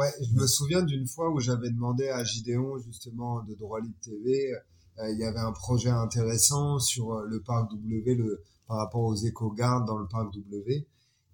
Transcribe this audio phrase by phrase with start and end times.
[0.00, 3.98] Ouais, je me souviens d'une fois où j'avais demandé à Gideon, justement, de Droit Libre
[4.00, 4.50] TV,
[4.98, 9.02] euh, il y avait un projet intéressant sur euh, le parc W, le, par rapport
[9.02, 10.86] aux éco-gardes dans le parc W.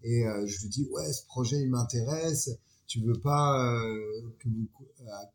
[0.02, 2.58] Et euh, je lui dis, ouais, ce projet, il m'intéresse.
[2.88, 3.56] Tu veux pas
[4.40, 4.66] que, vous,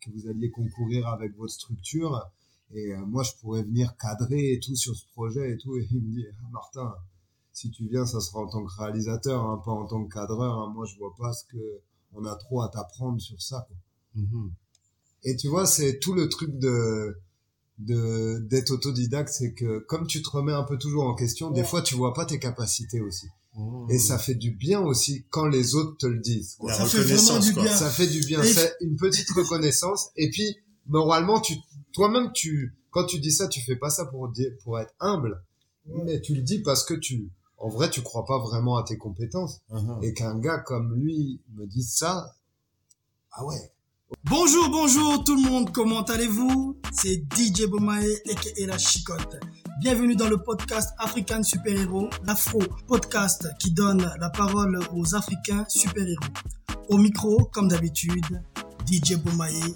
[0.02, 2.29] que vous alliez concourir avec votre structure?
[2.73, 5.77] Et moi, je pourrais venir cadrer et tout sur ce projet et tout.
[5.77, 6.93] Et il me dit, ah, Martin,
[7.54, 10.59] si tu viens, ça sera en tant que réalisateur, hein, pas en tant que cadreur.
[10.59, 10.73] Hein.
[10.73, 11.82] Moi, je vois pas ce que
[12.14, 13.66] on a trop à t'apprendre sur ça.
[13.68, 13.77] Quoi.
[14.23, 14.50] Mm-hmm.
[15.23, 17.18] Et tu vois, c'est tout le truc de
[17.80, 21.63] de d'être autodidacte, c'est que comme tu te remets un peu toujours en question, des
[21.63, 23.27] fois tu vois pas tes capacités aussi.
[23.58, 23.85] Oh.
[23.90, 26.55] Et ça fait du bien aussi quand les autres te le disent.
[26.55, 26.73] Quoi.
[26.73, 27.76] Ça fait vraiment du bien.
[27.76, 28.41] Ça fait du bien.
[28.43, 30.09] C'est une petite reconnaissance.
[30.16, 30.57] Et puis,
[30.88, 31.55] moralement, tu,
[31.91, 35.43] toi-même, tu, quand tu dis ça, tu fais pas ça pour dire, pour être humble,
[35.85, 37.30] mais tu le dis parce que tu,
[37.61, 39.61] en vrai, tu crois pas vraiment à tes compétences.
[39.71, 40.03] Uh-huh.
[40.03, 42.34] Et qu'un gars comme lui me dise ça,
[43.34, 43.71] ah ouais.
[44.25, 46.77] Bonjour, bonjour tout le monde, comment allez-vous?
[46.91, 48.03] C'est DJ Bomae
[48.57, 49.40] et la chicotte.
[49.79, 55.63] Bienvenue dans le podcast African Super Héros, l'Afro podcast qui donne la parole aux Africains
[55.70, 56.34] super héros.
[56.90, 58.43] Au micro, comme d'habitude,
[58.91, 59.75] DJ Bomaye,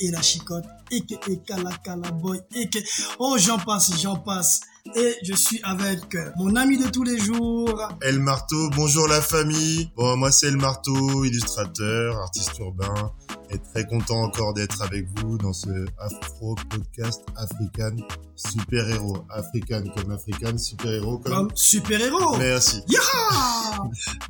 [0.00, 1.02] et la chicotte, et
[1.44, 2.70] Kala Kala Boy, et
[3.18, 4.60] oh j'en passe, j'en passe
[4.96, 7.88] et je suis avec mon ami de tous les jours.
[8.02, 9.90] El Marteau, bonjour la famille.
[9.96, 13.12] Bon, moi c'est El Marteau, illustrateur, artiste urbain
[13.50, 17.96] et très content encore d'être avec vous dans ce Afro podcast African
[18.36, 19.24] super héros.
[19.30, 22.36] African comme African, super héros comme, super héros.
[22.38, 22.82] Merci.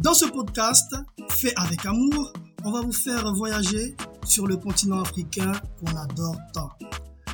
[0.00, 0.94] dans ce podcast
[1.30, 2.33] fait avec amour,
[2.64, 6.70] on va vous faire voyager sur le continent africain qu'on adore tant.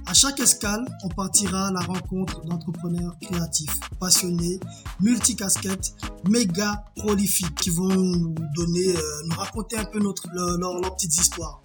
[0.07, 4.59] À chaque escale, on partira à la rencontre d'entrepreneurs créatifs, passionnés,
[5.01, 5.95] multicasquettes,
[6.29, 11.63] méga prolifiques qui vont nous donner, euh, nous raconter un peu notre, leurs petites histoires.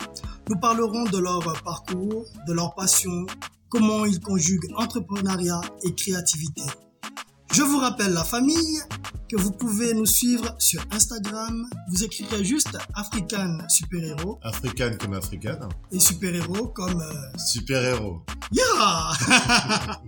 [0.49, 3.25] Nous parlerons de leur parcours, de leur passion,
[3.69, 6.61] comment ils conjuguent entrepreneuriat et créativité.
[7.55, 8.81] Je vous rappelle la famille
[9.29, 11.65] que vous pouvez nous suivre sur Instagram.
[11.89, 14.41] Vous écrirez juste African Super Héros.
[14.43, 15.59] African comme African.
[15.89, 16.99] Et Super Héros comme...
[16.99, 18.23] Euh, super Héros.
[18.51, 19.13] Yeah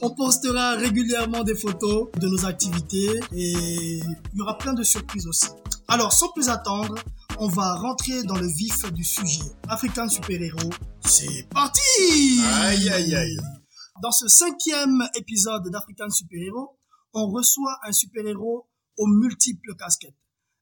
[0.00, 5.26] On postera régulièrement des photos de nos activités et il y aura plein de surprises
[5.26, 5.48] aussi.
[5.88, 6.94] Alors sans plus attendre,
[7.38, 9.44] on va rentrer dans le vif du sujet.
[9.68, 10.70] African Super Héros,
[11.04, 13.36] c'est parti Aïe aïe aïe
[14.02, 16.76] dans ce cinquième épisode d'African Super Héros,
[17.14, 18.66] on reçoit un super-héros
[18.98, 20.16] aux multiples casquettes.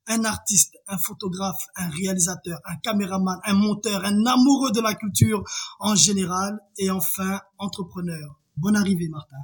[0.07, 5.43] Un artiste, un photographe, un réalisateur, un caméraman, un monteur, un amoureux de la culture
[5.79, 8.39] en général et enfin entrepreneur.
[8.59, 9.37] Bonne arrivée Martin.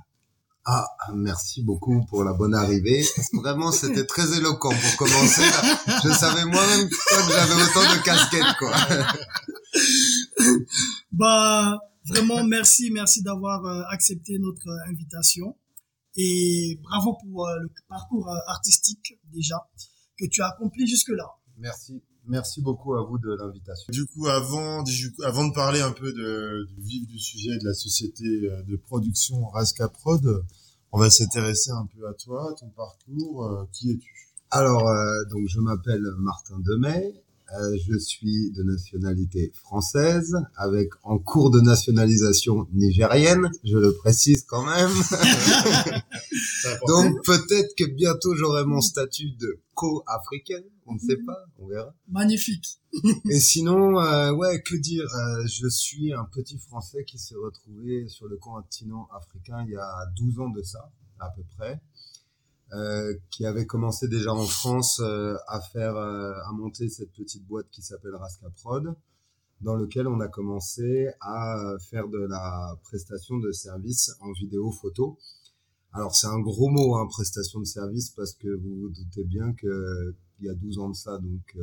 [0.66, 3.02] Ah, merci beaucoup pour la bonne arrivée.
[3.32, 5.44] Vraiment, c'était très éloquent pour commencer.
[6.04, 8.72] Je savais moi-même pas que j'avais autant de casquettes, quoi.
[11.12, 15.56] bah, vraiment, merci, merci d'avoir euh, accepté notre invitation.
[16.16, 19.56] Et bravo pour euh, le parcours euh, artistique déjà
[20.18, 21.28] que tu as accompli jusque-là.
[21.58, 22.02] Merci.
[22.28, 23.86] Merci beaucoup à vous de l'invitation.
[23.90, 24.82] Du coup, avant,
[25.24, 28.76] avant de parler un peu de, du vif du sujet de la société euh, de
[28.76, 30.44] production Rasca Prod,
[30.90, 33.68] on va s'intéresser un peu à toi, ton parcours.
[33.72, 34.32] Qui es-tu?
[34.50, 34.84] Alors,
[35.28, 37.12] donc je m'appelle Martin Demey.
[37.54, 44.44] Euh, je suis de nationalité française, avec en cours de nationalisation nigérienne, je le précise
[44.48, 44.90] quand même.
[46.88, 51.94] Donc peut-être que bientôt j'aurai mon statut de co-africaine, on ne sait pas, on verra.
[52.08, 52.80] Magnifique.
[53.30, 58.08] Et sinon, euh, ouais, que dire euh, Je suis un petit Français qui s'est retrouvé
[58.08, 60.90] sur le continent africain il y a 12 ans de ça,
[61.20, 61.80] à peu près.
[62.72, 67.46] Euh, qui avait commencé déjà en France euh, à faire, euh, à monter cette petite
[67.46, 68.92] boîte qui s'appelle Rasca Prod,
[69.60, 75.16] dans lequel on a commencé à faire de la prestation de services en vidéo photo.
[75.92, 79.52] Alors c'est un gros mot, hein, prestation de service, parce que vous vous doutez bien
[79.52, 81.56] que il y a 12 ans de ça, donc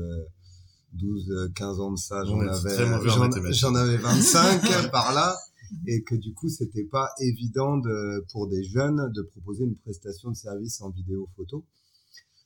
[0.94, 5.38] 12, 15 ans de ça, j'en avais, j'en avais 25 par là
[5.88, 10.32] et que du coup c'était pas évident de, pour des jeunes de proposer une prestation
[10.32, 11.66] de service en vidéo photo.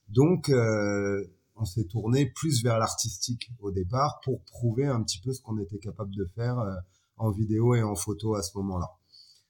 [0.09, 1.23] Donc euh,
[1.55, 5.57] on s'est tourné plus vers l'artistique au départ pour prouver un petit peu ce qu'on
[5.57, 6.75] était capable de faire euh,
[7.17, 8.91] en vidéo et en photo à ce moment-là.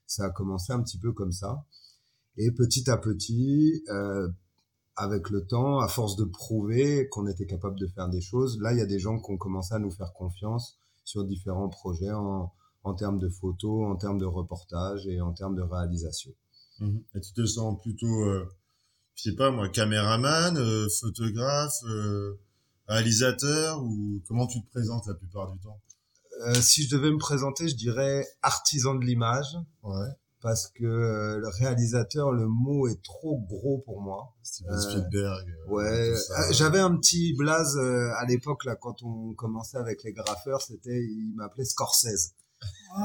[0.05, 1.65] Ça a commencé un petit peu comme ça
[2.37, 4.29] et petit à petit euh,
[4.97, 8.73] avec le temps, à force de prouver qu'on était capable de faire des choses, là,
[8.73, 12.11] il y a des gens qui ont commencé à nous faire confiance sur différents projets
[12.11, 12.51] en,
[12.87, 16.31] en termes de photos, en termes de reportage et en termes de réalisation.
[16.79, 17.03] Mhm.
[17.15, 18.45] Et tu te sens plutôt, euh,
[19.15, 22.39] je sais pas moi, caméraman, euh, photographe, euh,
[22.87, 25.81] Réalisateur ou comment tu te présentes la plupart du temps?
[26.47, 30.07] Euh, si je devais me présenter, je dirais artisan de l'image, Ouais.
[30.41, 34.33] parce que le réalisateur, le mot est trop gros pour moi.
[34.41, 35.45] Steven Spielberg.
[35.67, 36.13] Ouais,
[36.51, 41.33] j'avais un petit blaze à l'époque là quand on commençait avec les graffeurs, c'était il
[41.35, 42.35] m'appelait Scorsese.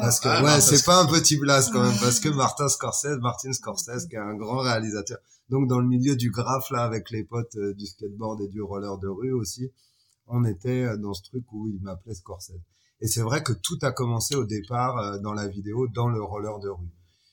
[0.00, 3.18] Parce que Ah, ouais, c'est pas un petit blaze quand même parce que Martin Scorsese,
[3.20, 5.18] Martin Scorsese qui est un grand réalisateur.
[5.50, 8.62] Donc dans le milieu du graphe là avec les potes euh, du skateboard et du
[8.62, 9.70] roller de rue aussi,
[10.26, 12.60] on était euh, dans ce truc où il m'appelait Scorsese.
[13.00, 16.22] Et c'est vrai que tout a commencé au départ euh, dans la vidéo dans le
[16.22, 16.90] roller de rue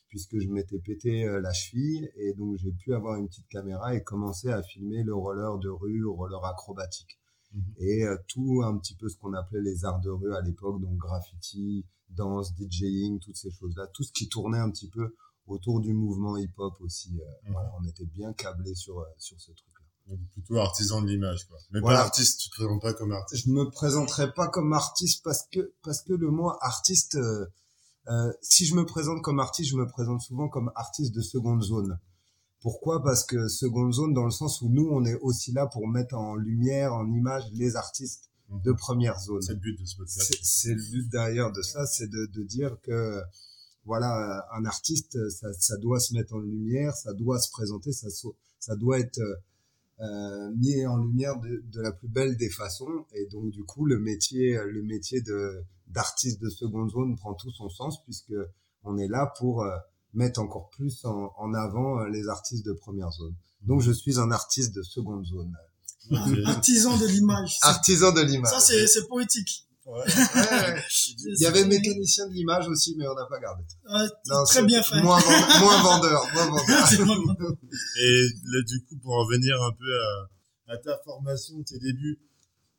[0.09, 3.93] puisque je m'étais pété euh, la cheville et donc j'ai pu avoir une petite caméra
[3.93, 7.19] et commencer à filmer le roller de rue, roller acrobatique
[7.51, 7.61] Mhm.
[7.77, 10.79] et euh, tout un petit peu ce qu'on appelait les arts de rue à l'époque,
[10.81, 15.15] donc graffiti, danse, DJing, toutes ces choses-là, tout ce qui tournait un petit peu
[15.47, 17.19] autour du mouvement hip-hop aussi.
[17.19, 17.53] euh, Mhm.
[17.53, 19.85] voilà, on était bien câblés sur euh, sur ce truc-là.
[20.07, 21.57] Donc, plutôt artisan de l'image, quoi.
[21.71, 21.99] Mais Voilà.
[21.99, 23.45] pas artiste, tu te présentes pas comme artiste.
[23.45, 27.45] Je me présenterai pas comme artiste parce que parce que le mot artiste, euh,
[28.09, 31.61] euh, si je me présente comme artiste, je me présente souvent comme artiste de seconde
[31.61, 31.99] zone.
[32.61, 33.01] Pourquoi?
[33.03, 36.15] Parce que seconde zone dans le sens où nous on est aussi là pour mettre
[36.15, 39.41] en lumière, en image les artistes de première zone.
[39.41, 40.33] C'est le but de ce podcast.
[40.41, 43.21] C'est le but derrière de ça, c'est de, de dire que
[43.85, 48.07] voilà, un artiste, ça, ça doit se mettre en lumière, ça doit se présenter, ça,
[48.59, 49.19] ça doit être
[49.99, 53.05] euh, mis en lumière de, de la plus belle des façons.
[53.13, 57.51] Et donc du coup, le métier, le métier de d'artiste de seconde zone prend tout
[57.51, 58.35] son sens puisque
[58.83, 59.75] on est là pour euh,
[60.13, 63.33] mettre encore plus en, en avant euh, les artistes de première zone.
[63.61, 65.53] Donc je suis un artiste de seconde zone.
[66.45, 67.57] Artisan de l'image.
[67.61, 68.51] Artisan de l'image.
[68.51, 69.65] Ça, c'est c'est poétique.
[69.85, 70.01] Ouais.
[70.01, 70.83] Ouais.
[71.25, 73.63] Il y avait mécanicien de l'image aussi, mais on n'a pas gardé.
[73.91, 75.01] Ouais, Non, très c'est bien fait.
[75.01, 76.87] Moins, vend- moins vendeur, moins vendeur.
[78.01, 80.01] Et là, du coup, pour en venir un peu
[80.67, 82.19] à, à ta formation, tes débuts,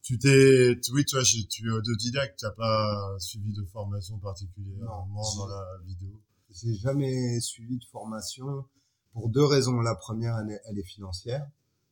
[0.02, 4.18] tu t'es, tu- oui, toi, je- tu es autodidacte, tu n'as pas suivi de formation
[4.18, 5.36] particulièrement Non.
[5.38, 6.20] dans la vidéo.
[6.62, 8.64] J'ai jamais suivi de formation
[9.12, 9.80] pour deux raisons.
[9.80, 11.44] La première, elle est, elle est financière.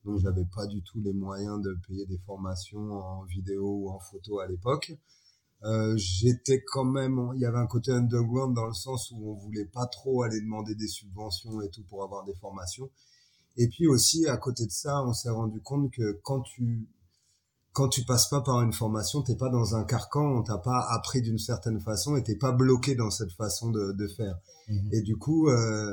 [0.04, 3.98] Donc, j'avais pas du tout les moyens de payer des formations en vidéo ou en
[3.98, 4.92] photo à l'époque.
[5.64, 9.34] Euh, j'étais quand même, il y avait un côté underground dans le sens où on
[9.34, 12.88] voulait pas trop aller demander des subventions et tout pour avoir des formations.
[13.56, 16.88] Et puis aussi, à côté de ça, on s'est rendu compte que quand tu,
[17.72, 20.86] quand tu passes pas par une formation, t'es pas dans un carcan, on t'a pas
[20.90, 24.38] appris d'une certaine façon et t'es pas bloqué dans cette façon de, de faire.
[24.92, 25.92] Et du coup, euh,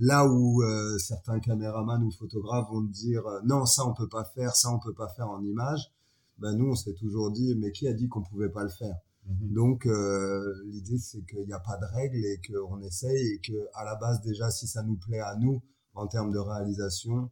[0.00, 4.24] là où euh, certains caméramans ou photographes vont dire euh, non, ça on peut pas
[4.24, 5.92] faire, ça on peut pas faire en image,
[6.38, 8.96] ben nous on s'est toujours dit mais qui a dit qu'on pouvait pas le faire?
[9.26, 9.52] Mhm.
[9.52, 13.68] Donc euh, l'idée c'est qu'il n'y a pas de règles et qu'on essaye et que
[13.74, 15.62] à la base déjà si ça nous plaît à nous
[15.94, 17.30] en termes de réalisation,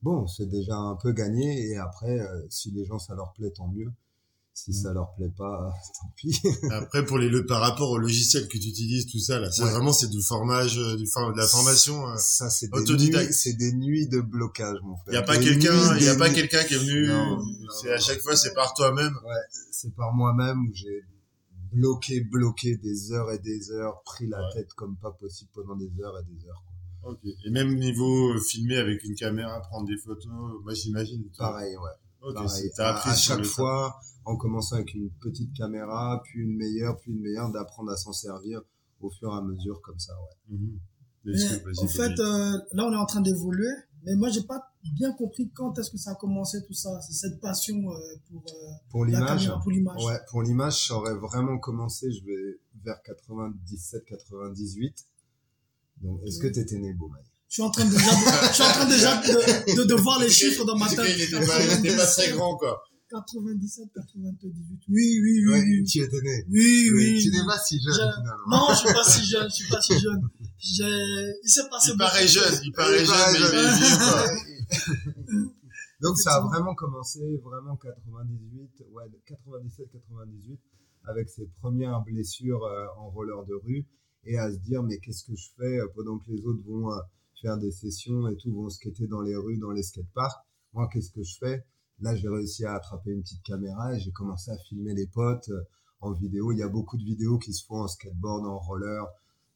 [0.00, 3.68] bon c'est déjà un peu gagné et après si les gens ça leur plaît tant
[3.68, 3.92] mieux.
[4.58, 5.70] Si ça leur plaît pas,
[6.00, 6.40] tant pis.
[6.70, 9.62] Après, pour les, le, par rapport au logiciel que tu utilises, tout ça, là, c'est
[9.62, 9.70] Ouais.
[9.70, 12.08] vraiment, c'est du formage, euh, du, for- de la formation.
[12.08, 12.14] euh.
[12.16, 13.26] Ça, c'est des Autodidacte.
[13.28, 15.08] nuits, c'est des nuits de blocage, mon frère.
[15.08, 17.38] Il y a pas quelqu'un, il a pas quelqu'un qui est venu, Non,
[17.82, 19.12] c'est à chaque fois, c'est par toi-même.
[19.72, 21.02] C'est par moi-même où j'ai
[21.74, 24.52] bloqué, bloqué des heures et des heures, pris la Ouais.
[24.54, 26.64] tête comme pas possible pendant des heures et des heures.
[27.02, 27.12] quoi.
[27.12, 27.18] Ok.
[27.44, 30.32] Et même niveau euh, filmer avec une caméra, prendre des photos,
[30.64, 31.24] moi j'imagine.
[31.36, 31.90] Pareil, ouais.
[32.22, 32.70] Ok, Pareil.
[32.78, 37.12] À, appris à chaque fois, en commençant avec une petite caméra, puis une meilleure, puis
[37.12, 38.60] une meilleure, d'apprendre à s'en servir
[39.00, 40.56] au fur et à mesure comme ça, ouais.
[40.56, 40.78] Mhm.
[41.24, 41.34] Mais,
[41.78, 43.66] en fait, euh, là, on est en train d'évoluer.
[44.04, 44.62] Mais moi, j'ai pas
[44.94, 47.00] bien compris quand est-ce que ça a commencé tout ça.
[47.10, 47.98] Cette passion euh,
[48.30, 50.04] pour euh, Pour l'image, pour l'image.
[50.04, 54.92] ouais, pour l'image, ça aurait vraiment commencé, je vais vers 97-98.
[56.02, 58.72] Donc, est-ce que t'étais né, Beaumail Je suis en train déjà, de, je suis en
[58.72, 61.04] train déjà de, de, de voir les chiffres dans ma tête.
[61.06, 62.80] qu'il était pas, il pas très grand, quoi.
[63.10, 64.80] 97, 98.
[64.88, 65.84] Oui, oui, oui, Ouais, oui.
[65.84, 66.44] tu étais né.
[66.50, 67.20] Oui, oui.
[67.22, 68.48] Tu n'es pas si jeune, Je- finalement.
[68.48, 70.28] Non, je suis pas si jeune, je suis pas si jeune.
[70.58, 74.58] Il s'est passé Il paraît beaucoup de jeune, il paraît Il jeune, paraît mais
[75.30, 75.50] il.
[76.02, 80.58] Donc ça a vraiment commencé vraiment 98, ouais, 97-98
[81.04, 83.86] avec ses premières blessures euh, en roller de rue
[84.24, 86.92] et à se dire mais qu'est-ce que je fais euh, pendant que les autres vont
[86.92, 86.98] euh,
[87.40, 90.36] faire des sessions et tout vont skater dans les rues, dans les skateparks.
[90.74, 91.64] Moi qu'est-ce que je fais?
[92.00, 95.48] Là j'ai réussi à attraper une petite caméra et j'ai commencé à filmer les potes
[95.48, 95.62] euh,
[96.00, 96.52] en vidéo.
[96.52, 99.06] Il y a beaucoup de vidéos qui se font en skateboard, en roller,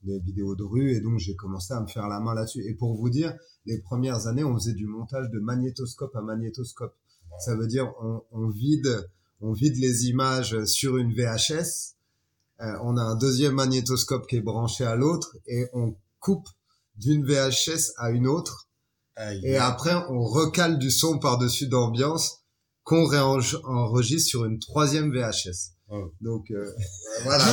[0.02, 2.64] des vidéos de rue et donc j'ai commencé à me faire la main là-dessus.
[2.66, 3.34] Et pour vous dire,
[3.66, 6.94] les premières années, on faisait du montage de magnétoscope à magnétoscope.
[7.38, 9.08] Ça veut dire on, on vide,
[9.40, 11.96] on vide les images sur une VHS.
[12.60, 16.48] Euh, on a un deuxième magnétoscope qui est branché à l'autre et on coupe
[16.96, 18.69] d'une VHS à une autre.
[19.16, 19.40] Aïe.
[19.44, 22.38] Et après, on recale du son par-dessus d'ambiance
[22.84, 25.72] qu'on réenregistre sur une troisième VHS.
[25.92, 26.12] Oh.
[26.20, 26.70] Donc euh,
[27.24, 27.44] voilà,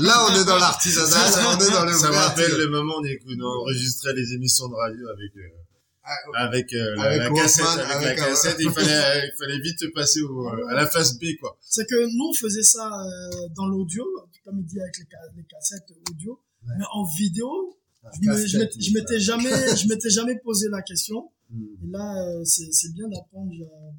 [0.00, 2.60] là on est dans l'artisanal, on est dans le Ça me rappelle artisanal.
[2.60, 5.40] le moment où on enregistrait les émissions de radio avec euh,
[6.02, 9.32] Ah, avec, euh, la, Avec la cassette, avec, avec la un- cassette, il fallait, il
[9.38, 11.58] fallait vite passer au, euh, à la phase B, quoi.
[11.60, 14.04] C'est que nous, on faisait ça euh, dans l'audio,
[14.44, 16.40] comme il dit avec les, ca- les cassettes audio.
[16.66, 16.74] Ouais.
[16.78, 17.76] Mais en vidéo,
[18.12, 21.30] je m'étais- jamais, je m'étais jamais posé la question.
[21.50, 21.64] Hmm.
[21.84, 23.52] Et là, euh, c'est bien d'apprendre.
[23.60, 23.90] euh,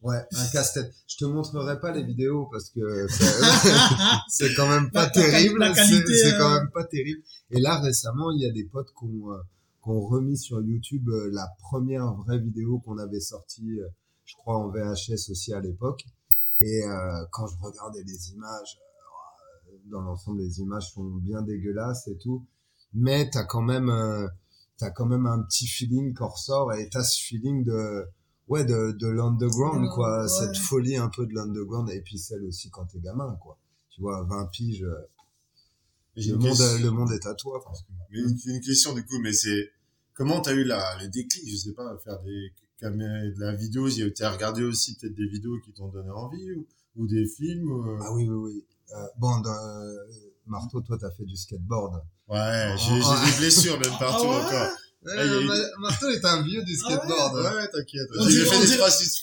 [0.00, 0.94] Ouais, un casse-tête.
[1.08, 3.06] Je te montrerai pas les vidéos parce que
[4.28, 5.58] c'est- quand même pas La- terrible.
[5.74, 7.20] c'est- quand euh, même pas terrible.
[7.50, 9.38] Et là, récemment, il y a des potes qui ont, euh,
[9.84, 13.78] remis sur YouTube euh, la première vraie vidéo qu'on avait sortie,
[14.26, 16.04] je crois, en VHS aussi à l'époque.
[16.60, 16.82] Et
[17.32, 18.78] quand je regardais les images,
[19.86, 22.44] dans l'ensemble, les images sont bien dégueulasses et tout.
[22.94, 24.26] Mais t'as quand même, euh,
[24.78, 28.04] t'as quand même un petit feeling qu'on ressort et t'as ce feeling de,
[28.48, 30.22] ouais, de, de l'underground, quoi.
[30.22, 30.28] ouais.
[30.28, 33.58] Cette folie un peu de l'underground et puis celle aussi quand t'es gamin, quoi.
[33.90, 34.94] Tu vois, 20 piges, euh,
[36.16, 37.72] le monde, question- le monde est à toi, quoi.
[38.10, 39.70] Mais une, une question, du coup, mais c'est,
[40.14, 43.88] comment t'as eu la, le déclic, je sais pas, faire des caméras, de la vidéo,
[44.16, 46.66] t'as regardé aussi peut-être des vidéos qui t'ont donné envie, ou,
[46.96, 48.64] ou des films, ou, euh, Ah oui, oui, oui.
[48.94, 50.06] Euh, bon, euh,
[50.46, 52.02] Marteau, toi, t'as fait du skateboard.
[52.28, 53.22] Ouais, j'ai, Ah.
[53.24, 54.68] j'ai des blessures même partout Ah ouais encore.
[55.06, 55.54] Ouais, Ah, il y a eu- Ma-
[55.88, 57.34] Marteau est un vieux du skateboard.
[57.36, 58.08] Ouais, ouais, t'inquiète.
[58.18, 58.48] On dirait-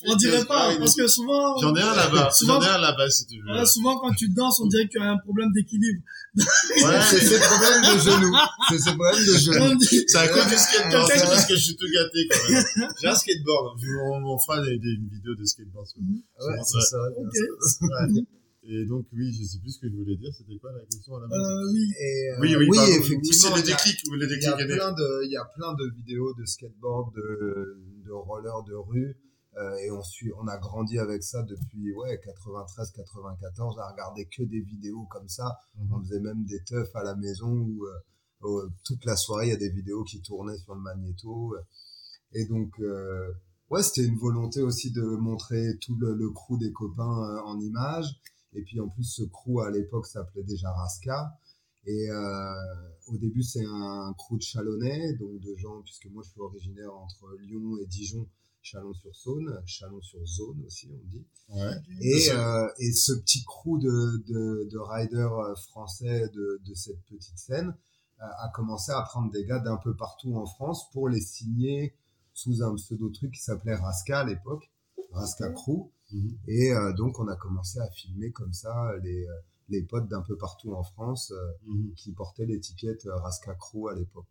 [0.08, 2.30] on On pas, parce que souvent, J'en ai un là-bas.
[2.48, 3.54] J'en ai un là-bas, si tu veux.
[3.54, 6.02] ouais, souvent quand tu danses, on dirait qu'il y a un problème d'équilibre.
[6.38, 6.44] Ouais,
[7.10, 8.36] c'est ses problèmes de genoux.
[8.70, 9.38] C'est ses problèmes de
[9.78, 12.90] dit- C'est à cause du skateboard, c'est parce que je suis tout gâté quand même.
[13.02, 13.78] J'ai un skateboard.
[14.12, 15.86] On, on fera des, des, une vidéo de skateboard.
[16.00, 16.98] Ouais, c'est ça.
[17.18, 18.26] Ok.
[18.68, 20.32] Et donc, oui, je sais plus ce que je voulais dire.
[20.36, 21.94] C'était quoi la question à la base Euh, oui.
[22.00, 22.92] Et, euh, Oui, oui, oui, pardon.
[22.94, 23.22] effectivement.
[23.32, 24.00] C'est le il y a- déclic.
[24.04, 28.64] Il y plein de, il y a plein de vidéos de skateboard, de, de roller
[28.64, 29.18] de rue,
[29.58, 34.26] euh, et on suit, on a grandi avec ça depuis, ouais, 93, 94, à regarder
[34.26, 35.58] que des vidéos comme ça.
[35.78, 37.86] On faisait même des teufs à la maison où,
[38.42, 41.56] où, toute la soirée, il y a des vidéos qui tournaient sur le magnéto.
[42.34, 43.32] Et donc, euh,
[43.70, 47.60] ouais, c'était une volonté aussi de montrer tout le, le crew des copains euh, en
[47.60, 48.10] images.
[48.56, 51.38] Et puis, en plus, ce crew, à l'époque, s'appelait déjà Rasca.
[51.86, 52.54] Et euh,
[53.08, 56.94] au début, c'est un crew de Chalonnais, donc de gens, puisque moi, je suis originaire
[56.96, 58.28] entre Lyon et Dijon,
[58.66, 61.26] Chalon-sur-Saône, Chalon-sur-Zone aussi, on dit.
[61.50, 61.76] Ouais.
[62.02, 67.00] Et, euh, et ce petit crew de, de, de riders euh, français de, de cette
[67.04, 67.76] petite scène
[68.22, 71.96] euh, a commencé à prendre des gars d'un peu partout en France pour les signer
[72.34, 74.72] sous un pseudo truc qui s'appelait Rasca à l'époque,
[75.12, 75.92] Rasca Crew.
[76.12, 76.38] Mhm.
[76.48, 79.34] Et euh, donc on a commencé à filmer comme ça les, euh,
[79.70, 81.94] les potes d'un peu partout en France euh, Mhm.
[81.96, 84.26] qui portaient l'étiquette Rasca Crew à l'époque.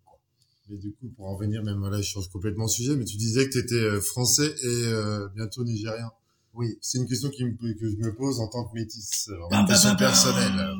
[0.70, 3.18] Mais du coup, pour en venir, même là, je change complètement de sujet, mais tu
[3.18, 6.10] disais que tu étais français et euh, bientôt nigérien.
[6.54, 6.78] Oui.
[6.80, 9.66] C'est une question qui me, que je me pose en tant que métis, en bam,
[9.66, 10.70] question personnelle.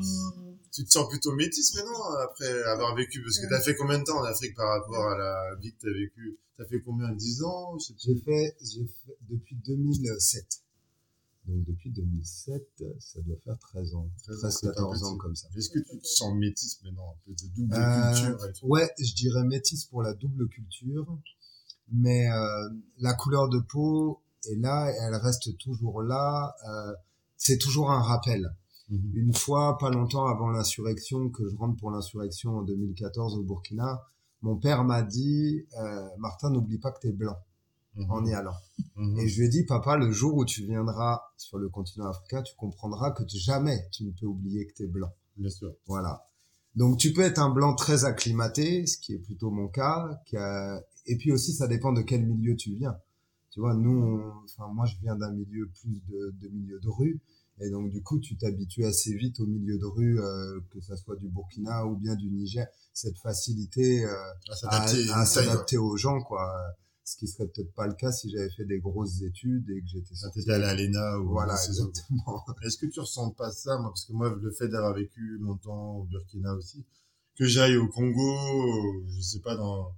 [0.73, 4.05] Tu te sens plutôt métis maintenant après avoir vécu Parce que t'as fait combien de
[4.05, 6.39] temps en Afrique par rapport à la vie que t'as vécue?
[6.57, 7.77] T'as fait combien 10 ans?
[7.79, 10.47] Je sais J'ai fait, fait depuis 2007.
[11.47, 14.09] Donc depuis 2007, ça doit faire 13 ans.
[14.23, 15.49] 13 ans, 13, c'est pas 14 ans comme ça.
[15.57, 18.67] Est-ce que tu te sens métis maintenant Un peu de double Euh, culture et tout?
[18.67, 21.19] ouais, je dirais métis pour la double culture,
[21.93, 26.55] mais euh, la couleur de peau est là, elle reste toujours là.
[26.67, 26.95] Euh,
[27.37, 28.55] c'est toujours un rappel.
[28.89, 29.11] Mhm.
[29.15, 34.03] Une fois, pas longtemps avant l'insurrection, que je rentre pour l'insurrection en 2014 au Burkina,
[34.41, 35.67] mon père m'a dit,
[36.19, 37.37] Martin, n'oublie pas que t'es blanc
[37.97, 38.11] Mhm.
[38.11, 38.55] en y allant.
[38.97, 39.19] Mhm.
[39.21, 42.43] Et je lui ai dit, papa, le jour où tu viendras sur le continent africain,
[42.43, 45.13] tu comprendras que jamais tu ne peux oublier que t'es blanc.
[45.37, 45.73] Bien sûr.
[45.87, 46.25] Voilà.
[46.77, 50.21] Donc tu peux être un blanc très acclimaté, ce qui est plutôt mon cas.
[50.27, 52.97] qui a- Et puis aussi, ça dépend de quel milieu tu viens.
[53.51, 56.89] Tu vois, nous, on- enfin moi, je viens d'un milieu plus de, de milieu de
[56.89, 57.21] rue,
[57.61, 60.97] et donc du coup, tu t'habitues assez vite au milieu de rue, euh, que ça
[60.97, 62.67] soit du Burkina ou bien du Niger.
[62.93, 64.11] Cette facilité euh,
[65.13, 66.53] À s'adapter aux gens, quoi.
[67.07, 69.87] Ce qui serait peut-être pas le cas si j'avais fait des grosses études et que
[69.87, 70.17] j'étais quoi.
[70.17, 70.51] sorti.
[70.51, 72.45] À l'ENA ou Voilà, exactement.
[72.63, 75.97] Est-ce que tu ressens pas ça, moi, parce que moi, le fait d'avoir vécu longtemps
[75.97, 76.83] au Burkina aussi,
[77.37, 79.93] que j'aille au Congo, je sais pas, dans,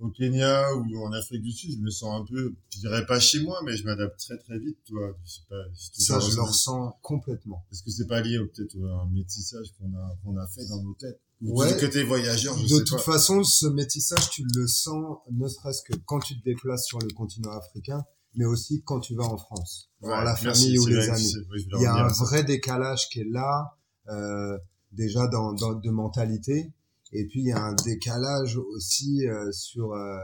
[0.00, 3.18] au Kenya ou en Afrique du Sud, je me sens un peu, je dirais pas
[3.20, 5.16] chez moi, mais je m'adapte très très vite, toi.
[5.24, 6.98] Je sais pas, si tu Ça, je le ressens.
[7.00, 7.64] complètement.
[7.72, 10.66] Est-ce que c'est pas lié au- peut-être à un métissage qu'on a, qu'on a fait
[10.66, 11.20] dans nos têtes?
[11.42, 11.76] Ou Ouais.
[11.78, 13.12] côté voyageur, je de sais toute pas.
[13.12, 17.08] façon, ce métissage, tu le sens, ne serait-ce que quand tu te déplaces sur le
[17.08, 18.02] continent africain,
[18.36, 21.34] mais aussi quand tu vas en France, voir Ouais, la famille ou les que amis.
[21.52, 22.24] oui, Il y a un ça.
[22.24, 23.76] vrai décalage qui est là,
[24.08, 24.56] euh,
[24.92, 26.72] déjà dans, dans de mentalité,
[27.12, 30.16] et puis il y a un décalage aussi euh, sur euh,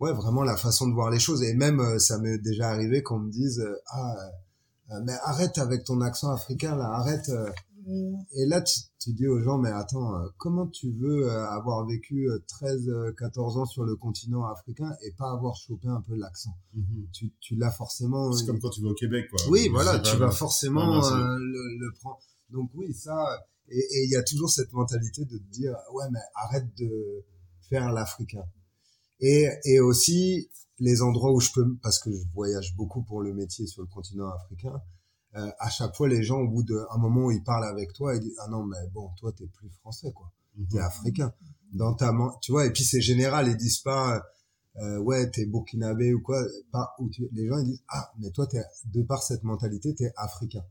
[0.00, 1.42] ouais, vraiment la façon de voir les choses.
[1.42, 4.14] Et même, euh, ça m'est déjà arrivé qu'on me dise, euh, ah,
[4.92, 7.30] euh, mais arrête avec ton accent africain, là, arrête.
[8.32, 11.86] Et là, tu, tu dis aux gens, mais attends, euh, comment tu veux euh, avoir
[11.86, 16.02] vécu euh, 13, euh, 14 ans sur le continent africain et pas avoir chopé un
[16.02, 16.54] peu l'accent?
[17.12, 18.32] Tu, tu l'as forcément.
[18.32, 19.40] C'est comme quand tu vas au Québec, quoi.
[19.50, 22.18] Oui, voilà, tu vas forcément Ouais, euh, le, le prendre.
[22.50, 23.14] Donc oui, ça,
[23.68, 27.24] et et il y a toujours cette mentalité de te dire, ouais, mais arrête de
[27.68, 28.44] faire l'africain.
[29.20, 33.34] Et, et aussi, les endroits où je peux, parce que je voyage beaucoup pour le
[33.34, 34.80] métier sur le continent africain,
[35.38, 38.14] euh, à chaque fois, les gens, au bout d'un moment où ils parlent avec toi,
[38.14, 40.32] ils disent, ah non, mais bon, toi, t'es plus français, quoi.
[40.70, 40.82] T'es Mhm.
[40.84, 41.32] africain.
[41.72, 44.22] Dans ta, man- tu vois, et puis c'est général, ils disent pas,
[44.76, 46.42] euh, ouais, t'es burkinabé ou quoi,
[46.72, 49.94] pas, ou tu, les gens, ils disent, ah, mais toi, t'es, de par cette mentalité,
[49.94, 50.64] t'es africain.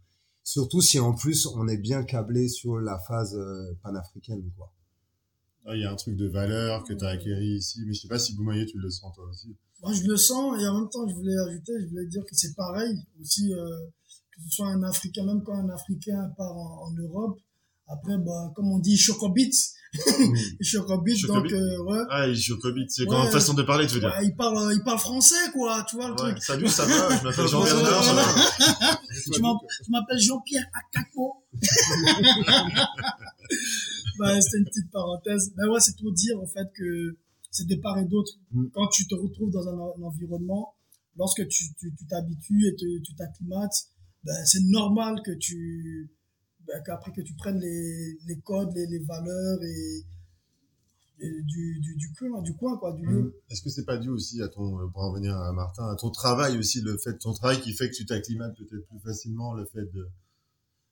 [0.43, 4.71] Surtout si en plus, on est bien câblé sur la phase euh, panafricaine, quoi.
[5.65, 8.01] Ah, Il y a un truc de valeur que tu as acquéri ici, mais je
[8.01, 9.55] sais pas si Boumaillé, tu le sens toi aussi.
[9.83, 12.33] Moi, je le sens, et en même temps, je voulais ajouter, je voulais dire que
[12.35, 13.67] c'est pareil aussi, euh,
[14.37, 17.39] que ce soit un Africain, même quand un Africain part en, en Europe,
[17.87, 19.51] après, bah, comme on dit, chocobit,
[20.61, 21.53] chocobit, donc, Chocobit.
[21.53, 23.07] euh, ouais, Ah, il chocobite, c'est Ouais.
[23.09, 24.13] comme façon de parler, tu veux dire.
[24.21, 26.31] il parle, euh, il parle français, quoi, tu vois le Ouais.
[26.33, 26.43] truc.
[26.43, 28.23] Salut, ça va, je m'appelle Jean-Bernard, ça va.
[29.35, 31.43] Je m'en- je m'appelle Jean-Pierre Akako.
[34.19, 35.53] bah, c'était une petite parenthèse.
[35.55, 37.17] Ben ouais, c'est pour dire, en fait, que
[37.51, 38.31] c'est de part et d'autre.
[38.51, 38.65] Mm.
[38.73, 40.75] Quand tu te retrouves dans un, un environnement,
[41.17, 43.87] lorsque tu tu tu t'habitues et te- tu t'acclimates,
[44.23, 46.11] ben, c'est normal que tu,
[46.65, 50.05] ben, qu'après que tu prennes les, les codes, les, les valeurs et,
[51.19, 53.41] et du, du, du coin, du coin, quoi, du lieu.
[53.49, 56.11] Est-ce que c'est pas dû aussi à ton, pour en venir à Martin, à ton
[56.11, 59.65] travail aussi, le fait, ton travail qui fait que tu t'acclimates peut-être plus facilement, le
[59.65, 60.07] fait de,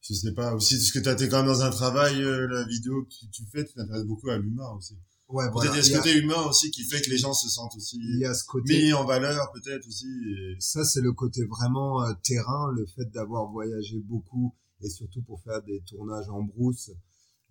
[0.02, 2.64] je sais pas, aussi, parce que tu es quand même dans un travail, euh, la
[2.66, 4.96] vidéo que tu, tu fais, tu t'intéresses beaucoup à l'humain aussi.
[5.28, 5.72] Ouais, Peut-être voilà.
[5.72, 7.34] il y a Il ce y a, côté humain aussi qui fait que les gens
[7.34, 10.06] se sentent aussi il y a ce côté, mis en valeur, peut-être aussi.
[10.06, 15.24] et- ça c'est le côté vraiment euh, terrain, le fait d'avoir voyagé beaucoup et surtout
[15.24, 16.92] pour faire des tournages en brousse.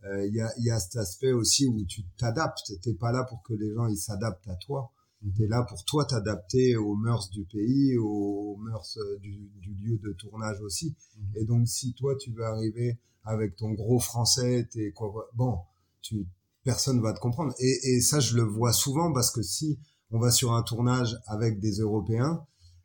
[0.05, 2.73] Euh, Il y, a, il y a cet aspect aussi où tu t'adaptes.
[2.83, 4.93] T'es pas là pour que les gens ils s'adaptent à toi.
[5.37, 9.97] T'es là pour toi t'adapter aux mœurs du pays, aux mœurs euh, du, du lieu
[9.99, 10.95] de tournage aussi.
[11.17, 11.33] Mhm.
[11.37, 15.59] Et donc si toi tu veux arriver avec ton gros français, t'es quoi Bon,
[16.03, 16.27] tu
[16.65, 17.53] personne va te comprendre.
[17.59, 19.79] Et, et ça je le vois souvent parce que si
[20.11, 22.45] on va sur un tournage avec des Européens,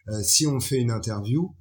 [0.09, 1.55] euh, si on fait une interview,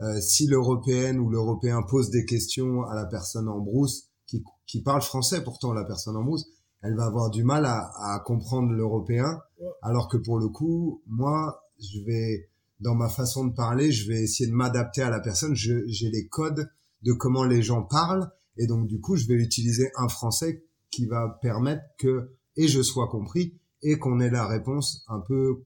[0.00, 4.82] euh, si l'Européenne ou l'Européen pose des questions à la personne en brousse qui, qui
[4.82, 6.46] parle français, pourtant la personne en brousse,
[6.82, 9.40] elle va avoir du mal à, à comprendre l'Européen,
[9.82, 12.50] alors que pour le coup, moi, je vais
[12.80, 15.54] dans ma façon de parler, je vais essayer de m'adapter à la personne.
[15.54, 16.68] J'ai les codes
[17.02, 20.65] de comment les gens parlent, et donc du coup, je vais utiliser un français
[20.96, 25.64] qui va permettre que et je sois compris et qu'on ait la réponse un peu,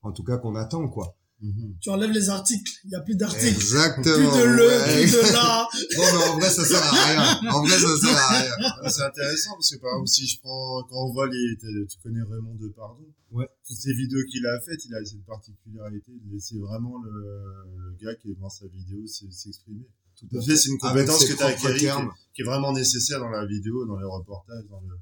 [0.00, 1.16] en tout cas qu'on attend quoi.
[1.42, 1.76] Mhm.
[1.80, 3.48] Tu enlèves les articles, il n'y a plus d'articles.
[3.48, 4.30] Exactement.
[4.30, 5.02] Plus de le, ouais.
[5.02, 5.68] plus de là.
[5.96, 7.50] Bon, mais en vrai, ça sert à rien.
[7.50, 8.90] En vrai, ça sert à rien.
[8.90, 12.22] C'est intéressant parce que par exemple, si je prends, quand on voit les, tu connais
[12.22, 13.06] Raymond Depardon.
[13.32, 13.48] Ouais.
[13.66, 17.96] Toutes ces vidéos qu'il a faites, il a cette particularité de laisser vraiment le, le
[18.02, 19.86] gars qui est devant sa vidéo s'exprimer.
[20.28, 22.12] Tout fait, c'est une Avec compétence que tu as acquérie qui, est- termes.
[22.34, 24.96] qui est vraiment nécessaire dans la vidéo, dans les reportages, dans le,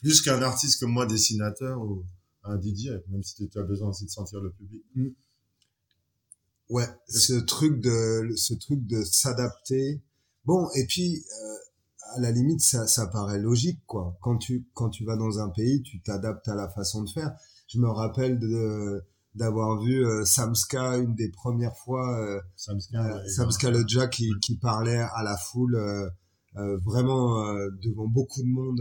[0.00, 2.04] plus qu'un artiste comme moi, dessinateur ou
[2.44, 4.82] un DJ, même si tu as besoin aussi de sentir le public.
[6.68, 10.00] Ouais, ce truc de, ce truc de s'adapter.
[10.44, 11.56] Bon, et puis, euh,
[12.16, 14.16] à la limite, ça, ça paraît logique, quoi.
[14.22, 17.32] Quand tu, quand tu vas dans un pays, tu t'adaptes à la façon de faire.
[17.68, 23.22] Je me rappelle de, d'avoir vu euh, Samska une des premières fois, euh, Samska, Euh,
[23.22, 23.52] ouais, Sam ouais.
[23.52, 26.08] Scaloggia qui, qui parlait à la foule euh,
[26.56, 28.80] euh, vraiment euh, devant beaucoup de monde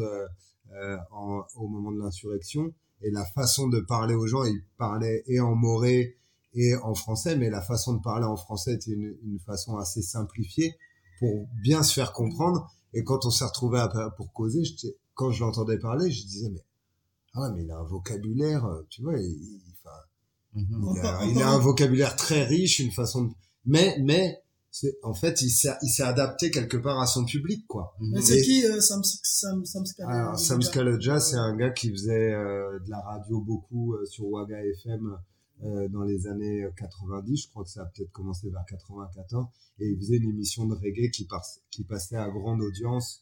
[1.12, 2.74] en- au moment de l'insurrection.
[3.02, 6.18] Et la façon de parler aux gens il parlait et en moré
[6.54, 10.02] et en français mais la façon de parler en français était une, une façon assez
[10.02, 10.76] simplifiée
[11.20, 12.70] pour bien se faire comprendre.
[12.94, 16.50] Et quand on s'est retrouvé à- pour causer j'étais- quand je l'entendais parler je disais
[16.50, 16.64] mais
[17.34, 19.62] ah ouais mais il a un vocabulaire tu vois il,
[20.54, 20.66] Mhm.
[20.96, 23.34] il a, Encore- il a un vocabulaire très riche, une façon de...
[23.66, 24.42] Mais, mais,
[25.04, 27.94] en fait, il s'est, il s'est adapté quelque part à son public, quoi.
[28.00, 28.12] Mhm.
[28.16, 32.34] Mais c'est qui euh, Sam, Sam, Sam Scala Alors, Sam c'est un gars qui faisait
[32.34, 35.18] euh, de la radio beaucoup euh, sur Waga FM
[35.64, 37.44] euh, dans les années 90.
[37.44, 39.46] Je crois que ça a peut-être commencé vers 94.
[39.80, 43.22] Et il faisait une émission de reggae qui, par- qui passait à grande audience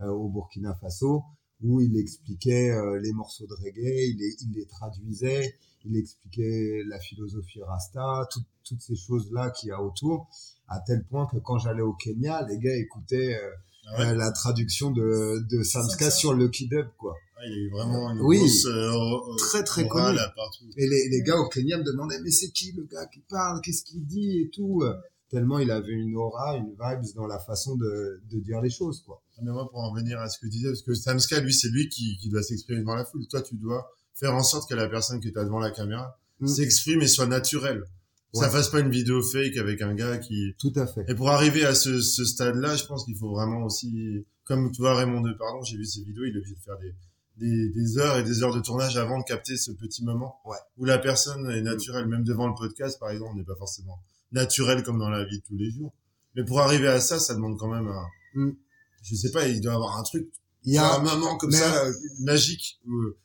[0.00, 1.22] euh, au Burkina Faso,
[1.62, 6.82] où il expliquait euh, les morceaux de reggae, il les, il les traduisait, il expliquait
[6.88, 10.28] la philosophie Rasta, tout- toutes ces choses-là qu'il y a autour,
[10.68, 13.50] à tel point que quand j'allais au Kenya, les gars écoutaient euh,
[13.86, 14.06] Ah ouais.
[14.08, 17.14] euh, la traduction de, de Samska sur Lucky Dub, quoi.
[17.46, 18.38] il a eu vraiment une Oui.
[18.38, 20.18] grosse euh, Très, très morale connu.
[20.18, 20.64] à partout.
[20.76, 23.60] Et les, les gars au Kenya me demandaient, mais c'est qui le gars qui parle?
[23.62, 24.82] Qu'est-ce qu'il dit et tout?
[25.30, 29.00] Tellement il avait une aura, une vibes dans la façon de, de dire les choses,
[29.06, 29.22] quoi.
[29.36, 31.54] Ah, Mais moi, pour en venir à ce que tu disais, parce que Samska, lui,
[31.54, 33.26] c'est lui qui, qui doit s'exprimer devant la foule.
[33.28, 36.16] Toi, tu dois faire en sorte que la personne que tu as devant la caméra
[36.40, 36.46] Mm.
[36.46, 37.84] s'exprime et soit naturelle.
[38.32, 38.50] Ça Ouais.
[38.50, 40.54] fasse pas une vidéo fake avec un gars qui...
[40.58, 41.04] Tout à fait.
[41.08, 44.24] Et pour arriver à ce, ce stade-là, je pense qu'il faut vraiment aussi...
[44.44, 46.78] Comme tu vois, Raymond De Pardon, j'ai vu ses vidéos, il est obligé de faire
[46.78, 46.94] des,
[47.36, 50.56] des, des heures et des heures de tournage avant de capter ce petit moment Ouais.
[50.78, 52.06] où la personne est naturelle.
[52.06, 53.98] Même devant le podcast, par exemple, on n'est pas forcément
[54.32, 55.92] naturel comme dans la vie de tous les jours.
[56.36, 58.06] Mais pour arriver à ça, ça demande quand même un...
[58.34, 58.52] Mm.
[59.02, 60.28] Je sais pas, il doit avoir un truc
[60.64, 63.18] Il y a un moment comme mais- ça euh, magique où, euh,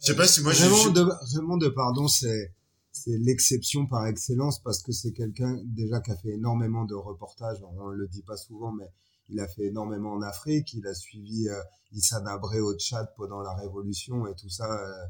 [0.00, 2.54] je sais pas si moi Raymond de, Raymond de Pardon, c'est
[2.92, 7.58] c'est l'exception par excellence parce que c'est quelqu'un déjà qui a fait énormément de reportages.
[7.78, 8.90] On le dit pas souvent, mais
[9.28, 10.72] il a fait énormément en Afrique.
[10.74, 11.60] Il a suivi euh,
[11.92, 15.06] Issa Nabré au Tchad pendant la Révolution et tout ça, euh,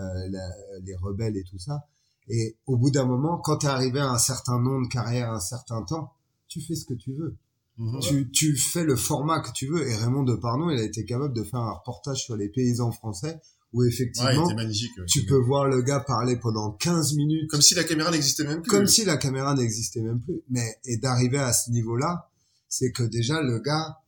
[0.00, 1.84] euh, la- les rebelles et tout ça.
[2.28, 5.30] Et au bout d'un moment, quand tu es arrivé à un certain nom de carrière,
[5.32, 6.12] un certain temps,
[6.48, 7.36] tu fais ce que tu veux.
[7.78, 8.00] Mhm.
[8.00, 9.86] Tu, tu fais le format que tu veux.
[9.88, 12.92] Et Raymond de Pardon, il a été capable de faire un reportage sur les paysans
[12.92, 13.40] français
[13.76, 15.04] où effectivement, était magnifique ouais.
[15.06, 18.62] tu peux voir le gars parler pendant 15 minutes comme si la caméra n'existait même
[18.62, 20.40] plus comme si la caméra n'existait même plus.
[20.48, 22.30] Mais et d'arriver à ce niveau-là,
[22.68, 23.98] c'est que déjà le gars,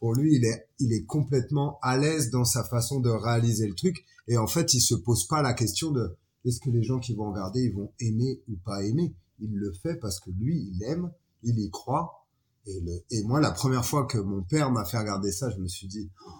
[0.00, 3.74] pour lui, il est il est complètement à l'aise dans sa façon de réaliser le
[3.74, 4.04] truc.
[4.26, 7.14] Et en fait, il se pose pas la question de est-ce que les gens qui
[7.14, 9.14] vont regarder, ils vont aimer ou pas aimer?
[9.38, 11.12] Il le fait parce que lui, il aime,
[11.44, 12.26] il y croit.
[12.66, 15.58] Et, le, et moi, la première fois que mon père m'a fait regarder ça, je
[15.58, 16.30] me suis dit, Oh,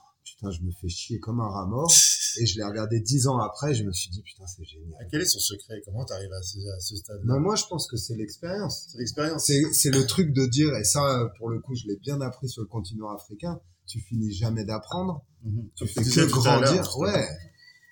[0.43, 1.91] putain, je me fais chier comme un rat mort.
[2.41, 5.07] Et je l'ai regardé dix ans après, je me suis dit, putain, c'est génial.
[5.11, 5.83] Quel est son secret?
[5.85, 8.87] Comment t'arrives à ce, à ce stade Ben, moi, je pense que c'est l'expérience.
[8.91, 12.21] c'est l'expérience C'est, le truc de dire, et ça, pour le coup, je l'ai bien
[12.23, 15.69] appris sur le continent africain, tu finis jamais d'apprendre, Mhm.
[15.75, 17.29] tu Comme fais que grandir, ouais.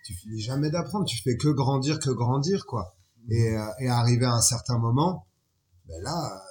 [0.07, 2.97] Tu finis jamais d'apprendre, tu fais que grandir, que grandir, quoi.
[3.29, 5.27] Et, euh, et arriver à un certain moment,
[5.87, 6.43] ben là,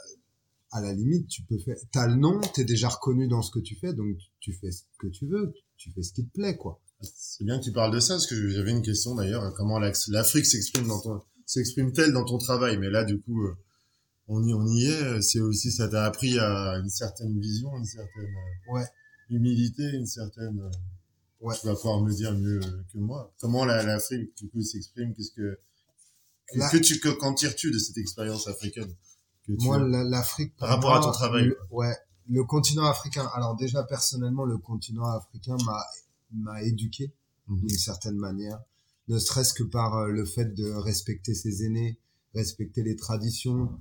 [0.71, 3.59] à la limite, tu peux faire, t'as le nom, t'es déjà reconnu dans ce que
[3.59, 6.55] tu fais, donc tu fais ce que tu veux, tu fais ce qui te plaît,
[6.57, 6.79] quoi.
[7.01, 9.93] c'est bien que tu parles de ça parce que j'avais une question d'ailleurs comment la-
[10.09, 12.77] l'Afrique s'exprime dans ton s'exprime-t-elle dans ton travail?
[12.77, 13.55] Mais là du coup euh,
[14.27, 17.85] on y on y est c'est aussi ça t'a appris à une certaine vision une
[17.85, 18.85] certaine euh, Ouais.
[19.29, 20.69] humilité une certaine euh,
[21.41, 21.55] Ouais.
[21.59, 22.59] tu vas pouvoir me dire mieux
[22.91, 25.13] que moi comment la- l'Afrique du coup s'exprime?
[25.15, 25.57] Qu'est-ce que
[26.51, 28.91] que, La- que tu qu'en tires-tu de cette expérience africaine?
[29.47, 30.53] Que tu Moi, l'Afrique.
[30.57, 31.95] Par rapport à ton travail, le- ouais.
[32.29, 33.27] Le continent africain.
[33.33, 35.83] Alors déjà, personnellement, le continent africain m'a
[36.31, 37.11] m'a éduqué
[37.47, 37.59] Mhm.
[37.61, 38.59] d'une certaine manière,
[39.07, 41.99] ne serait-ce que par euh, le fait de respecter ses aînés,
[42.35, 43.71] respecter les traditions.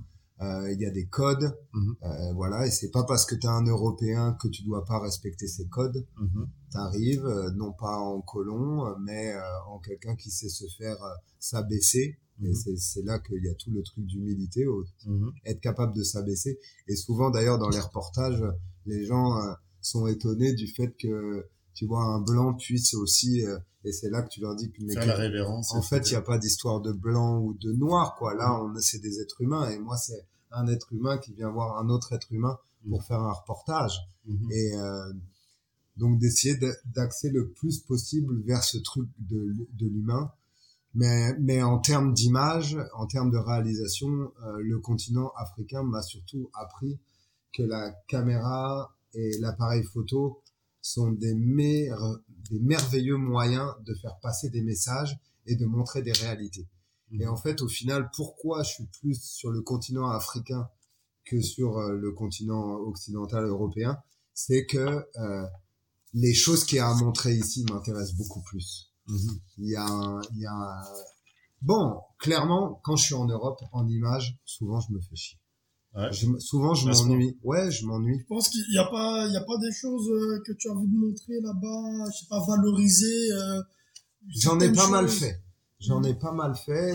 [0.41, 1.95] Euh, Il y a des codes, Mhm.
[2.03, 2.65] euh, voilà.
[2.65, 5.67] Et c'est pas parce que tu es un Européen que tu dois pas respecter ces
[5.67, 6.07] codes.
[6.17, 6.47] Mhm.
[6.71, 9.35] T'arrives, euh, non pas en colon, mais
[9.67, 10.97] en quelqu'un qui sait se faire
[11.39, 12.17] s'abaisser.
[12.43, 12.77] Et Mhm.
[12.77, 14.65] c'est- là qu'il y a tout le truc d'humilité,
[15.05, 15.31] Mhm.
[15.45, 16.59] être capable de s'abaisser.
[16.87, 18.41] Et souvent, d'ailleurs, dans les reportages,
[18.85, 23.57] les gens euh, sont étonnés du fait que, tu vois, un blanc puisse aussi, euh,
[23.85, 26.11] et c'est là que tu leur dis que, mais faire la révérence en fait, il
[26.13, 28.33] n'y a pas d'histoire de blanc ou de noir, quoi.
[28.35, 31.77] Là, on, c'est des êtres humains, et moi, c'est un être humain qui vient voir
[31.77, 32.57] un autre être humain
[32.89, 33.97] pour faire un reportage.
[34.25, 34.51] Mhm.
[34.51, 35.13] Et euh,
[35.97, 40.31] donc, d'essayer de- d'axer le plus possible vers ce truc de, de l'humain.
[40.95, 46.49] Mais, mais en termes d'image, en termes de réalisation, euh, le continent africain m'a surtout
[46.53, 46.99] appris
[47.53, 50.41] que la caméra et l'appareil photo
[50.81, 56.11] sont des, mer- des merveilleux moyens de faire passer des messages et de montrer des
[56.11, 56.67] réalités.
[57.11, 60.69] Et en fait, au final, pourquoi je suis plus sur le continent africain
[61.25, 63.97] que sur euh, le continent occidental européen,
[64.33, 65.45] c'est que euh,
[66.13, 68.88] les choses qu'il y a à montrer ici m'intéressent beaucoup plus.
[69.57, 70.83] Il y a, un- il y a un-
[71.61, 75.39] bon, clairement, quand je suis en Europe, en image, souvent je me fais chier.
[75.95, 76.11] Ouais.
[76.13, 77.37] Je me- souvent je m'ennuie.
[77.43, 78.19] Ouais, je m'ennuie.
[78.19, 80.69] Je pense qu'il n'y a pas, il y a pas des choses euh, que tu
[80.69, 83.31] as envie de montrer là-bas, je sais pas, valoriser.
[83.33, 83.61] euh,
[84.27, 85.41] J'en ai certaines pas mal fait.
[85.79, 86.93] J'en ai pas mal fait.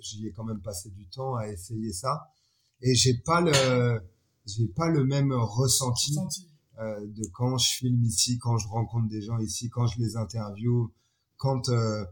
[0.00, 2.32] J'y ai quand même passé du temps à essayer ça.
[2.82, 4.00] Et j'ai pas le,
[4.46, 6.48] j'ai pas le même ressenti Senti.
[6.80, 10.16] euh, de quand je filme ici, quand je rencontre des gens ici, quand je les
[10.16, 10.88] interviewe,
[11.36, 12.04] quand euh,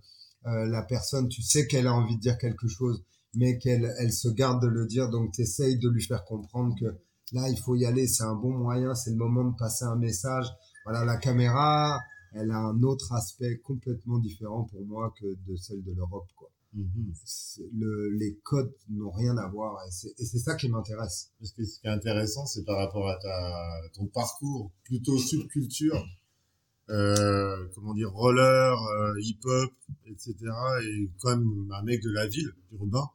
[0.47, 3.03] euh, la personne, tu sais qu'elle a envie de dire quelque chose,
[3.35, 6.75] mais qu'elle elle se garde de le dire, donc tu essayes de lui faire comprendre
[6.79, 6.87] que
[7.33, 9.97] là, il faut y aller, c'est un bon moyen, c'est le moment de passer un
[9.97, 10.47] message.
[10.85, 11.99] Voilà, la caméra,
[12.35, 16.29] elle a un autre aspect complètement différent pour moi que de celle de l'Europe.
[16.37, 16.51] quoi.
[16.75, 17.15] Mhm.
[17.73, 21.31] Le, les codes n'ont rien à voir et c'est et c'est ça qui m'intéresse.
[21.39, 26.05] Parce que ce qui est intéressant, c'est par rapport à ta, ton parcours plutôt subculture.
[26.91, 29.73] Euh, comment dire, roller, euh, hip-hop,
[30.07, 30.35] etc.
[30.85, 33.09] Et quand même un mec de la ville, urbain.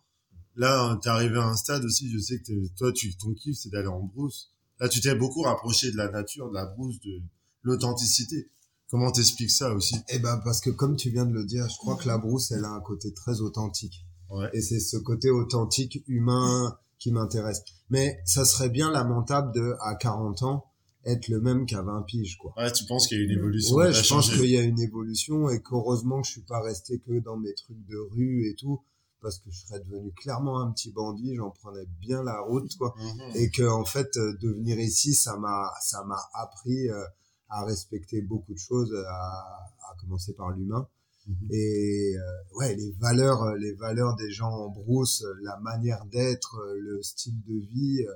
[0.55, 3.69] Là, t'es arrivé à un stade aussi, je sais que toi, tu, ton kiff, c'est
[3.69, 4.51] d'aller en brousse.
[4.79, 7.21] Là, tu t'es beaucoup rapproché de la nature, de la brousse, de
[7.63, 8.49] l'authenticité.
[8.89, 9.95] Comment t'expliques ça aussi?
[10.09, 12.51] Eh ben, parce que comme tu viens de le dire, je crois que la brousse,
[12.51, 14.05] elle a un côté très authentique.
[14.29, 14.49] Ouais.
[14.53, 17.63] Et c'est ce côté authentique, humain, qui m'intéresse.
[17.89, 20.65] Mais ça serait bien lamentable de, à 40 ans,
[21.05, 22.53] être le même qu'à 20 piges, quoi.
[22.57, 24.79] Ouais, tu penses qu'il y a une évolution Ouais, je pense qu'il y a une
[24.79, 28.55] évolution et qu'heureusement que je suis pas resté que dans mes trucs de rue et
[28.55, 28.81] tout,
[29.21, 32.93] parce que je serais devenu clairement un petit bandit, j'en prenais bien la route, quoi.
[32.97, 33.35] Mhm.
[33.35, 37.03] Et que, en fait, euh, de venir ici, ça m'a, ça m'a appris euh,
[37.49, 40.87] à respecter beaucoup de choses, à, à commencer par l'humain.
[41.27, 41.47] Mhm.
[41.51, 47.01] Et euh, ouais, les valeurs, les valeurs des gens en brousse, la manière d'être, le
[47.01, 48.13] style de vie euh,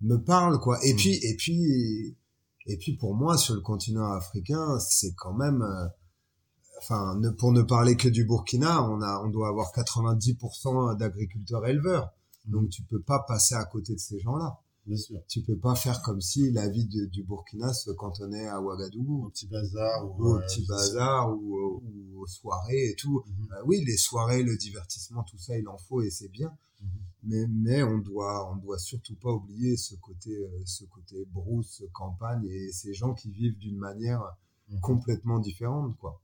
[0.00, 0.78] me parlent quoi.
[0.84, 0.96] Et Mhm.
[0.98, 2.16] puis et puis
[2.66, 5.86] et puis pour moi sur le continent africain, c'est quand même euh,
[6.82, 11.66] enfin ne, pour ne parler que du Burkina, on a on doit avoir 90% d'agriculteurs
[11.66, 12.10] éleveurs.
[12.46, 14.58] Donc tu peux pas passer à côté de ces gens-là.
[14.86, 15.18] Bien sûr.
[15.28, 19.26] Tu peux pas faire comme si la vie de- du Burkina se cantonnait à Ouagadougou
[19.26, 23.24] Au petit bazar ou, au petit c'est- bazar ou, au- ou aux soirées et tout.
[23.26, 23.48] Mhm.
[23.52, 26.52] Euh, oui, les soirées, le divertissement, tout ça, il en faut et c'est bien.
[27.26, 31.82] Mais, mais on doit, on doit surtout pas oublier ce côté, euh, ce côté brousse,
[31.92, 34.22] campagne et ces gens qui vivent d'une manière
[34.68, 34.80] Mhm.
[34.80, 36.20] complètement différente, quoi.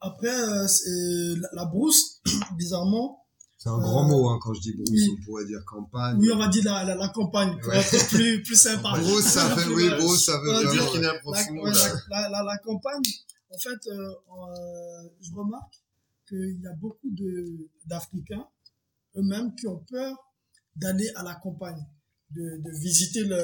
[0.00, 2.20] Après, euh, c'est- la, la brousse,
[2.56, 3.18] bizarrement,
[3.58, 5.16] C'est un grand Euh, mot, hein, quand je dis brousse, oui.
[5.20, 6.16] on pourrait dire campagne.
[6.18, 7.78] oui, on va dire la, la, la campagne, pour Ouais.
[7.78, 8.90] être plus, plus sympa.
[8.98, 10.82] Brousse, ça fait, oui, brousse, ça fait Ouais, Le vraiment.
[10.82, 11.94] Burkina La, profondo, ouais, là.
[12.10, 13.02] la, la, la- la campagne,
[13.54, 15.80] en fait, euh, euh, je remarque
[16.28, 18.48] qu'il y a beaucoup de d'Africains
[19.16, 20.16] eux-mêmes qui ont peur
[20.76, 21.84] d'aller à la campagne,
[22.30, 23.36] de, de visiter le,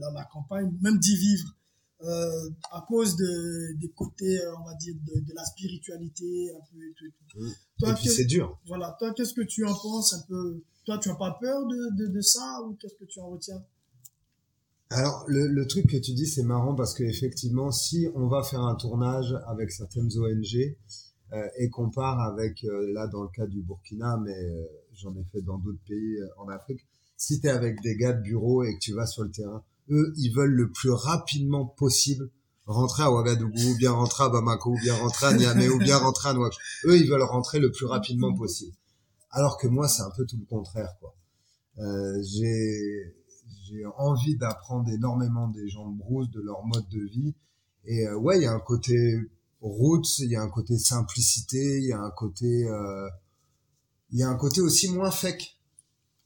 [0.00, 1.54] la, la campagne, même d'y vivre,
[2.02, 6.60] euh, à cause de, des côtés, euh, on va dire, de, de la spiritualité, un
[6.72, 7.04] peu et tout.
[7.06, 7.38] et tout.
[7.40, 7.52] Mm.
[7.78, 8.58] Toi, Et puis qu'est- c'est dur.
[8.66, 10.62] voilà, toi, qu'est-ce que tu en penses un peu?
[10.84, 13.62] Toi, tu n'as pas peur de, ça ou qu'est-ce que tu en retiens?
[14.90, 18.42] Alors, le, le truc que tu dis, c'est marrant parce que effectivement, si on va
[18.42, 20.76] faire un tournage avec certaines ONG
[21.32, 24.66] euh, et qu'on part avec, euh, là, dans le cas du Burkina, mais euh,
[25.02, 26.86] j'en ai fait dans d'autres pays euh, en Afrique,
[27.16, 29.62] si tu es avec des gars de bureau et que tu vas sur le terrain,
[29.90, 32.30] eux, ils veulent le plus rapidement possible
[32.66, 35.98] rentrer à Ouagadougou, ou bien rentrer à Bamako, ou bien rentrer à Niamey, ou bien
[35.98, 36.60] rentrer à Nouakchott.
[36.86, 38.76] Eux, ils veulent rentrer le plus rapidement possible.
[39.30, 41.14] Alors que moi, c'est un peu tout le contraire, quoi.
[41.78, 43.14] Euh, j'ai
[43.64, 47.34] j'ai envie d'apprendre énormément des gens de brousse, de leur mode de vie.
[47.84, 49.18] Et euh, ouais, il y a un côté
[49.62, 52.66] roots, il y a un côté simplicité, il y a un côté,
[54.12, 55.58] il y a un côté aussi moins fake.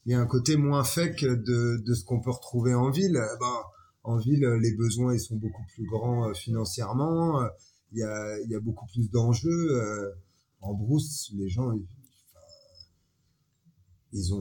[0.05, 3.17] Il y a un côté moins fake de, de ce qu'on peut retrouver en ville.
[3.17, 3.57] Euh, Ben,
[4.03, 7.41] en ville, les besoins ils sont beaucoup plus grands euh, financièrement.
[7.41, 7.47] Euh,
[7.91, 9.71] Il y a, il y a beaucoup plus d'enjeux.
[9.71, 10.11] Euh,
[10.61, 11.87] en brousse, les gens, ils,
[14.11, 14.31] ils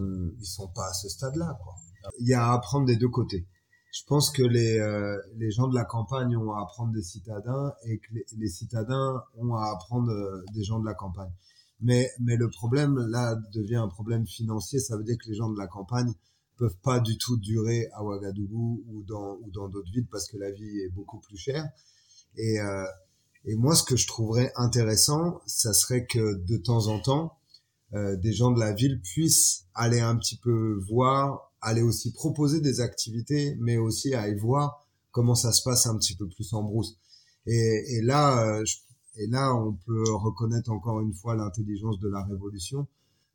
[0.41, 1.59] ils sont pas à ce stade-là,
[2.21, 3.47] il y a à apprendre des deux côtés.
[3.93, 4.79] Je pense que les,
[5.37, 9.23] les gens de la campagne ont à apprendre des citadins et que les, les citadins
[9.37, 10.11] ont à apprendre
[10.55, 11.33] des gens de la campagne.
[11.81, 14.79] Mais, mais le problème, là, devient un problème financier.
[14.79, 16.13] Ça veut dire que les gens de la campagne
[16.57, 20.39] peuvent pas du tout durer à Ouagadougou ou dans, ou dans d'autres villes parce que
[20.39, 21.69] la vie est beaucoup plus chère.
[22.37, 22.85] Et, euh,
[23.45, 27.37] et moi, ce que je trouverais intéressant, ça serait que de temps en temps,
[27.93, 32.61] euh, des gens de la ville puissent aller un petit peu voir, aller aussi proposer
[32.61, 36.63] des activités, mais aussi aller voir comment ça se passe un petit peu plus en
[36.63, 36.97] brousse.
[37.47, 38.79] Et, et là, euh, je-
[39.17, 42.87] et là, on peut reconnaître encore une fois l'intelligence de la révolution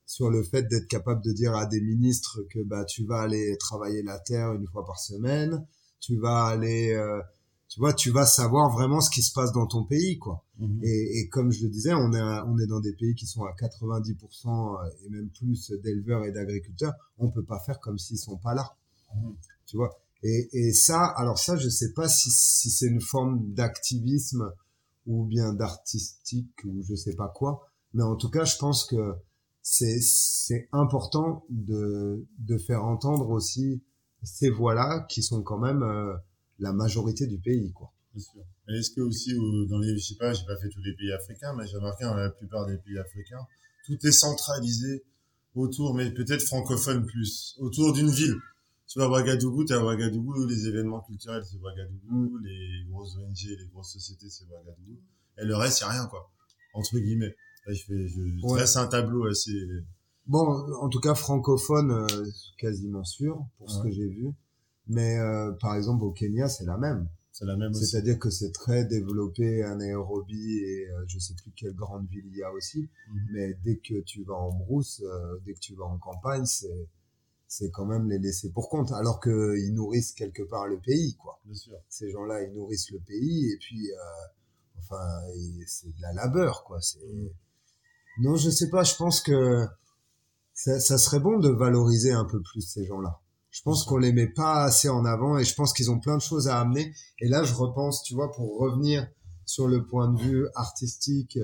[0.05, 3.55] sur le fait d'être capable de dire à des ministres que bah tu vas aller
[3.57, 5.65] travailler la terre une fois par semaine,
[6.01, 7.21] tu vas aller, euh,
[7.69, 10.43] tu vois, tu vas savoir vraiment ce qui se passe dans ton pays, quoi.
[10.59, 10.81] Mhm.
[10.83, 13.45] Et, et comme je le disais, on est, on est dans des pays qui sont
[13.45, 16.93] à 90% et même plus d'éleveurs et d'agriculteurs.
[17.17, 18.75] On peut pas faire comme s'ils sont pas là.
[19.15, 19.35] Mhm.
[19.65, 19.97] Tu vois?
[20.23, 24.51] Et, et ça, alors ça, je sais pas si, si c'est une forme d'activisme
[25.05, 27.67] ou bien d'artistique ou je sais pas quoi.
[27.93, 29.15] Mais en tout cas, je pense que
[29.61, 33.83] c'est, c'est important de, de faire entendre aussi
[34.23, 36.13] ces voix-là qui sont quand même euh,
[36.59, 37.91] la majorité du pays, quoi.
[38.67, 39.33] Bien est-ce que aussi
[39.69, 42.03] dans les, je sais pas, j'ai pas fait tous les pays africains, mais j'ai remarqué
[42.03, 43.39] dans la plupart des pays africains,
[43.85, 45.03] tout est centralisé
[45.55, 48.35] autour, mais peut-être francophone plus, autour d'une ville.
[48.91, 53.57] Tu vas à Ouagadougou, t'es à Ouagadougou, les événements culturels c'est Ouagadougou, les grosses ONG,
[53.57, 54.99] les grosses sociétés c'est Ouagadougou,
[55.37, 56.29] et le reste c'est rien quoi,
[56.73, 57.33] entre guillemets.
[57.65, 58.77] Là, je fais, je Ouais.
[58.77, 59.53] un tableau assez.
[60.27, 60.45] Bon,
[60.81, 62.25] en tout cas francophone, euh,
[62.57, 64.33] quasiment sûr pour ce que j'ai vu.
[64.87, 67.07] Mais euh, par exemple au Kenya, c'est la même.
[67.31, 67.85] C'est la même aussi.
[67.85, 72.25] C'est-à-dire que c'est très développé, un aérobie, et euh, je sais plus quelle grande ville
[72.25, 72.89] il y a aussi.
[73.09, 73.27] Mhm.
[73.31, 76.89] Mais dès que tu vas en brousse, euh, dès que tu vas en campagne, c'est
[77.51, 78.93] c'est quand même les laisser pour compte.
[78.93, 81.37] Alors que ils nourrissent quelque part le pays, quoi.
[81.43, 81.75] Bien sûr.
[81.89, 83.97] Ces gens-là, ils nourrissent le pays, et puis, euh,
[84.79, 85.05] enfin,
[85.67, 86.79] c'est de la labeur, quoi.
[86.79, 86.99] C'est
[88.19, 88.83] non, je sais pas.
[88.83, 89.67] Je pense que
[90.53, 93.19] ça, ça serait bon de valoriser un peu plus ces gens-là.
[93.49, 96.15] Je pense qu'on les met pas assez en avant et je pense qu'ils ont plein
[96.15, 96.93] de choses à amener.
[97.19, 99.05] Et là, je repense, tu vois, pour revenir
[99.43, 101.37] sur le point de vue artistique,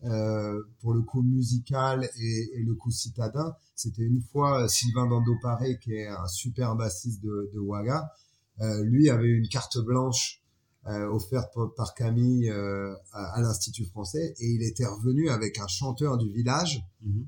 [0.00, 5.78] pour le coup musical et, et le coup citadin, c'était une fois euh, Sylvain Dandoparé,
[5.78, 8.12] qui est un super bassiste de, de Ouaga,
[8.60, 10.42] euh, lui avait une carte blanche
[10.86, 16.18] euh, offerte par, Camille euh, à, l'Institut français et il était revenu avec un chanteur
[16.18, 16.82] du village.
[17.02, 17.26] Mhm.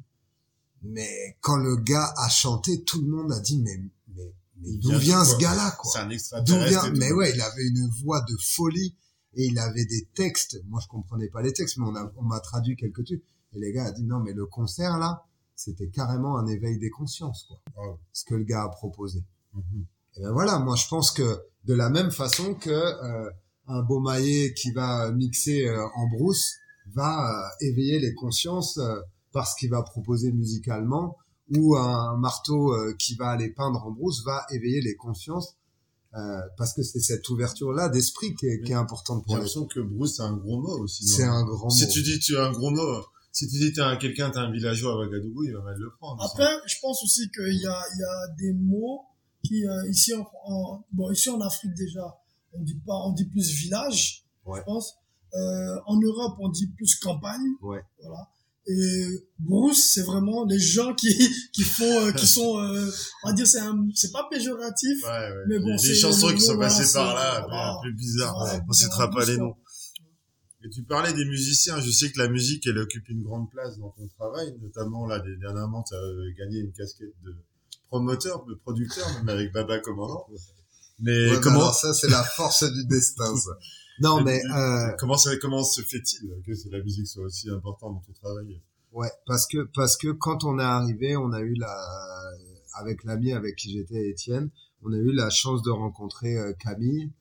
[0.83, 3.79] Mais quand le gars a chanté, tout le monde a dit mais
[4.17, 5.93] mais, mais Il d'où vient ce gars-là quoi?
[5.93, 6.85] C'est un D'où extraterrestre.
[6.85, 6.93] vient.
[6.95, 8.95] Mais ouais, il avait une voix de folie
[9.35, 10.61] et il avait des textes.
[10.66, 13.25] Moi, je comprenais pas les textes, mais on m'a traduit quelques trucs.
[13.53, 15.25] Et les gars a dit non, mais le concert là,
[15.57, 17.61] c'était carrément un éveil des consciences quoi.
[17.77, 17.99] Wow.
[18.12, 19.25] Ce que le gars a proposé.
[19.53, 19.87] Mhm.
[20.16, 23.31] Et ben voilà, moi je pense que de la même façon que euh,
[23.71, 26.57] un Beaumaillé qui va mixer euh, en brousse
[26.93, 29.01] va euh, éveiller les consciences euh,
[29.33, 31.16] par ce qu'il va proposer musicalement,
[31.57, 35.57] ou un marteau qui va aller peindre en brousse va éveiller les consciences
[36.16, 39.40] euh, parce que c'est cette ouverture-là d'esprit qui est, qui est importante J'ai pour les.
[39.40, 41.05] l'impression que Bruce, c'est un gros mot aussi.
[41.07, 41.70] non C'est un grand mot.
[41.70, 44.38] Si tu dis tu as un gros mot, si tu dis t'es un quelqu'un, t'es
[44.38, 46.23] un villageois à Ouagadougou, il va mal le prendre.
[46.25, 49.03] Après, je pense aussi qu'il y a, il y a des mots
[49.44, 52.18] qui, euh, ici en, en- bon, ici en Afrique déjà,
[52.53, 54.59] on dit pas, on dit plus village, Ouais.
[54.59, 54.94] je pense.
[55.33, 57.40] Euh, en Europe, on dit plus campagne.
[57.62, 57.81] Ouais.
[58.03, 58.29] Voilà.
[58.71, 61.09] Et brousse, c'est vraiment les gens qui,
[61.53, 62.91] qui font, euh, qui sont, euh,
[63.25, 63.61] on va dire, c'est
[63.95, 65.03] c'est pas péjoratif.
[65.05, 65.45] Ouais, ouais.
[65.49, 67.73] Mais bon, Il y a c'est des chansons qui sont passées voilà, par là, voilà.
[67.73, 68.45] un peu bizarres.
[68.45, 69.57] Ouais, on citera bizarre, pas les noms.
[70.63, 71.81] Et tu parlais des musiciens.
[71.81, 75.21] Je sais que la musique, elle occupe une grande place dans ton travail, notamment là,
[75.41, 77.35] dernièrement, tu as gagné une casquette de
[77.89, 80.27] promoteur, de producteur, même avec Baba Commandant.
[81.01, 83.35] Mais Ouais, mais comment, alors ça, c'est la force du destin.
[83.37, 83.51] Ça.
[84.01, 88.01] Non, mais euh, comment ça, comment se fait-il que la musique soit aussi importante dans
[88.01, 88.61] ton travail?
[88.93, 91.75] Ouais, parce que parce que quand on est arrivé, on a eu la
[92.75, 94.51] avec l'ami avec qui j'étais Étienne,
[94.83, 97.13] on a eu la chance de rencontrer euh, Camille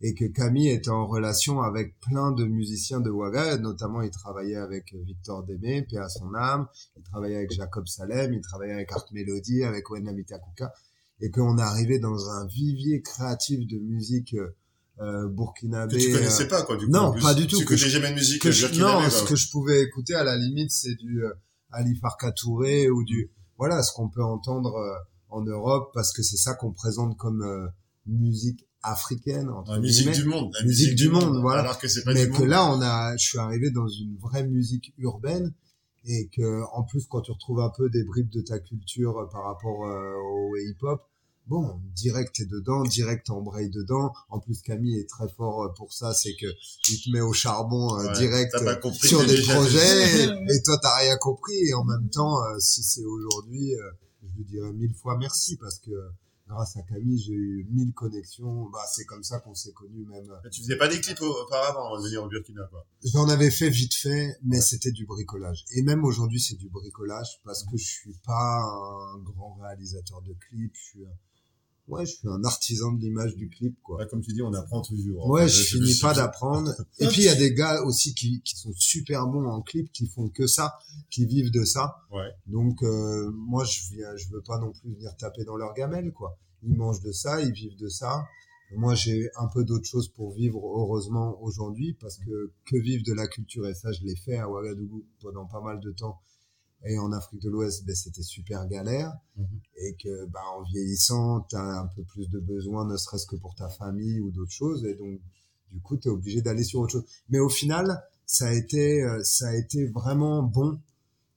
[0.00, 4.56] et que Camille était en relation avec plein de musiciens de Ouaga, notamment il travaillait
[4.56, 6.66] avec Victor Démé, paix à son âme,
[6.96, 10.72] il travaillait avec Jacob Salem, il travaillait avec Art Melody, avec Wenami Takuka
[11.20, 14.56] et qu'on est arrivé dans un vivier créatif de musique euh,
[15.00, 15.96] euh, burkinabé.
[15.96, 16.92] Que tu euh, connaissais pas, quoi, du coup.
[16.92, 17.22] non, plus.
[17.22, 19.24] pas du tout, Tu que connais je- jamais de musique que je, burkinabé, non, ce
[19.24, 21.32] que je pouvais écouter à la limite, c'est du euh,
[21.70, 24.94] Ali Farka Touré ou du voilà ce qu'on peut entendre euh,
[25.28, 27.66] en Europe parce que c'est ça qu'on présente comme euh,
[28.06, 30.16] musique africaine entre La musique guillemets.
[30.22, 30.52] du monde.
[30.60, 31.62] La Musique du monde, voilà.
[31.62, 32.48] Alors que c'est pas mais du que monde.
[32.48, 35.52] là on a je suis arrivé dans une vraie musique urbaine
[36.04, 39.26] et que en plus quand tu retrouves un peu des bribes de ta culture euh,
[39.32, 41.00] par rapport euh, au hip-hop
[41.46, 45.92] bon direct t'es dedans direct t'embrayes dedans en plus Camille est très fort euh, pour
[45.92, 46.46] ça c'est que
[46.90, 50.62] il te met au charbon euh, Ouais, direct euh, compris sur des projets et, et
[50.64, 53.72] toi t'as rien compris et en même temps euh, si c'est aujourd'hui
[54.22, 55.90] je lui dirais mille fois merci parce que
[56.48, 60.26] grâce à Camille j'ai eu mille connexions bah c'est comme ça qu'on s'est connus même
[60.44, 62.84] Mais Tu faisais pas des clips au- auparavant avant de venir au Burkina, quoi.
[63.02, 64.62] J'en avais fait vite fait, mais Ouais.
[64.62, 65.64] c'était du bricolage.
[65.74, 70.34] Et même aujourd'hui, c'est du bricolage parce que je suis pas un grand réalisateur de
[70.34, 70.74] clips.
[70.74, 71.16] Je suis, un-
[71.88, 73.98] ouais, je suis un artisan de l'image du clip, quoi.
[73.98, 75.28] Ouais, comme tu dis, on apprend toujours.
[75.28, 76.72] Ouais, je je- finis pas d'apprendre.
[76.98, 79.90] Et puis il y a des gars aussi qui, qui sont super bons en clip,
[79.92, 80.78] qui font que ça,
[81.10, 81.96] qui vivent de ça.
[82.10, 82.30] Ouais.
[82.46, 86.12] Donc euh, moi, je viens, je veux pas non plus venir taper dans leur gamelle,
[86.12, 86.38] quoi.
[86.62, 88.24] Ils mangent de ça, ils vivent de ça.
[88.76, 93.12] Moi, j'ai un peu d'autres choses pour vivre, heureusement, aujourd'hui, parce que que vivre de
[93.12, 96.18] la culture, et ça, je l'ai fait à Ouagadougou pendant pas mal de temps.
[96.86, 99.12] Et en Afrique de l'Ouest, ben, c'était super galère.
[99.36, 99.46] Mhm.
[99.76, 103.36] Et que, ben, en vieillissant, tu as un peu plus de besoins, ne serait-ce que
[103.36, 104.84] pour ta famille ou d'autres choses.
[104.84, 105.20] Et donc,
[105.72, 107.04] du coup, tu es obligé d'aller sur autre chose.
[107.30, 110.78] Mais au final, ça a été, euh, ça a été vraiment bon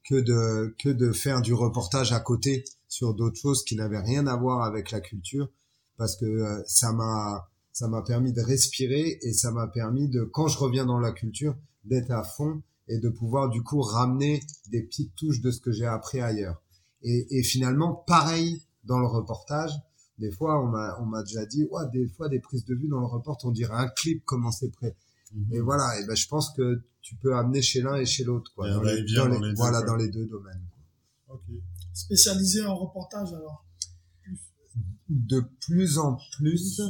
[0.04, 4.26] que de, que de faire du reportage à côté sur d'autres choses qui n'avaient rien
[4.26, 5.50] à voir avec la culture.
[5.96, 10.22] Parce que euh, ça m'a, ça m'a permis de respirer et ça m'a permis de,
[10.24, 14.40] quand je reviens dans la culture, d'être à fond et de pouvoir du coup ramener
[14.70, 16.62] des petites touches de ce que j'ai appris ailleurs.
[17.02, 19.70] Et, et finalement, pareil dans le reportage.
[20.18, 23.06] Des fois, on m'a, déjà dit, ouais, des fois, des prises de vue dans le
[23.06, 24.96] report, on dirait un clip comment c'est prêt.
[25.32, 25.54] Mhm.
[25.54, 26.00] Et voilà.
[26.00, 28.68] Et ben, je pense que tu peux amener chez l'un et chez l'autre, quoi.
[28.68, 29.86] Dans les, va-et-vient dans dans les- les deux, voilà, quoi.
[29.86, 30.62] dans les deux domaines.
[31.92, 33.64] Spécialisé en reportage, alors.
[35.08, 36.80] De plus en plus,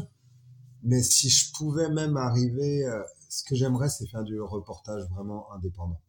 [0.82, 5.52] Mais si je pouvais même arriver, euh, ce que j'aimerais, c'est faire du reportage vraiment
[5.52, 6.00] indépendant.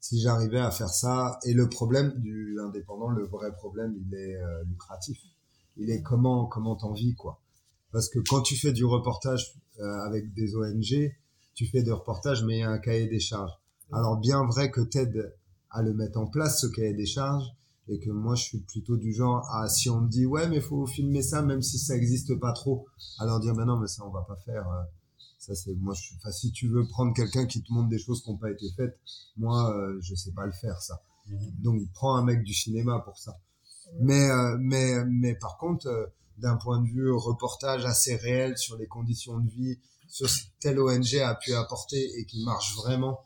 [0.00, 4.36] Si j'arrivais à faire ça, et le problème du indépendant, le vrai problème, il est
[4.36, 5.18] euh, lucratif.
[5.76, 7.40] Il est comment comment t'en vis quoi.
[7.92, 11.12] Parce que quand tu fais du reportage euh, avec des ONG,
[11.54, 13.52] tu fais des reportages, mais il y a un cahier des charges.
[13.92, 15.34] Alors bien vrai que t'aides
[15.70, 17.46] à le mettre en place ce cahier des charges,
[17.88, 20.60] et que moi je suis plutôt du genre à si on me dit ouais mais
[20.60, 22.86] faut filmer ça même si ça existe pas trop
[23.18, 24.82] alors dire mais non mais ça on va pas faire euh,
[25.48, 28.22] ça c'est moi je enfin si tu veux prendre quelqu'un qui te montre des choses
[28.22, 28.98] qui n'ont pas été faites
[29.36, 31.02] moi euh, je sais pas le faire ça
[31.58, 33.38] donc prends un mec du cinéma pour ça
[34.00, 36.06] mais euh, mais mais par contre euh,
[36.38, 39.78] d'un point de vue reportage assez réel sur les conditions de vie
[40.08, 43.20] sur ce que telle ONG a pu apporter et qui marche vraiment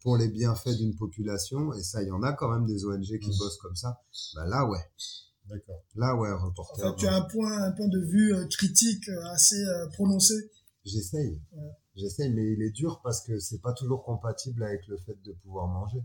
[0.00, 3.06] pour les bienfaits d'une population, et ça, il y en a quand même des ONG
[3.06, 3.38] qui Mhm.
[3.38, 4.02] bossent comme ça,
[4.34, 4.84] bah là, ouais.
[5.48, 5.80] D'accord.
[5.94, 6.94] Là, ouais, reporter.
[6.96, 9.64] Tu as un point, un point de vue euh, critique assez
[9.94, 10.34] prononcé.
[10.84, 11.40] J'essaye.
[11.52, 11.70] Ouais.
[11.96, 15.32] J'essaye, mais il est dur parce que c'est pas toujours compatible avec le fait de
[15.32, 16.02] pouvoir manger.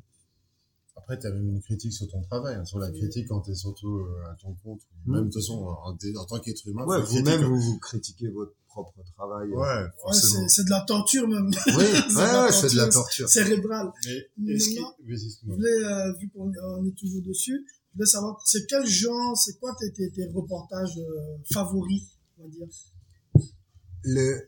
[0.96, 3.52] Après, tu as même une critique sur ton travail, hein, sur la critique quand tu
[3.52, 4.82] es surtout euh, à ton compte.
[5.06, 5.12] Mm.
[5.14, 8.54] Même de toute façon, en, en tant qu'être humain, Ouais, vous-même, vous, vous critiquez votre
[8.68, 9.50] propre travail.
[9.50, 10.48] Ouais, Ouais, forcément.
[10.48, 12.90] c'est c'est de la torture même, Oui, C'est ouais, de la ouais, c'est de la
[12.90, 13.30] torture.
[13.30, 13.92] cérébrale.
[14.38, 18.66] Mais est-ce Je voulais, euh, vu qu'on on est toujours dessus, je voulais savoir, c'est
[18.68, 22.04] quel genre, c'est quoi tes, tes, tes reportages euh, favoris,
[22.38, 22.68] on va dire?
[24.04, 24.48] Le,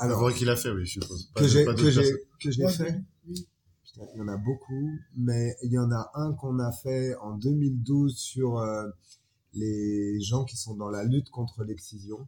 [0.00, 1.26] alors, Alors, qu'il a fait, oui, je suppose.
[1.34, 3.00] Pas que j'ai, que j'ai, que j'ai Ouais, fait.
[3.28, 3.46] oui.
[3.84, 7.14] Putain, il y en a beaucoup, mais il y en a un qu'on a fait
[7.16, 8.88] en 2012 sur euh,
[9.54, 12.26] les gens qui sont dans la lutte contre l'excision.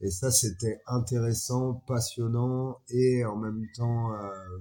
[0.00, 4.58] Et ça, c'était intéressant, passionnant et en même temps euh,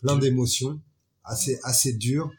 [0.00, 0.80] plein d'émotions,
[1.24, 2.30] assez assez dur.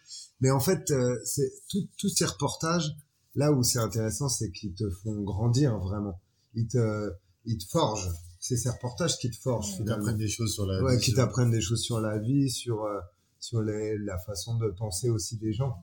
[0.42, 2.96] Mais en fait, euh, c'est tout- tous ces reportages,
[3.36, 6.20] là où c'est intéressant, c'est qu'ils te font grandir vraiment.
[6.56, 7.12] Ils te
[7.46, 8.10] ils te forgent.
[8.44, 11.12] C'est ces reportages qui te forgent Qui t'apprennent des choses sur la ouais, vie, qui
[11.12, 13.00] sur- t'apprennent des choses sur la vie, sur euh,
[13.40, 15.78] sur les, la façon de penser aussi des gens.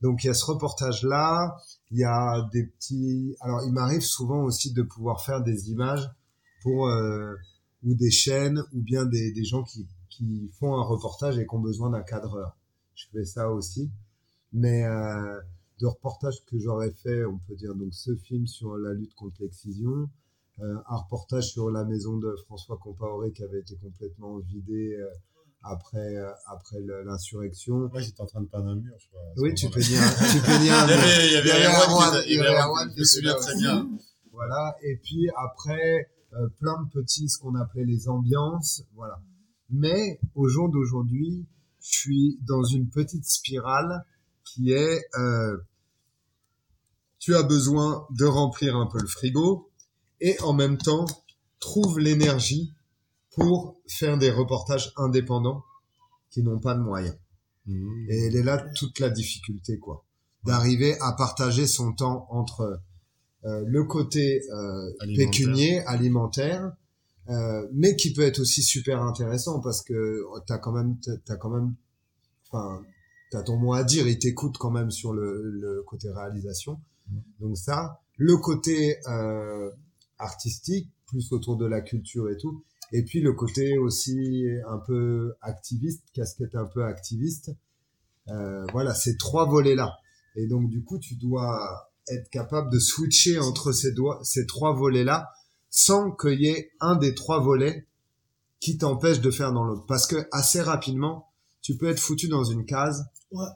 [0.00, 1.56] Donc il y a ce reportage là,
[1.90, 3.36] il y a des petits.
[3.40, 6.08] Alors il m'arrive souvent aussi de pouvoir faire des images
[6.62, 7.34] pour euh,
[7.82, 11.54] ou des chaînes ou bien des, des gens qui qui font un reportage et qui
[11.54, 12.56] ont besoin d'un cadreur.
[12.94, 13.90] Je fais ça aussi,
[14.52, 15.40] mais euh,
[15.80, 19.42] de reportages que j'aurais fait, on peut dire donc ce film sur la lutte contre
[19.42, 20.08] l'excision,
[20.60, 25.06] un reportage sur la maison de François Compaoré qui avait été complètement vidée euh,
[25.62, 27.88] après euh, après l'insurrection.
[27.88, 29.20] Moi, j'étais en train de peindre un mur, je crois.
[29.36, 31.66] Oui, tu peignais un, tu un Il y avait, il y avait, Il y avait
[31.66, 33.88] Erwan il y avait Erwan qui me souviens très bien.
[34.32, 34.76] Voilà.
[34.82, 38.82] Et puis après, euh, plein de petits, ce qu'on appelait les ambiances.
[38.94, 39.20] Voilà.
[39.70, 41.46] Mais au jour d'aujourd'hui,
[41.80, 44.04] je suis dans une petite spirale
[44.44, 45.56] qui est, euh,
[47.18, 49.67] tu as besoin de remplir un peu le frigo
[50.20, 51.06] et en même temps,
[51.60, 52.72] trouve l'énergie
[53.34, 55.64] pour faire des reportages indépendants
[56.30, 57.16] qui n'ont pas de moyens.
[57.66, 58.06] Mhm.
[58.08, 60.04] Et elle est là toute la difficulté, quoi.
[60.44, 62.80] D'arriver à partager son temps entre
[63.44, 65.30] euh, le côté euh, Alimentaire.
[65.30, 66.72] pécunier, alimentaire,
[67.28, 71.50] euh, mais qui peut être aussi super intéressant parce que t'as quand même, t'as quand
[71.50, 71.74] même,
[72.50, 72.82] enfin,
[73.30, 76.80] t'as ton mot à dire, il t'écoute quand même sur le, le côté réalisation.
[77.10, 77.22] Mhm.
[77.40, 78.96] Donc ça, le côté
[80.18, 85.34] artistique, plus autour de la culture et tout, et puis le côté aussi un peu
[85.42, 87.50] activiste, casquette un peu activiste.
[88.28, 89.98] Euh, voilà, ces trois volets-là.
[90.36, 95.30] Et donc du coup, tu dois être capable de switcher entre ces, ces trois volets-là
[95.70, 97.86] sans qu'il y ait un des trois volets
[98.60, 99.84] qui t'empêche de faire dans l'autre.
[99.86, 101.28] Parce que assez rapidement,
[101.60, 103.46] tu peux être foutu dans une case Ouais.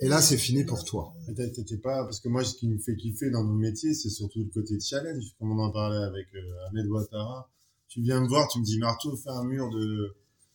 [0.00, 1.12] Et là, c'est fini pour toi.
[1.36, 4.40] T'étais pas, parce que moi, ce qui me fait kiffer dans mon métier, c'est surtout
[4.40, 7.48] le côté challenge, comme on en parlait avec euh, Ahmed Ouattara.
[7.88, 10.14] Tu viens me voir, tu me dis, Marteau, fais un mur de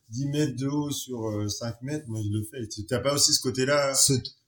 [0.10, 2.68] 10 mètres de haut sur euh, 5 mètres, moi je le fais.
[2.68, 3.94] Tu T'as pas aussi ce côté-là,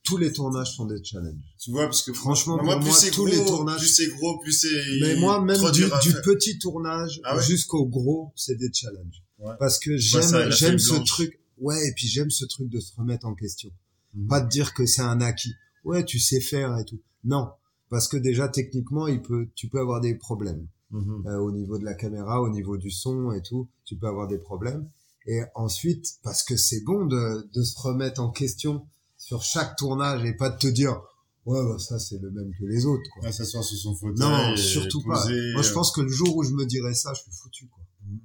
[0.03, 1.39] tous les tournages sont des challenges.
[1.57, 3.87] tu vois, parce que Franchement, moi, pour plus moi, c'est tous gros, les tournages- plus
[3.87, 5.87] c'est gros, plus c'est Mais moi, même du,
[6.23, 7.43] petit tournage Ah ouais?
[7.43, 9.23] jusqu'au gros, c'est des challenges.
[9.39, 9.53] Ouais.
[9.59, 11.39] Parce que j'aime, j'aime ce truc.
[11.57, 13.71] Ouais, et puis j'aime ce truc de se remettre en question.
[14.13, 14.27] Mhm.
[14.27, 15.53] Pas de dire que c'est un acquis.
[15.83, 17.01] Ouais, tu sais faire et tout.
[17.23, 17.49] Non.
[17.89, 20.67] Parce que déjà, techniquement, il peut, tu peux avoir des problèmes.
[20.91, 21.23] Mhm.
[21.27, 24.27] Euh, au niveau de la caméra, au niveau du son et tout, tu peux avoir
[24.27, 24.89] des problèmes.
[25.25, 28.85] Et ensuite, parce que c'est bon de, de se remettre en question
[29.17, 31.01] sur chaque tournage et pas de te dire,
[31.45, 33.27] ouais, bah, ça c'est le même que les autres, quoi.
[33.27, 34.19] À s'asseoir sur son fauteuil.
[34.19, 35.23] Non, surtout pas.
[35.25, 37.67] Moi, je euh, pense que le jour où je me dirais ça, je suis foutu,
[37.67, 37.83] quoi.
[38.05, 38.19] Mhm.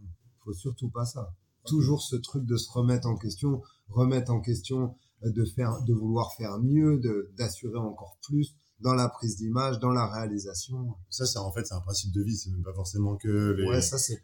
[0.44, 1.32] Faut surtout pas ça.
[1.66, 6.32] Toujours ce truc de se remettre en question, remettre en question, de faire, de vouloir
[6.36, 10.94] faire mieux, de, d'assurer encore plus dans la prise d'image, dans la réalisation.
[11.10, 12.36] Ça, c'est en fait, c'est un principe de vie.
[12.36, 13.66] C'est même pas forcément que les.
[13.68, 14.22] Ouais, ça c'est,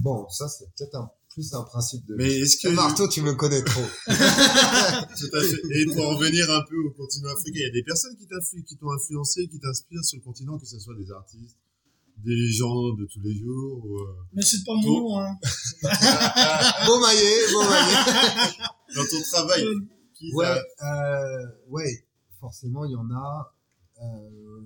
[0.00, 2.14] Bon, ça c'est peut-être un plus un principe de.
[2.16, 3.82] Mais est-ce que Eh, Marteau, tu me connais trop.
[4.06, 5.60] Tout à fait.
[5.70, 8.26] Et pour en revenir un peu au continent africain, il y a des personnes qui
[8.76, 11.56] t'ont influencé, qui t'inspirent sur le continent, que ce soit des artistes,
[12.24, 13.84] des gens de tous les jours.
[13.84, 15.00] Ou, euh, Mais c'est pas mon Bon.
[15.10, 15.36] nom, hein.
[16.86, 18.56] Beau maillet, beau maillet.
[18.96, 19.64] dans ton travail,
[20.22, 22.04] qui Ouais, euh, ouais,
[22.40, 23.54] forcément, il y en a.
[24.02, 24.62] Euh,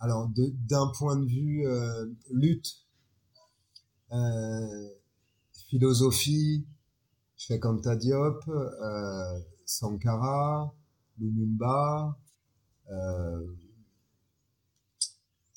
[0.00, 2.84] alors, d'un point de vue euh, lutte,
[4.12, 4.88] euh,
[5.68, 6.66] philosophie,
[7.36, 10.74] je fais comme Diop, euh, Sankara,
[11.18, 12.18] Lumumba.
[12.90, 13.46] Euh,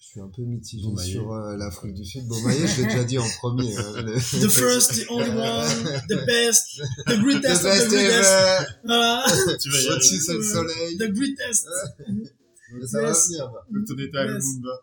[0.08, 1.12] je suis un peu mitigé Beaumaillé.
[1.12, 2.26] sur euh, l'Afrique du Sud.
[2.28, 3.76] Beaumaillé, je l'ai déjà dit en premier.
[3.78, 4.14] hein, le-
[4.47, 8.30] The first, the only one, the best, the The greatest of the best greatest.
[8.32, 8.66] ever.
[8.86, 9.26] Voilà.
[9.62, 10.01] tu vas y aller.
[10.01, 10.97] C'est le soleil.
[10.97, 11.68] The greatest.
[12.86, 13.51] Ça va venir.
[13.72, 14.43] Donc, t'en étais à Yes.
[14.45, 14.82] Lumumba.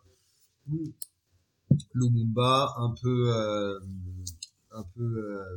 [1.95, 3.81] Lumumba, un peu, euh,
[4.73, 5.57] un peu, euh,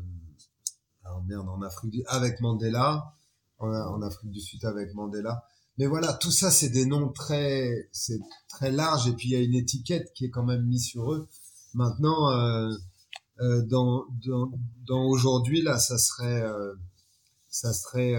[1.05, 3.13] alors merde, en Afrique du, avec Mandela,
[3.59, 5.43] en, en Afrique du Sud avec Mandela.
[5.77, 8.19] Mais voilà, tout ça, c'est des noms très, c'est
[8.49, 11.13] très large et puis il y a une étiquette qui est quand même mise sur
[11.13, 11.27] eux.
[11.73, 12.71] Maintenant, euh,
[13.41, 14.51] euh, dans, dans,
[14.87, 16.73] dans aujourd'hui là, ça serait, euh,
[17.49, 18.15] ça serait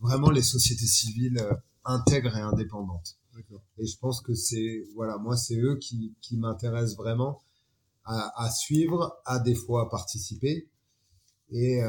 [0.00, 1.42] vraiment les sociétés civiles
[1.84, 3.18] intègres et indépendantes.
[3.78, 7.42] Et je pense que c'est, voilà, moi, c'est eux qui, qui m'intéressent vraiment
[8.04, 10.68] à, à suivre, à des fois participer
[11.50, 11.80] et,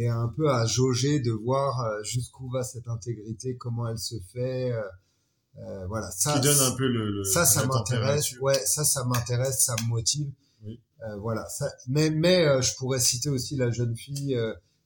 [0.00, 4.14] et un peu à jauger de voir euh, jusqu'où va cette intégrité, comment elle se
[4.32, 4.70] fait.
[4.72, 4.80] euh,
[5.58, 8.38] euh, voilà, ça, Qui donne un peu le, le ça, ça m'intéresse.
[8.40, 10.30] Ouais, ça, ça m'intéresse, ça me motive.
[10.64, 10.80] Oui.
[11.02, 11.44] Euh, voilà.
[11.48, 14.36] Ça, mais, mais euh, je pourrais citer aussi la jeune fille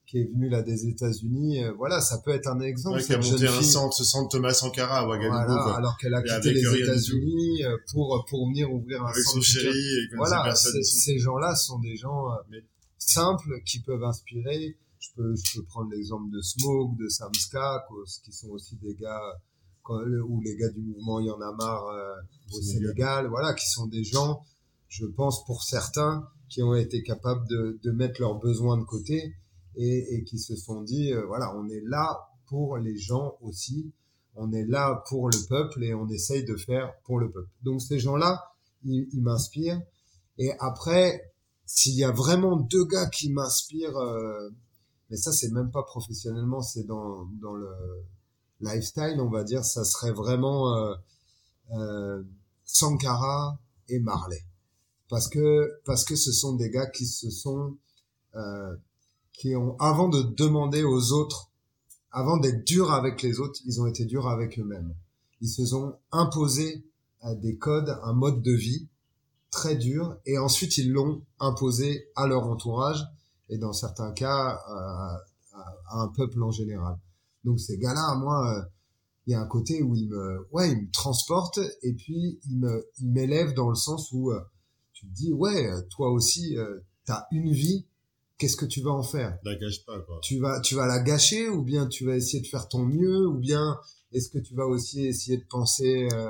[0.07, 1.63] qui est venue là des États-Unis.
[1.77, 2.97] Voilà, ça peut être un exemple.
[2.97, 3.65] Ouais, qui a monté jeune un fille.
[3.67, 6.61] centre, ce centre Thomas Sankara à Ouagadougou, Voilà, alors qu'elle a quitté les.
[6.81, 7.61] États-Unis
[7.91, 12.25] pour pour venir ouvrir un avec son chéri et Voilà, ces gens-là sont des gens
[12.49, 12.63] Mais-
[12.97, 14.75] simples qui peuvent inspirer.
[15.03, 17.85] Je peux je peux prendre l'exemple de Smoke, de Samska,
[18.23, 19.33] qui sont aussi des gars
[19.89, 22.15] ou les gars du mouvement Il y en a marre euh,
[22.53, 22.63] au Sénégal.
[22.63, 24.45] Sénégal, voilà, qui sont des gens,
[24.87, 29.35] je pense pour certains, qui ont été capables de, de mettre leurs besoins de côté
[29.75, 33.91] et, et qui se sont dit, euh, voilà, on est là pour les gens aussi,
[34.35, 37.49] on est là pour le peuple et on essaye de faire pour le peuple.
[37.63, 38.41] Donc ces gens-là,
[38.85, 39.81] ils, ils m'inspirent.
[40.37, 41.33] Et après,
[41.65, 44.49] s'il y a vraiment deux gars qui m'inspirent, euh,
[45.13, 47.69] mais ça c'est même pas professionnellement, c'est dans, dans le
[48.61, 50.95] lifestyle, on va dire, ça serait vraiment euh,
[51.75, 52.23] euh,
[52.65, 53.59] Sankara
[53.89, 54.43] et Marley.
[55.09, 57.77] Parce que, parce que ce sont des gars qui se sont,
[58.33, 58.75] euh,
[59.33, 61.51] qui ont, avant de demander aux autres,
[62.09, 64.95] avant d'être durs avec les autres, ils ont été durs avec eux-mêmes.
[65.41, 66.83] Ils se sont imposés
[67.21, 68.87] à des codes, un mode de vie
[69.51, 73.05] très dur, et ensuite ils l'ont imposé à leur entourage,
[73.49, 75.17] et dans certains cas, à,
[75.53, 76.97] à- à un peuple en général.
[77.43, 78.61] Donc ces gars-là, moi, euh,
[79.27, 82.57] il y a un côté où ils me, ouais, ils me transportent, et puis ils
[82.59, 84.41] me, ils m'élèvent dans le sens où euh,
[84.93, 87.85] tu te dis, ouais, toi aussi, euh, t'as une vie,
[88.37, 89.37] qu'est-ce que tu vas en faire?
[89.43, 90.19] La gâche pas, quoi.
[90.21, 93.27] tu vas tu vas la gâcher ou bien tu vas essayer de faire ton mieux
[93.27, 93.77] ou bien
[94.11, 96.29] est-ce que tu vas aussi essayer de penser euh,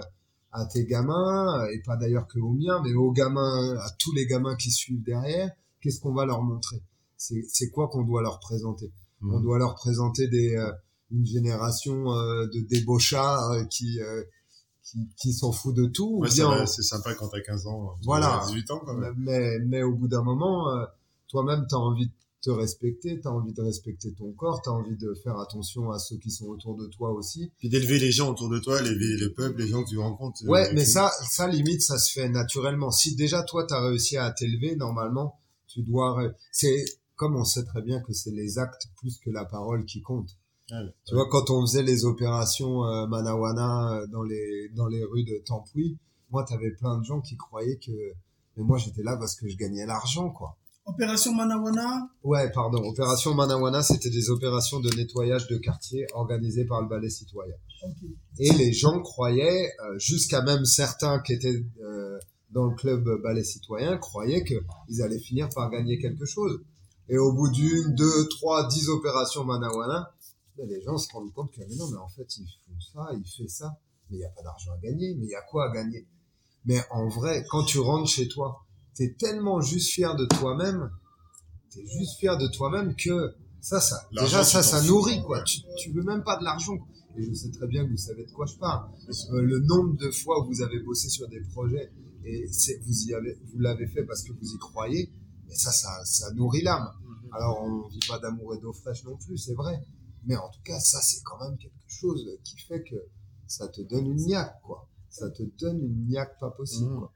[0.52, 4.26] à tes gamins et pas d'ailleurs que aux miens mais aux gamins à tous les
[4.28, 5.50] gamins qui suivent derrière?
[5.82, 6.82] Qu'est-ce qu'on va leur montrer?
[7.24, 8.92] C'est c'est quoi qu'on doit leur présenter?
[9.22, 9.44] On Mhm.
[9.44, 10.72] doit leur présenter des euh,
[11.12, 14.24] une génération euh, de débauchards euh, qui euh,
[14.84, 17.96] qui, qui s'en fout de tout Ouais, c'est sympa quand t'as 15 ans.
[18.04, 18.44] Voilà.
[18.48, 19.16] 18 ans, quand même.
[19.18, 20.84] mais, mais au bout d'un moment, euh,
[21.30, 22.12] toi-même, tu as envie de
[22.42, 25.90] te respecter, tu as envie de respecter ton corps, tu as envie de faire attention
[25.92, 27.50] à ceux qui sont autour de toi aussi.
[27.60, 30.44] Puis d'élever les gens autour de toi, l'élever le peuple, les gens que tu rencontres.
[30.48, 32.92] Ouais, euh, mais ça, ça limite, ça se fait naturellement.
[32.92, 36.22] Si déjà toi, tu as réussi à t'élever, normalement, tu dois...
[36.52, 36.84] C'est
[37.16, 40.30] comme on sait très bien que c'est les actes plus que la parole qui compte.
[40.72, 40.94] Ah ouais.
[41.06, 45.26] Tu vois, quand on faisait les opérations euh, Manawana euh, dans les dans les rues
[45.26, 45.98] de Tampoui,
[46.32, 47.92] moi, t'avais plein de gens qui croyaient que
[48.58, 50.58] mais moi j'étais là parce que je gagnais l'argent, quoi.
[50.86, 52.10] Opération Manawana?
[52.24, 52.84] Ouais, pardon.
[52.84, 57.56] Opération Manawana, c'était des opérations de nettoyage de quartier organisées par le ballet citoyen.
[58.38, 62.20] Et les gens croyaient, euh, jusqu'à même certains qui étaient euh,
[62.52, 66.62] dans le club ballet citoyen, croyaient qu'ils allaient finir par gagner quelque chose.
[67.10, 70.14] Et au bout d'une, deux, trois, dix opérations Manawana,
[70.58, 73.10] ben, les gens se rendent compte que mais non, mais en fait, ils font ça,
[73.14, 73.78] ils font ça,
[74.10, 76.08] mais il n'y a pas d'argent à gagner, mais il y a quoi à gagner?
[76.66, 80.92] Mais en vrai, quand tu rentres chez toi, t'es tellement juste fier de toi-même,
[81.72, 85.40] t'es juste fier de toi-même que ça, ça, déjà tu ça, ça nourrit quoi.
[85.40, 85.44] Ouais.
[85.46, 86.78] Tu, tu veux même pas de l'argent.
[87.16, 88.90] Et je sais très bien que vous savez de quoi je parle.
[89.32, 91.92] Euh, le nombre de fois où vous avez bossé sur des projets
[92.26, 95.12] et c'est, vous y avez, vous l'avez fait parce que vous y croyez.
[95.54, 96.90] Et ça, ça, ça nourrit l'âme.
[97.32, 99.80] Alors, on vit pas d'amour et d'eau fraîche non plus, c'est vrai.
[100.26, 102.96] Mais en tout cas, ça, c'est quand même quelque chose qui fait que
[103.48, 104.88] ça te donne une niaque, quoi.
[105.10, 107.00] Ça te donne une niaque pas possible, Mhm.
[107.00, 107.12] quoi.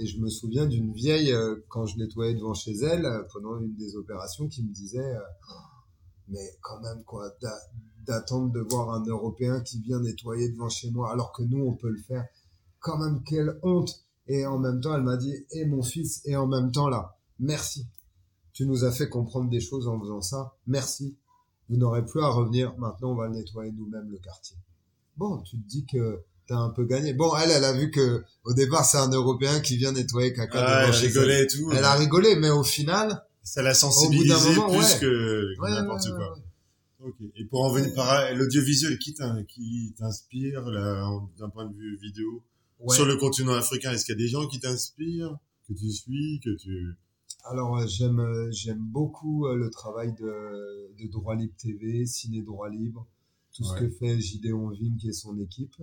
[0.00, 3.58] Et je me souviens d'une vieille, euh, quand je nettoyais devant chez elle, euh, pendant
[3.60, 5.20] une des opérations, qui me disait, euh,
[6.28, 7.60] mais quand même, quoi, d'a-
[8.06, 11.74] d'attendre de voir un Européen qui vient nettoyer devant chez moi, alors que nous, on
[11.74, 12.26] peut le faire.
[12.80, 14.04] Quand même, quelle honte.
[14.28, 17.17] Et en même temps, elle m'a dit, et mon fils, et en même temps, là,
[17.38, 17.86] merci.
[18.52, 20.54] Tu nous as fait comprendre des choses en faisant ça.
[20.66, 21.16] Merci.
[21.68, 22.76] Vous n'aurez plus à revenir.
[22.78, 24.56] Maintenant, on va le nettoyer nous-mêmes, le quartier.
[25.16, 27.12] Bon, tu te dis que t'as un peu gagné.
[27.12, 30.64] Bon, elle, elle a vu que, au départ, c'est un Européen qui vient nettoyer caca
[30.64, 30.90] Ah, elle.
[30.94, 31.70] rigolais et tout.
[31.72, 34.98] Elle a rigolé, mais au final, Ça l'a sensibilisé moment, plus ouais.
[35.00, 36.38] que, que ouais, n'importe ouais, quoi.
[37.36, 40.64] Et pour en venir par l'audiovisuel, qui t'in- qui t'inspire
[41.38, 42.42] d'un point de vue vidéo?
[42.88, 45.36] Sur le continent africain Est-ce qu'il y a des gens qui t'inspirent,
[45.68, 46.96] que tu suis, que tu
[47.44, 52.42] Alors euh, j'aime euh, j'aime beaucoup euh, le travail de, de Droit Libre TV, Ciné
[52.42, 53.06] Droit Libre,
[53.52, 55.74] tout ce que fait Gideon Vink et son équipe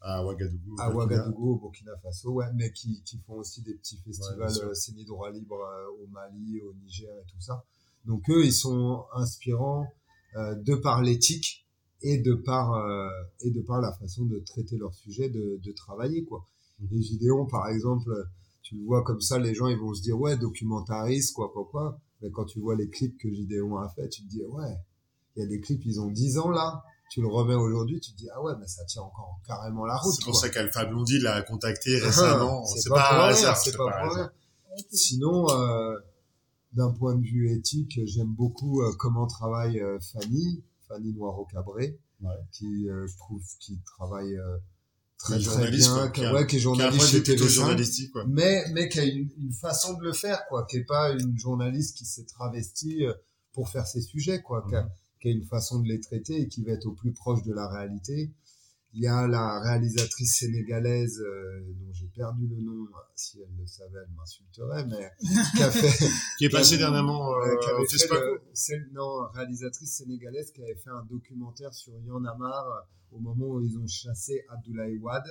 [0.00, 3.62] à Ouagadougou à au Burkina Ouagadougou au Burkina Faso, ouais, mais qui, qui font aussi
[3.62, 5.56] des petits festivals Ciné Droit Libre
[6.02, 7.64] au Mali, au Niger et tout ça.
[8.04, 9.86] Donc eux ils sont inspirants
[10.36, 11.64] euh, de par l'éthique
[12.02, 13.08] et de par euh,
[13.40, 16.46] et de par la façon de traiter leur sujet, de, de travailler quoi.
[16.80, 16.88] Mhm.
[16.92, 18.10] Et Gideon par exemple,
[18.64, 21.64] tu le vois comme ça, les gens ils vont se dire ouais documentariste quoi quoi
[21.70, 22.00] quoi.
[22.20, 24.74] Mais quand tu vois les clips que Gideon a fait, tu te dis ouais,
[25.36, 26.82] il y a des clips ils ont 10 ans là.
[27.10, 29.96] Tu le remets aujourd'hui, tu te dis ah ouais mais ça tient encore carrément la
[29.96, 30.12] route.
[30.14, 30.40] C'est pour quoi.
[30.40, 32.64] ça qu'Alpha Blondie l'a contacté récemment.
[32.64, 34.30] c'est pas, pas, rien, hasard, c'est pas rien.
[34.90, 35.94] Sinon, euh,
[36.72, 42.34] d'un point de vue éthique, j'aime beaucoup euh, comment travaille euh, Fanny, Fanny Noiro-Cabré, Ouais.
[42.52, 44.56] qui, euh, je trouve, qui travaille euh,
[45.18, 48.12] très très bien, qui, ouais, qui est journaliste point de chez vue plutôt TV5, journalistique,
[48.12, 48.24] quoi.
[48.28, 51.38] mais mais qui a une, une façon de le faire, quoi, qui est pas une
[51.38, 53.12] journaliste qui s'est travestie euh,
[53.52, 54.88] pour faire ses sujets, quoi, qui, a, Mhm.
[55.20, 57.52] qui a une façon de les traiter et qui va être au plus proche de
[57.52, 58.32] la réalité.
[58.96, 62.86] Il y a la réalisatrice sénégalaise euh, dont j'ai perdu le nom.
[63.16, 65.10] Si elle le savait, elle m'insulterait, mais
[65.56, 66.06] qui a fait,
[66.38, 68.20] Qui est passé dernièrement euh, euh, qui avait au fait FESPACO.
[68.34, 73.18] le- celle- non, réalisatrice sénégalaise qui avait fait un documentaire sur Yann Amar euh, au
[73.18, 75.26] moment où ils ont chassé Abdoulaye Wade.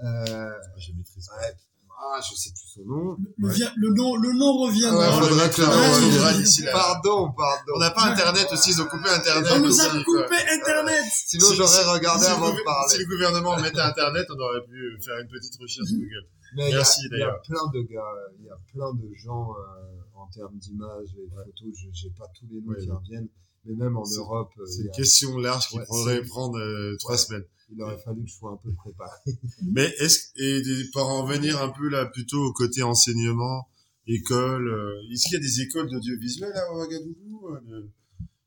[0.00, 1.28] Euh, Ah, Je maîtrise.
[1.38, 1.52] ouais,
[1.98, 3.16] ah, je sais plus son nom.
[3.38, 3.54] Le, Ouais.
[3.54, 4.86] vient- le nom, le nom revient.
[4.90, 6.72] Ah ouais, on le on là.
[6.72, 7.72] Pardon, pardon.
[7.76, 9.52] On n'a pas internet aussi, ils ont coupé internet.
[9.56, 11.04] On nous a coupé Internet.
[11.12, 12.92] Sinon, Si- j'aurais si- regardé si avant de parler.
[12.92, 16.26] Si le gouvernement mettait internet, on aurait pu faire une petite recherche Google.
[16.56, 17.42] Mais il y a- Merci, il y, a d'ailleurs.
[17.42, 21.74] plein de gars, il y a plein de gens euh, en termes d'images et photos.
[21.74, 23.28] Je j'ai pas tous les noms Ouais, qui reviennent,
[23.64, 26.56] mais même en C'est- Europe, euh, C'est une a- question large qui Ouais, pourrait prendre
[26.58, 27.18] euh, trois Ouais.
[27.18, 27.44] semaines.
[27.72, 29.18] Il aurait fallu que je sois un peu préparé.
[29.72, 30.62] Mais est-ce et
[30.92, 33.66] pour en venir un peu là plutôt au côté enseignement,
[34.06, 37.88] école, euh, est-ce qu'il y a des écoles d'audiovisuel à Ouagadougou euh,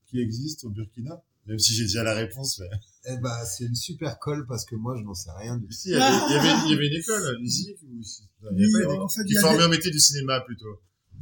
[0.07, 1.21] qui existent au Burkina?
[1.47, 2.69] Même si j'ai déjà la réponse, mais
[3.11, 5.71] Eh ben, c'est une super colle parce que moi, je n'en sais rien du tout.
[5.71, 8.03] si, il y avait, il y avait, il y avait une école à musique ou
[8.03, 10.79] si- non, il y Oui, avait en fait, qui formait au métier du cinéma plutôt.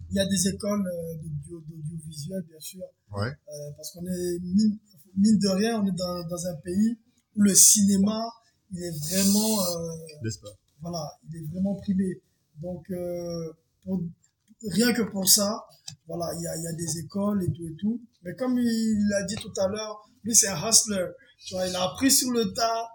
[0.10, 2.82] Il y a des écoles euh, d'audio- d'audiovisuel, bien sûr.
[3.12, 3.28] Ouais.
[3.30, 4.78] Euh, parce qu'on est, mine,
[5.16, 6.98] mine de rien, on est dans, dans un pays
[7.38, 8.20] où le cinéma,
[8.72, 10.30] il est vraiment, euh,
[10.82, 12.22] voilà, il est vraiment primé.
[12.62, 14.02] Donc, euh, pour,
[14.64, 15.66] rien que pour ça,
[16.08, 18.02] voilà, il y a, il y a des écoles et tout et tout.
[18.24, 21.06] Mais comme il l'a dit tout à l'heure, lui, c'est un hustler.
[21.46, 22.90] Tu vois, il a appris sur le tas.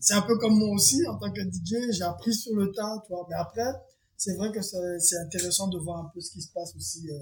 [0.00, 3.02] C'est un peu comme moi aussi, en tant que DJ, j'ai appris sur le tas,
[3.04, 3.26] tu vois.
[3.28, 3.68] Mais après,
[4.16, 7.10] c'est vrai que c'est c'est intéressant de voir un peu ce qui se passe aussi
[7.10, 7.16] euh,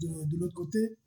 [0.00, 0.98] de, de l'autre côté,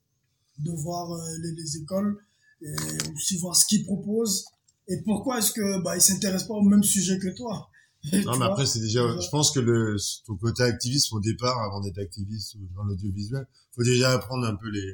[0.59, 2.17] de voir euh, les, les écoles
[2.61, 2.73] et
[3.13, 4.45] aussi voir ce qu'ils proposent
[4.87, 7.69] et pourquoi est-ce que bah ils s'intéressent pas au même sujet que toi?
[8.25, 9.95] Non, mais après, c'est déjà, je pense que le,
[10.27, 14.69] ton côté activiste au départ, avant d'être activiste dans l'audiovisuel, faut déjà apprendre un peu
[14.69, 14.93] les,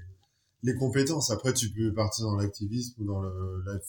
[0.64, 1.30] les compétences.
[1.30, 3.80] Après, tu peux partir dans l'activisme ou dans le, la, la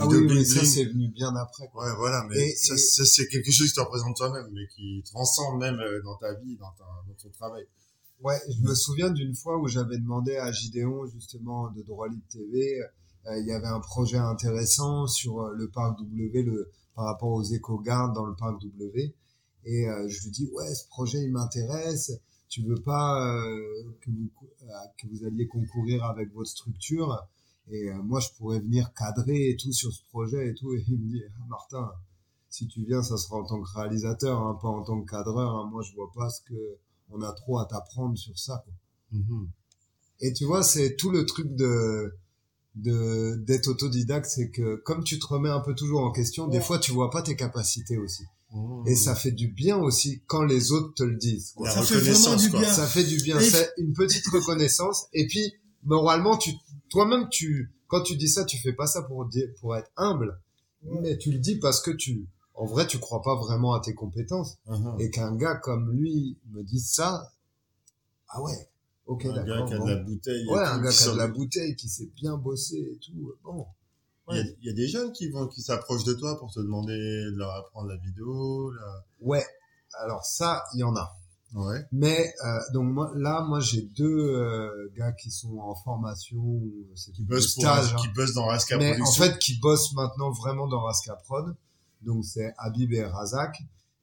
[0.00, 1.68] Ah vidéo oui, mais ça, c'est venu bien après.
[1.68, 1.84] quoi.
[1.86, 4.66] Ouais, voilà, mais Et- ça, et- ça, c'est quelque chose qui te représente toi-même, mais
[4.74, 7.64] qui transcende même euh, dans ta vie, dans, ta, dans ton travail.
[8.20, 12.22] Ouais, je me souviens d'une fois où j'avais demandé à Gideon, justement, de Droit Libre
[12.30, 12.84] TV, euh,
[13.30, 17.42] il y avait un projet intéressant sur euh, le parc W, le, par rapport aux
[17.42, 19.14] éco-gardes dans le parc W.
[19.64, 22.12] Et euh, je lui dis, ouais, ce projet, il m'intéresse.
[22.48, 24.28] Tu veux pas euh, que, vous,
[24.62, 24.66] euh,
[24.98, 27.26] que vous alliez concourir avec votre structure?
[27.70, 30.74] Et euh, moi, je pourrais venir cadrer et tout sur ce projet et tout.
[30.74, 31.92] Et il me dit, ah, Martin,
[32.50, 35.56] si tu viens, ça sera en tant que réalisateur, hein, pas en tant que cadreur.
[35.56, 35.68] hein.
[35.70, 36.76] Moi, je vois pas ce que
[37.10, 38.62] on a trop à t'apprendre sur ça.
[38.64, 38.74] Quoi.
[39.20, 39.48] Mhm.
[40.20, 42.14] Et tu vois, c'est tout le truc de
[42.74, 46.60] de d'être autodidacte, c'est que comme tu te remets un peu toujours en question, des
[46.60, 48.24] fois tu vois pas tes capacités aussi.
[48.52, 48.86] Mmh.
[48.86, 51.52] Et ça fait du bien aussi quand les autres te le disent.
[51.52, 51.68] quoi.
[51.68, 52.60] La Ça fait vraiment reconnaissance, du quoi.
[52.60, 52.72] bien.
[52.72, 53.40] Ça fait du bien.
[53.40, 55.06] C'est une petite reconnaissance.
[55.14, 55.54] Et puis,
[55.84, 56.50] moralement, tu,
[56.90, 60.38] toi-même, tu, quand tu dis ça, tu fais pas ça pour dire, pour être humble.
[60.82, 63.94] Mais tu le dis parce que tu, en vrai, tu crois pas vraiment à tes
[63.94, 64.58] compétences.
[64.66, 64.96] Mhm.
[64.98, 67.32] Et qu'un gars comme lui me dise ça,
[68.28, 68.68] ah ouais,
[69.06, 70.46] ok, un gars qui a de la bouteille.
[70.46, 73.34] Ouais, un gars qui a de la bouteille, qui sait bien bosser et tout.
[73.42, 73.66] Bon.
[74.30, 76.52] Il y, a, il y a des jeunes qui vont, qui s'approchent de toi pour
[76.52, 79.04] te demander de leur apprendre la vidéo, la...
[79.20, 79.44] Ouais.
[80.00, 81.16] Alors ça, il y en a.
[81.54, 81.80] Ouais.
[81.92, 86.62] Mais euh, donc moi, là, moi j'ai deux euh, gars qui sont en formation,
[86.94, 87.96] c'est Qui bossent pour, hein.
[88.00, 91.54] qui bossent dans Raska mais en fait qui bossent maintenant vraiment dans Raska Prod.
[92.00, 93.54] Donc c'est Habib et Razak.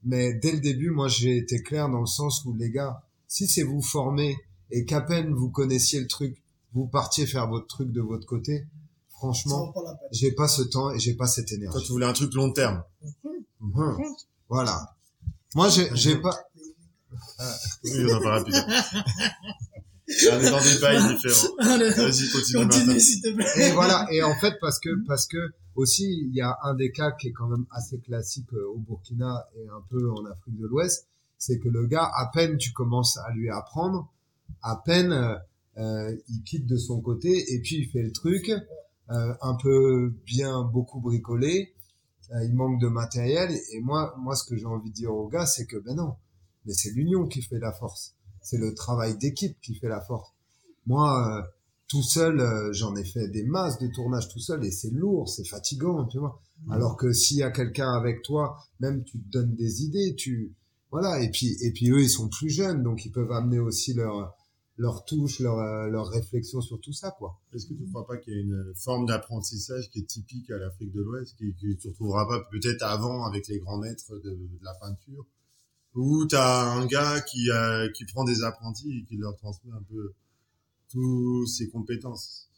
[0.03, 3.47] Mais dès le début, moi j'ai été clair dans le sens où les gars, si
[3.47, 4.37] c'est vous former
[4.71, 6.41] et qu'à peine vous connaissiez le truc,
[6.73, 8.65] vous partiez faire votre truc de votre côté,
[9.09, 9.73] franchement,
[10.11, 11.85] j'ai pas ce temps et j'ai pas cette Toi, énergie.
[11.85, 12.83] tu voulais un truc long terme.
[13.61, 13.97] Mhm.
[14.49, 14.95] Voilà.
[15.55, 16.37] Moi j'ai j'ai pas
[17.83, 18.65] Oui, on en parlera plus tard.
[20.31, 21.55] On est dans des bails différents.
[21.59, 23.67] Vas-y, continue, continue s'il te plaît.
[23.69, 25.37] et voilà et en fait parce que parce que
[25.75, 28.77] aussi il y a un des cas qui est quand même assez classique euh, au
[28.79, 31.07] Burkina et un peu en Afrique de l'Ouest
[31.37, 34.11] c'est que le gars à peine tu commences à lui apprendre
[34.61, 35.35] à peine euh,
[35.77, 40.13] euh, il quitte de son côté et puis il fait le truc euh, un peu
[40.25, 41.73] bien beaucoup bricolé
[42.31, 45.27] euh, il manque de matériel et, moi moi ce que j'ai envie de dire aux
[45.27, 46.15] gars c'est que ben non
[46.65, 50.29] mais c'est l'union qui fait la force c'est le travail d'équipe qui fait la force
[50.85, 51.41] moi euh,
[51.89, 55.27] tout seul, euh, j'en ai fait des masses de tournage tout seul et c'est lourd,
[55.27, 56.39] c'est fatigant, tu vois.
[56.69, 60.53] Alors que s'il y a quelqu'un avec toi, même tu te donnes des idées, tu
[60.91, 61.21] voilà.
[61.21, 64.35] Et puis et puis eux, ils sont plus jeunes, donc ils peuvent amener aussi leur
[64.79, 67.37] leur touche, leur euh, leur réflexion sur tout ça, quoi.
[67.53, 70.49] Est-ce que tu ne crois pas qu'il y a une forme d'apprentissage qui est typique
[70.51, 74.15] à l'Afrique de l'Ouest, qui, que tu retrouveras pas peut-être avant avec les grands maîtres
[74.15, 75.25] de, de la peinture,
[75.95, 79.73] où tu as un gars qui, euh, qui prend des apprentis et qui leur transmet
[79.73, 80.13] un peu
[80.89, 82.49] toutes ses compétences?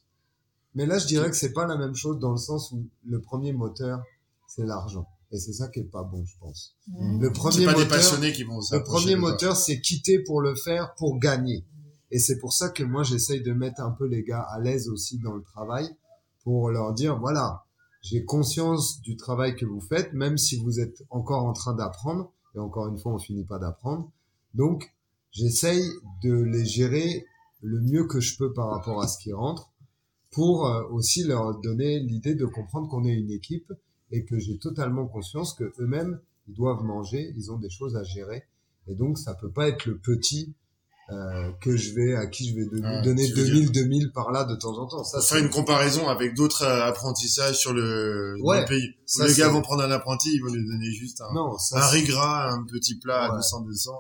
[0.76, 3.20] Mais là, je dirais que c'est pas la même chose dans le sens où le
[3.20, 4.04] premier moteur,
[4.48, 5.08] c'est l'argent.
[5.32, 6.76] Et c'est ça qui est pas bon, je pense.
[6.88, 7.20] Mhm.
[7.20, 10.54] Le C'est premier pas des passionnés qui vont Le premier moteur, c'est quitter pour le
[10.54, 11.66] faire, pour gagner.
[12.12, 14.90] Et c'est pour ça que moi, j'essaye de mettre un peu les gars à l'aise
[14.90, 15.90] aussi dans le travail,
[16.44, 17.66] pour leur dire, voilà,
[18.02, 22.32] j'ai conscience du travail que vous faites, même si vous êtes encore en train d'apprendre.
[22.56, 24.12] Et encore une fois, on finit pas d'apprendre.
[24.54, 24.94] Donc,
[25.32, 25.84] j'essaye
[26.24, 27.26] de les gérer
[27.62, 29.72] le mieux que je peux par rapport à ce qui rentre,
[30.32, 33.72] pour euh, aussi leur donner l'idée de comprendre qu'on est une équipe
[34.12, 38.04] et que j'ai totalement conscience que eux-mêmes ils doivent manger, ils ont des choses à
[38.04, 38.44] gérer
[38.88, 40.56] et donc ça peut pas être le petit
[41.12, 44.12] euh, que je vais à qui je vais de- Ah, donner tu veux 2000 2000
[44.14, 45.04] par là de temps en temps.
[45.04, 48.90] Ça faire une comparaison avec d'autres euh, apprentissages sur le, Ouais, le pays.
[49.06, 51.84] Ça, les gars vont prendre un apprenti, ils vont lui donner juste un, non, ça
[51.84, 53.36] un riz gras, un petit plat à Ouais.
[53.38, 53.92] 200 200.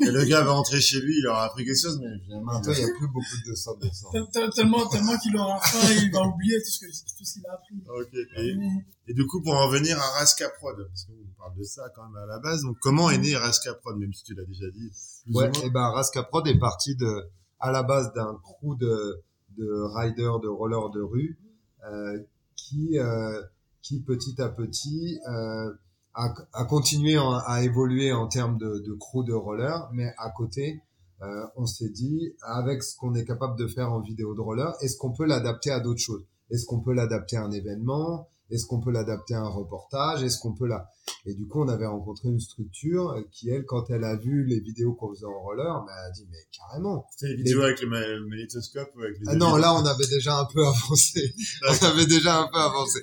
[0.00, 2.72] Et le gars va rentrer chez lui, il aura appris quelque chose, mais finalement, maintenant
[2.72, 4.08] il y a plus beaucoup de 200 200.
[4.12, 7.74] Tel- tel- Tellement, tellement qu'il aura faim, il va oublier tout ce qu'il a appris.
[7.88, 8.14] Ok.
[8.36, 8.82] Et, Mhm.
[9.08, 12.04] et du coup, pour en venir à Raska Prod, parce qu'on parle de ça quand
[12.08, 14.70] même à la base, donc comment est né Raska Prod, même si tu l'as déjà
[14.70, 14.90] dit
[15.32, 17.28] Ouais, et ben Raska Prod est parti de
[17.60, 19.20] à la base d'un crew de
[19.56, 21.36] de riders de rollers de rue
[21.90, 22.18] euh,
[22.54, 23.42] qui euh,
[23.82, 25.72] qui petit à petit euh,
[26.68, 30.82] continué en- à évoluer en termes de, de crew de roller, mais à côté
[31.22, 34.72] euh, on s'est dit avec ce qu'on est capable de faire en vidéo de roller,
[34.82, 36.24] est-ce qu'on peut l'adapter à d'autres choses?
[36.50, 38.28] Est-ce qu'on peut l'adapter à un événement?
[38.50, 40.22] Est-ce qu'on peut l'adapter à un reportage?
[40.22, 40.88] Est-ce qu'on peut la
[41.26, 44.60] et du coup, on avait rencontré une structure qui, elle, quand elle a vu les
[44.60, 47.06] vidéos qu'on faisait en roller, bah, elle a dit, mais carrément.
[47.10, 49.84] C'était les vidéos avec le, ma- le magnétoscope ou avec les Ah non, là, on
[49.84, 51.34] avait déjà un peu avancé.
[51.68, 53.00] on avait déjà un peu avancé.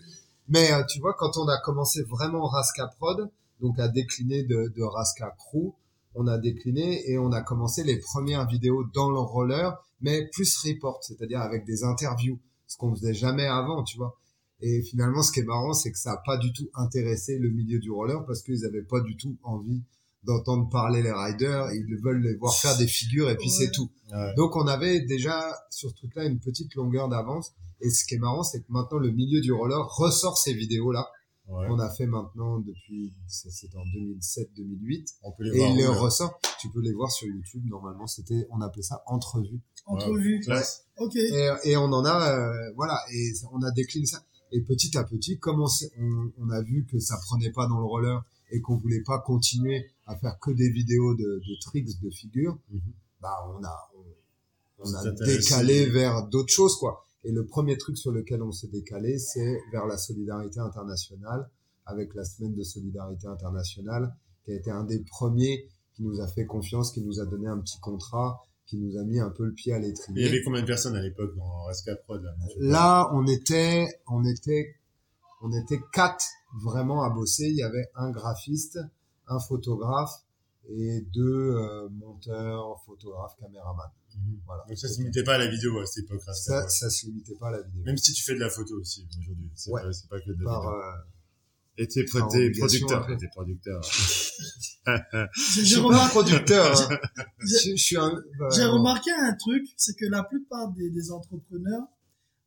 [0.47, 3.29] Mais euh, tu vois, quand on a commencé vraiment Raska Prod,
[3.61, 5.73] donc à décliner de, de Raska Crew,
[6.13, 10.57] on a décliné et on a commencé les premières vidéos dans le roller, mais plus
[10.65, 14.17] report, c'est-à-dire avec des interviews, ce qu'on faisait jamais avant, tu vois.
[14.61, 17.49] Et finalement, ce qui est marrant, c'est que ça a pas du tout intéressé le
[17.49, 19.83] milieu du roller parce qu'ils avaient pas du tout envie
[20.23, 21.71] d'entendre parler les riders.
[21.73, 23.55] Ils veulent les voir faire des figures et puis Ouais.
[23.65, 23.89] c'est tout.
[24.11, 24.33] Ouais.
[24.35, 27.53] Donc on avait déjà sur ce truc-là une petite longueur d'avance.
[27.81, 31.09] Et ce qui est marrant, c'est que maintenant le milieu du roller ressort ces vidéos-là.
[31.47, 31.67] Ouais.
[31.69, 35.15] On a fait maintenant depuis, c'est en 2007-2008.
[35.23, 35.69] On peut les Et voir.
[35.71, 36.39] il les ressort.
[36.59, 37.63] Tu peux les voir sur YouTube.
[37.67, 39.61] Normalement, c'était, on appelait ça entrevue.
[39.85, 40.39] Entrevue.
[40.39, 40.85] Classe.
[40.97, 41.15] Ok.
[41.15, 44.23] Et, et on en a, euh, voilà, et on a décliné ça.
[44.51, 47.67] Et petit à petit, comme on, s'est- on, on a vu que ça prenait pas
[47.67, 51.59] dans le roller et qu'on voulait pas continuer à faire que des vidéos de, de
[51.61, 52.81] tricks, de figures, Mhm.
[53.21, 57.04] bah on a, on, on a décalé vers d'autres choses, quoi.
[57.25, 61.49] Et le premier truc sur lequel on s'est décalé, c'est vers la solidarité internationale,
[61.85, 66.27] avec la semaine de solidarité internationale qui a été un des premiers qui nous a
[66.27, 69.45] fait confiance, qui nous a donné un petit contrat, qui nous a mis un peu
[69.45, 70.27] le pied à Il y l'étrier.
[70.27, 74.75] avait combien de personnes à l'époque dans Rasca Prod là Là, on était, on était,
[75.41, 76.25] on était quatre
[76.63, 77.45] vraiment à bosser.
[77.45, 78.79] Il y avait un graphiste,
[79.27, 80.13] un photographe
[80.69, 83.91] et deux euh, monteurs, photographes, caméramans.
[84.15, 84.39] Mhm.
[84.45, 84.63] Voilà.
[84.67, 87.49] Donc ça se limitait pas à la vidéo à cette époque Ça, se limitait pas
[87.49, 87.83] à la vidéo.
[87.83, 89.81] Même si tu fais de la photo aussi aujourd'hui, c'est Ouais.
[89.83, 90.73] pas, c'est pas que de la Par, vidéo.
[90.81, 90.91] euh,
[91.77, 93.81] Et t'es, producteur, t'es producteur.
[93.83, 94.91] J'ai
[95.33, 96.75] je j'ai suis pas remarqué, producteur.
[97.39, 98.21] je, je suis un.
[98.55, 101.83] j'ai remarqué un truc, c'est que la plupart des, des entrepreneurs,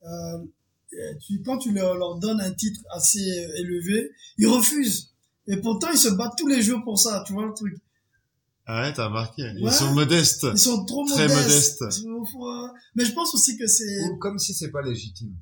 [0.04, 0.44] euh,
[1.26, 3.20] tu, quand tu leur, leur donnes un titre assez
[3.58, 5.12] élevé, ils refusent.
[5.46, 7.74] Et pourtant, ils se battent tous les jours pour ça, tu vois le truc.
[8.70, 9.42] Ah ouais, t'as remarqué.
[9.56, 9.70] Ils Ouais.
[9.72, 10.46] sont modestes.
[10.52, 11.82] Ils sont trop Très modestes.
[12.30, 15.34] faut- Mais je pense aussi que c'est, ou comme si c'est pas légitime.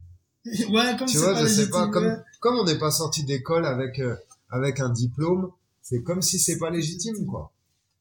[0.71, 2.17] ouais, comme tu c'est vois, pas je sais légitime, pas, comme, ouais.
[2.41, 4.15] comme on n'est pas sorti d'école avec, euh,
[4.49, 5.51] avec un diplôme,
[5.83, 7.53] c'est comme si c'est pas légitime, quoi.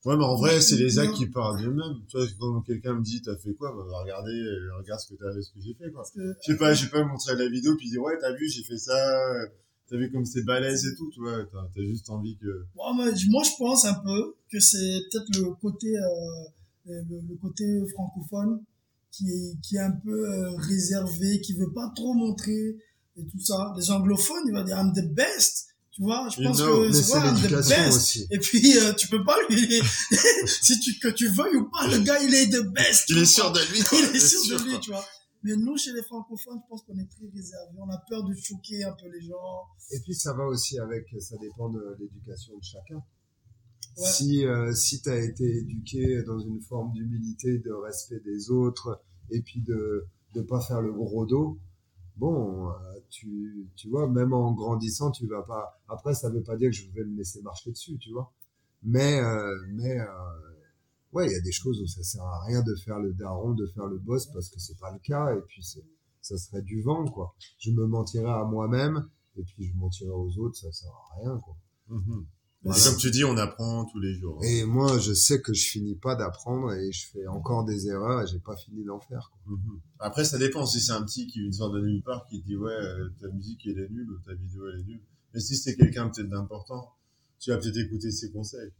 [0.05, 1.95] Ouais, mais en vrai, c'est les actes qui parlent d'eux-mêmes.
[2.07, 3.71] Tu vois, quand quelqu'un me dit, t'as fait quoi?
[3.75, 6.03] Bah, va regarder, euh, regarde ce que t'as, ce que j'ai fait, quoi.
[6.15, 8.77] Je sais pas, j'ai pas montré la vidéo puis dire, ouais, t'as vu, j'ai fait
[8.77, 9.47] ça, euh,
[9.89, 13.13] t'as vu comme c'est balèze et tout, tu vois, t'as, t'as juste envie que, Moi,
[13.15, 16.01] je- moi, je pense un peu que c'est peut-être le côté, euh,
[16.87, 17.63] le, le côté
[17.93, 18.61] francophone
[19.11, 22.75] qui est, qui est un peu euh, réservé, qui veut pas trop montrer
[23.17, 23.73] et tout ça.
[23.77, 25.67] Les anglophones, ils vont dire I'm the best.
[25.91, 27.95] Tu vois, je You pense que c'est ouais, I'm the best.
[27.95, 28.27] aussi.
[28.29, 29.79] Et puis euh, tu peux pas lui,
[30.61, 33.05] si tu que tu veuilles ou pas, le gars il est the best.
[33.09, 33.79] il est sûr de lui,
[34.11, 34.79] il est sûr de lui, quoi.
[34.81, 35.05] tu vois.
[35.45, 37.77] Mais nous, chez les francophones, je pense qu'on est très réservé.
[37.77, 39.67] On a peur de choquer un peu les gens.
[39.91, 42.95] Et puis ça va aussi avec, ça dépend de l'éducation de chacun.
[42.95, 44.07] Ouais.
[44.07, 49.41] Si euh, si t'as été éduqué dans une forme d'humilité, de respect des autres, et
[49.43, 51.59] puis de de pas faire le gros dos,
[52.17, 52.73] bon, euh,
[53.11, 55.79] tu tu vois, même en grandissant, tu vas pas.
[55.87, 58.33] Après, ça veut pas dire que je vais me laisser marcher dessus, tu vois.
[58.81, 60.05] Mais euh, mais euh,
[61.15, 63.53] ouais, il y a des choses où ça sert à rien de faire le daron,
[63.53, 65.65] de faire le boss parce que c'est pas le cas, et puis
[66.21, 67.33] ça serait du vent, quoi.
[67.57, 71.39] Je me mentirais à moi-même, et puis je mentirais aux autres, ça sert à rien,
[71.39, 71.55] quoi.
[71.89, 72.25] Mhm.
[72.63, 72.79] Voilà.
[72.79, 74.43] Et Comme tu dis, on apprend tous les jours.
[74.43, 78.23] Et moi, je sais que je finis pas d'apprendre et je fais encore des erreurs
[78.23, 79.31] et j'ai pas fini d'en faire.
[79.31, 79.55] Quoi.
[79.55, 79.79] Mhm.
[79.99, 80.65] Après, ça dépend.
[80.65, 83.61] Si c'est un petit qui sort de nulle part qui dit ouais, euh, ta musique
[83.67, 85.03] elle est nulle ou ta vidéo elle est nulle.
[85.35, 86.91] Mais si c'est quelqu'un peut-être d'important,
[87.39, 88.71] tu vas peut-être écouter ses conseils.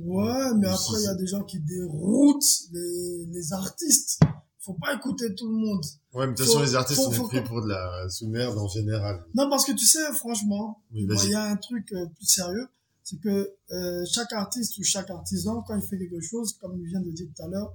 [0.00, 4.20] Ouais, mais après, il y a des gens qui déroutent les, les artistes.
[4.60, 5.82] Faut pas écouter tout le monde.
[6.14, 9.24] Ouais, mais de toute façon, les artistes sont pris pour de la sous-merde en général.
[9.34, 12.68] Non, parce que tu sais, franchement, Il y a un truc euh, plus sérieux,
[13.02, 16.86] c'est que euh, chaque artiste ou chaque artisan, quand il fait quelque chose, comme il
[16.86, 17.72] vient de dire tout à l'heure,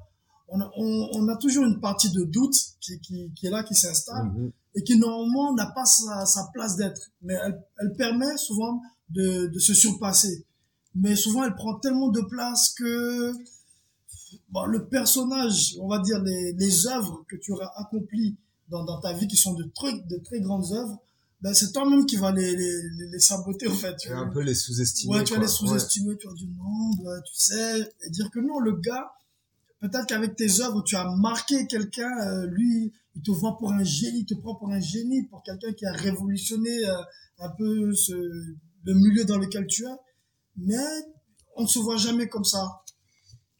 [0.49, 3.63] on a, on, on a toujours une partie de doute qui, qui, qui est là,
[3.63, 4.51] qui s'installe, Mhm.
[4.75, 7.01] et qui normalement n'a pas sa, sa place d'être.
[7.23, 10.45] Mais elle, elle permet souvent de, de se surpasser.
[10.95, 13.33] Mais souvent, elle prend tellement de place que
[14.49, 18.35] bon, le personnage, on va dire les, les œuvres que tu auras accomplies
[18.69, 20.99] dans, dans ta vie, qui sont de très, de très grandes œuvres,
[21.41, 22.81] ben, c'est toi-même qui vas les, les,
[23.11, 23.95] les, saboter, en fait.
[23.97, 25.13] Tu un peu les sous-estimer.
[25.13, 28.39] Ouais, tu vas les sous-estimer, tu vas dire non, bah, tu sais, et dire que
[28.39, 29.11] non, le gars,
[29.81, 33.83] peut-être qu'avec tes œuvres, tu as marqué quelqu'un, euh, lui, il te voit pour un
[33.83, 36.95] génie, il te prend pour un génie, pour quelqu'un qui a révolutionné euh,
[37.39, 39.95] un peu ce, le milieu dans lequel tu es,
[40.57, 40.75] mais
[41.55, 42.83] on ne se voit jamais comme ça.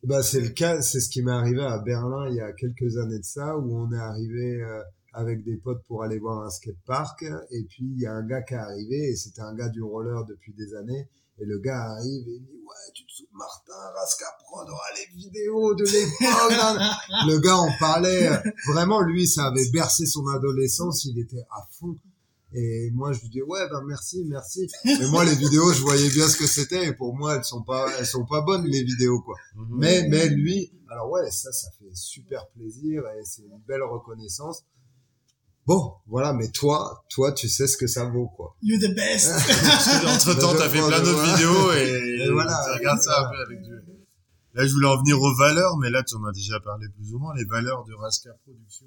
[0.04, 2.98] Bah, c'est le cas, c'est ce qui m'est arrivé à Berlin il y a quelques
[2.98, 4.82] années de ça, où on est arrivé euh,
[5.14, 8.42] avec des potes pour aller voir un skatepark, et puis il y a un gars
[8.42, 11.08] qui est arrivé, et c'était un gars du roller depuis des années,
[11.40, 15.18] et le gars arrive et il dit ouais tu te souviens Martin Rascaprod oh, les
[15.18, 16.82] vidéos de l'époque
[17.28, 18.38] le gars en parlait euh,
[18.72, 21.96] vraiment lui ça avait bercé son adolescence il était à fond
[22.56, 26.10] et moi je lui dis ouais ben merci merci mais moi les vidéos je voyais
[26.10, 28.84] bien ce que c'était et pour moi elles sont pas elles sont pas bonnes les
[28.84, 29.78] vidéos quoi Mhm.
[29.80, 34.64] mais, mais lui, alors ouais, ça, ça fait super plaisir et c'est une belle reconnaissance.
[35.66, 38.56] Bon, voilà, mais toi, toi, tu sais ce que ça vaut, quoi.
[38.62, 39.32] You the best.
[40.08, 42.62] Entre temps, t'as fait plein d'autres vidéos et, Et voilà.
[42.66, 43.72] tu regardes ça un peu avec du...
[44.56, 47.14] Là, je voulais en venir aux valeurs, mais là, tu en as déjà parlé plus
[47.14, 48.86] ou moins, les valeurs de Rascar Production.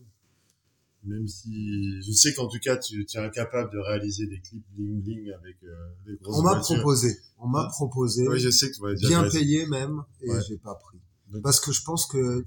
[1.07, 4.65] Même si, je sais qu'en tout cas, tu, tu es incapable de réaliser des clips
[4.75, 5.75] bling bling avec euh,
[6.07, 9.09] des grosses On m'a proposé, on m'a proposé, Oui, je sais que tu vas déjà
[9.09, 10.41] bien payé même, et Ouais.
[10.49, 10.99] j'ai pas pris.
[11.33, 12.45] Donc- Parce que je pense que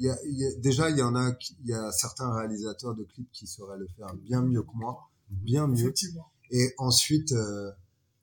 [0.00, 1.32] il y a, y a- déjà, il y en a,
[1.64, 5.10] il y a certains réalisateurs de clips qui sauraient le faire bien mieux que moi,
[5.30, 5.78] bien mieux.
[5.80, 6.30] Effectivement.
[6.50, 7.70] Et ensuite, euh,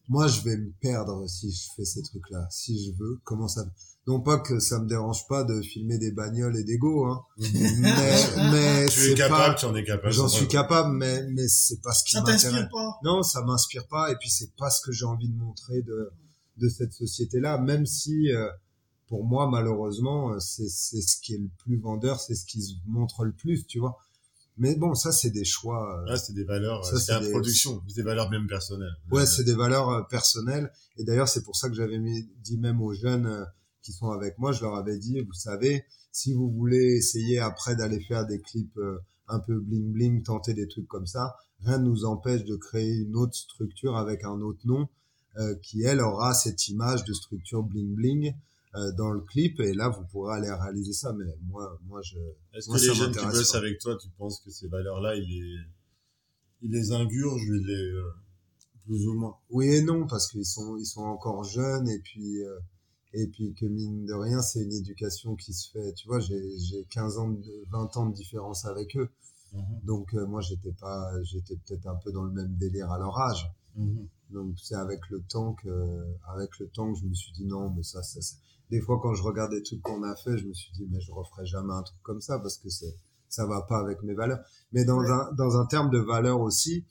[0.07, 2.47] moi, je vais me perdre si je fais ces trucs-là.
[2.49, 3.65] Si je veux, comment ça
[4.07, 7.23] Non pas que ça me dérange pas de filmer des bagnoles et des go, hein.
[7.39, 9.59] mais, mais Tu es capable, pas.
[9.59, 10.13] tu en es capable.
[10.13, 12.43] J'en suis capable, mais mais c'est pas ce qui Ça m'intéresse.
[12.43, 12.99] t'inspire pas.
[13.03, 14.11] Non, ça m'inspire pas.
[14.11, 16.11] Et puis c'est pas ce que j'ai envie de montrer de
[16.57, 18.47] de cette société-là, même si euh,
[19.07, 22.61] pour moi malheureusement euh, c'est c'est ce qui est le plus vendeur, c'est ce qui
[22.61, 23.97] se montre le plus, tu vois.
[24.57, 26.01] Mais bon, ça c'est des choix.
[26.07, 28.95] euh, Ouais, c'est des valeurs, Ça, c'est la des- production, c'est des valeurs même personnelles.
[29.11, 30.71] Ouais, c'est des valeurs euh, personnelles.
[30.97, 31.99] Et d'ailleurs, c'est pour ça que j'avais
[32.43, 33.43] dit même aux jeunes euh,
[33.81, 37.75] qui sont avec moi, je leur avais dit, vous savez, si vous voulez essayer après
[37.75, 38.97] d'aller faire des clips euh,
[39.27, 42.93] un peu bling bling, tenter des trucs comme ça, rien ne nous empêche de créer
[42.93, 44.87] une autre structure avec un autre nom
[45.37, 48.33] euh, qui, elle, aura cette image de structure bling bling
[48.75, 49.59] euh, dans le clip.
[49.59, 51.13] Et là, vous pourrez aller réaliser ça.
[51.13, 52.17] Mais moi, moi, je...
[52.53, 53.57] Est-ce que les jeunes qui bossent pas.
[53.57, 55.57] avec toi, tu penses que ces valeurs-là, ils les,
[56.61, 58.13] ils les ingurgent, ils les, euh,
[58.85, 59.37] plus ou moins?
[59.49, 62.59] Oui et non, parce qu'ils sont, ils sont encore jeunes et puis, euh,
[63.13, 65.93] et puis que mine de rien, c'est une éducation qui se fait.
[65.93, 69.09] Tu vois, j'ai, j'ai 15 ans, de, 20 ans de différence avec eux.
[69.83, 73.17] Donc, euh, moi, j'étais pas, j'étais peut-être un peu dans le même délire à leur
[73.17, 73.49] âge.
[73.75, 74.07] Mhm.
[74.31, 76.03] Donc, c'est avec le temps que,
[76.33, 78.35] avec le temps que je me suis dit non, mais ça, ça, ça-
[78.71, 80.99] des fois, quand je regarde des trucs qu'on a fait, je me suis dit, mais
[80.99, 82.95] je referai jamais un truc comme ça parce que c'est,
[83.29, 84.39] ça va pas avec mes valeurs.
[84.71, 85.09] Mais dans Ouais.
[85.09, 86.85] un, dans un terme de valeur aussi,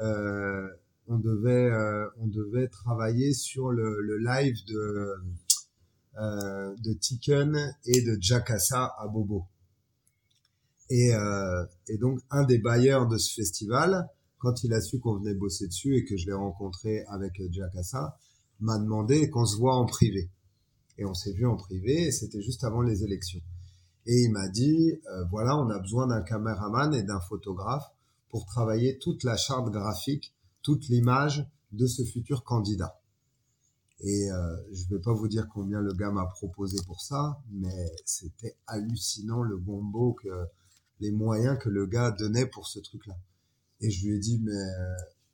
[0.00, 0.66] euh,
[1.06, 5.14] on devait, euh, on devait travailler sur le, le live de,
[6.18, 7.56] euh, de Tiken
[7.86, 9.46] et de Jakassa à Bobo.
[10.90, 14.08] Et, euh, et donc, un des bailleurs de ce festival,
[14.38, 18.18] quand il a su qu'on venait bosser dessus et que je l'ai rencontré avec Jakassa,
[18.60, 20.30] m'a demandé qu'on se voit en privé.
[21.02, 23.40] Et on s'est vu en privé, et c'était juste avant les élections.
[24.06, 27.90] Et il m'a dit, euh, voilà, on a besoin d'un caméraman et d'un photographe
[28.28, 30.32] pour travailler toute la charte graphique,
[30.62, 33.00] toute l'image de ce futur candidat.
[33.98, 37.90] Et euh, je vais pas vous dire combien le gars m'a proposé pour ça, mais
[38.04, 40.28] c'était hallucinant le bombo que
[41.00, 43.16] les moyens que le gars donnait pour ce truc-là.
[43.80, 44.68] Et je lui ai dit, mais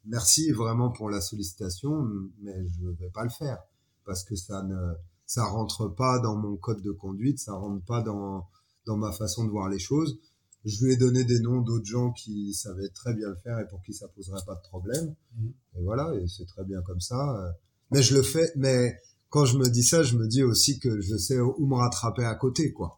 [0.06, 2.08] merci vraiment pour la sollicitation,
[2.40, 3.58] mais je vais pas le faire
[4.06, 4.94] parce que ça ne
[5.28, 8.48] ça rentre pas dans mon code de conduite, ça rentre pas dans
[8.86, 10.18] dans ma façon de voir les choses.
[10.64, 13.68] Je lui ai donné des noms d'autres gens qui savaient très bien le faire et
[13.68, 15.14] pour qui ça poserait pas de problème.
[15.36, 15.52] Mhm.
[15.76, 17.54] Et voilà, et c'est très bien comme ça.
[17.90, 18.98] Mais je le fais, mais
[19.28, 22.24] quand je me dis ça, je me dis aussi que je sais où me rattraper
[22.24, 22.97] à côté, quoi.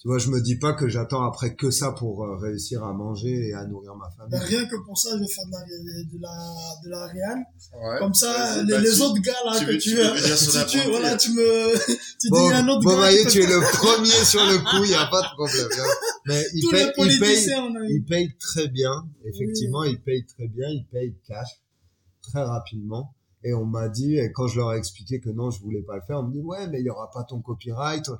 [0.00, 2.94] Tu vois, je me dis pas que j'attends après que ça pour euh, réussir à
[2.94, 4.38] manger et à nourrir ma famille.
[4.38, 5.60] Rien que pour ça, je vais faire de la,
[6.04, 7.38] de la, de la réal.
[7.74, 7.98] Ouais.
[7.98, 10.16] Comme ça, les, bah, les tu- autres gars là tu que veux- tu tu veux,
[10.36, 11.74] si tu, voilà, tu me,
[12.18, 13.00] tu Bon, dis un autre bon gars.
[13.02, 15.34] Maillot, qui tu peut es le premier sur le coup, il y a pas de
[15.34, 15.68] problème.
[15.78, 15.90] hein.
[16.26, 17.50] Mais il Tous paye, les il paye,
[17.90, 19.06] il paye très bien.
[19.26, 20.68] Effectivement, il paye très bien.
[20.70, 21.60] Il paye cash
[22.22, 23.14] très rapidement.
[23.44, 25.96] Et on m'a dit, et quand je leur ai expliqué que non, je voulais pas
[25.96, 28.10] le faire, on me dit ouais, mais il y aura pas ton copyright.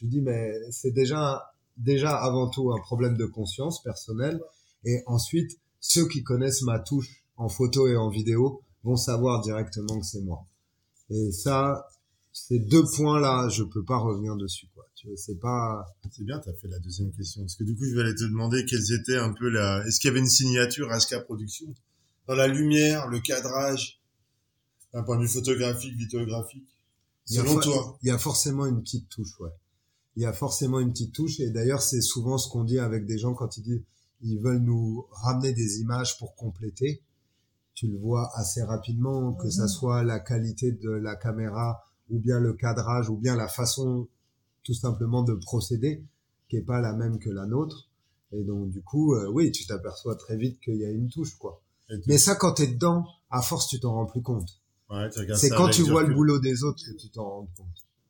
[0.00, 4.40] Je dis mais c'est déjà déjà avant tout un problème de conscience personnelle.
[4.84, 9.98] Et ensuite, ceux qui connaissent ma touche en photo et en vidéo vont savoir directement
[9.98, 10.46] que c'est moi.
[11.10, 11.86] Et ça,
[12.32, 14.84] ces deux points-là, je peux pas revenir dessus, quoi.
[14.94, 17.42] Tu vois, c'est pas, C'est bien, t'as fait la deuxième question.
[17.42, 19.98] Parce que du coup, je vais aller te demander quelles étaient un peu la, est-ce
[19.98, 21.74] qu'il y avait une signature Aska Productions?
[22.26, 24.00] Dans la lumière, le cadrage,
[24.92, 26.68] d'un point de vue photographique, vidéographique?
[27.24, 27.98] Selon toi?
[28.02, 29.50] Il y a forcément une petite touche, ouais.
[30.16, 31.40] Il y a forcément une petite touche.
[31.40, 33.82] Et d'ailleurs, c'est souvent ce qu'on dit avec des gens quand ils disent,
[34.22, 37.02] ils veulent nous ramener des images pour compléter.
[37.74, 39.68] Tu le vois assez rapidement, que ça Mhm.
[39.68, 44.08] soit la qualité de la caméra, ou bien le cadrage, ou bien la façon,
[44.64, 46.04] tout simplement, de procéder,
[46.48, 47.88] qui est pas la même que la nôtre.
[48.32, 51.36] Et donc, du coup, euh, oui, tu t'aperçois très vite qu'il y a une touche,
[51.38, 51.62] quoi.
[52.06, 54.48] Mais ça, quand t'es dedans, à force, tu t'en rends plus compte.
[54.90, 57.66] ouais, C'est quand tu vois le boulot des autres que tu t'en rends compte.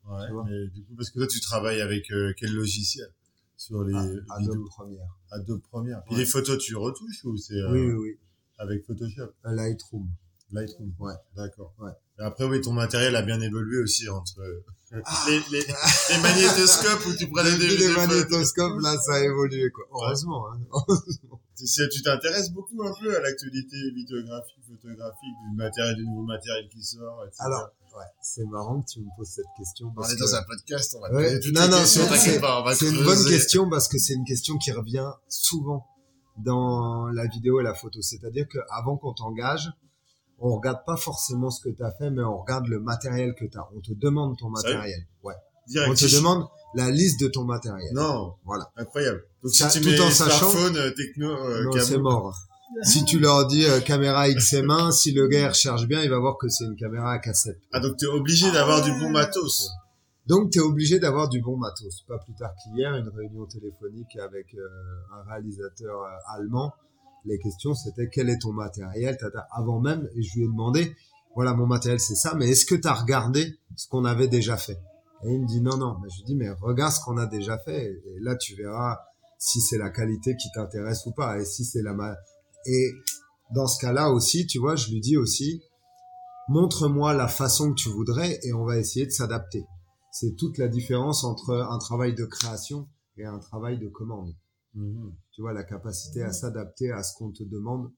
[0.06, 0.44] Ouais, tu vois.
[0.48, 3.08] mais du coup, parce que toi, tu travailles avec euh, quel logiciel
[3.56, 4.22] sur les À, vidéos?
[4.30, 5.16] Adobe Premiere.
[5.30, 6.02] Adobe Premiere.
[6.10, 6.16] Ouais.
[6.18, 8.18] les photos, tu retouches ou c'est euh, Oui, oui, oui.
[8.58, 10.08] avec Photoshop, Un Lightroom.
[10.52, 11.12] Lightroom Ouais.
[11.36, 11.74] D'accord.
[11.78, 11.92] Ouais.
[12.18, 14.64] Et après, oui, ton matériel a bien évolué aussi entre euh,
[15.28, 19.70] les, les, les magnétoscopes où tu prenais des, des les magnétoscopes, là, ça a évolué,
[19.70, 19.84] quoi.
[19.92, 20.58] Heureusement, hein.
[21.06, 21.20] Sais,
[21.90, 26.82] tu t'intéresses beaucoup un peu à l'actualité vidéographique, photographique, du matériel, du nouveau matériel qui
[26.82, 27.36] sort, etc.
[27.40, 29.92] Alors, ouais, c'est marrant que tu me poses cette question.
[29.96, 32.06] on est que dans un podcast, on va Ouais, poser toutes non, les non, questions,
[32.06, 35.10] t'inquiète pas, on va c'est une bonne question parce que c'est une question qui revient
[35.28, 35.86] souvent
[36.38, 38.00] dans la vidéo et la photo.
[38.02, 39.70] C'est-à-dire qu'avant qu'on t'engage,
[40.38, 43.44] on regarde pas forcément ce que tu as fait, mais on regarde le matériel que
[43.44, 43.68] tu as.
[43.74, 45.06] On te demande ton matériel.
[45.22, 45.34] Ouais.
[45.68, 45.90] Direct.
[45.90, 46.44] On te demande
[46.74, 47.92] la liste de ton matériel.
[47.94, 48.70] Non, Voilà.
[48.76, 49.22] incroyable.
[49.42, 52.34] Donc Ça, si tu tout mets en sachant- smartphone, euh, techno, euh, non, c'est mort.
[52.84, 56.36] Si tu leur dis euh, caméra XM1, si le gars recherche bien, il va voir
[56.38, 57.58] que c'est une caméra à cassette.
[57.72, 59.68] Ah, donc t'es obligé d'avoir du bon matos.
[60.28, 62.04] Donc, tu es obligé d'avoir du bon matos.
[62.06, 64.60] Pas plus tard qu'hier, une réunion téléphonique avec euh,
[65.18, 66.72] un réalisateur euh, allemand.
[67.24, 69.16] Les questions, c'était quel est ton matériel?
[69.18, 70.94] Tata, Avant même, et je lui ai demandé,
[71.34, 74.56] voilà, mon matériel, c'est ça, mais est-ce que tu as regardé ce qu'on avait déjà
[74.56, 74.78] fait?
[75.24, 75.98] Et il me dit, non, non.
[76.02, 77.86] Mais je lui dis, mais regarde ce qu'on a déjà fait.
[77.86, 78.98] Et là, tu verras
[79.38, 81.38] si c'est la qualité qui t'intéresse ou pas.
[81.40, 81.94] Et si c'est la...
[81.94, 82.14] Ma...
[82.66, 82.92] Et
[83.54, 85.62] dans ce cas-là aussi, tu vois, je lui dis aussi,
[86.48, 89.64] montre-moi la façon que tu voudrais et on va essayer de s'adapter.
[90.12, 94.34] C'est toute la différence entre un travail de création et un travail de commande.
[94.74, 95.14] Mhm.
[95.32, 97.92] Tu vois, la capacité à s'adapter à ce qu'on te demande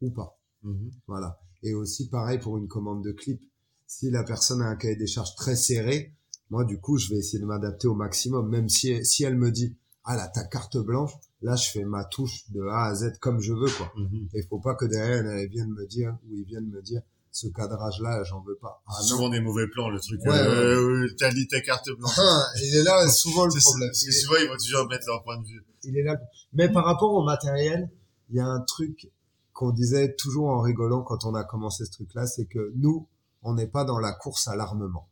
[0.00, 0.38] ou pas.
[0.62, 0.90] Mhm.
[1.06, 1.38] Voilà.
[1.62, 3.40] Et aussi pareil pour une commande de clip.
[3.86, 6.14] Si la personne a un cahier des charges très serré,
[6.52, 8.48] moi du coup je vais essayer de m'adapter au maximum.
[8.48, 9.74] Même si si elle me dit
[10.04, 13.40] ah là ta carte blanche, là je fais ma touche de A à Z comme
[13.40, 13.90] je veux quoi.
[13.96, 14.28] Mhm.
[14.34, 17.00] Et faut pas que derrière elle vienne me dire ou ils viennent me dire
[17.30, 18.82] ce cadrage là j'en veux pas.
[18.86, 20.20] Ah souvent des mauvais plans, le truc.
[20.26, 22.18] Ouais, euh, euh, T'as dit ta carte blanche.
[22.18, 23.88] Ah, il est là souvent le problème.
[23.88, 25.64] Parce que souvent, ils vont toujours mettre leur point de vue.
[25.84, 26.20] il est là.
[26.52, 27.90] Mais par rapport au matériel,
[28.28, 29.10] il y a un truc
[29.54, 33.08] qu'on disait toujours en rigolant quand on a commencé ce truc-là, c'est que nous,
[33.42, 35.08] on n'est pas dans la course à l'armement.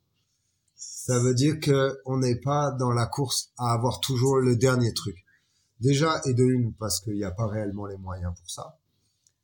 [1.03, 4.93] Ça veut dire que on n'est pas dans la course à avoir toujours le dernier
[4.93, 5.17] truc.
[5.81, 8.79] Déjà, et de une, parce qu'il n'y a pas réellement les moyens pour ça.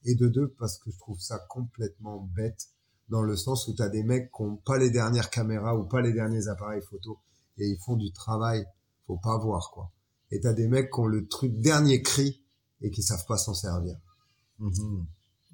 [0.05, 2.67] Et de deux, parce que je trouve ça complètement bête,
[3.09, 5.85] dans le sens où tu as des mecs qui n'ont pas les dernières caméras ou
[5.85, 7.19] pas les derniers appareils photo,
[7.57, 8.67] et ils font du travail,
[9.07, 9.91] faut pas voir, quoi.
[10.31, 12.45] Et t'as des mecs qui ont le truc dernier cri
[12.83, 13.97] et qui savent pas s'en servir.
[14.59, 15.07] Mhm.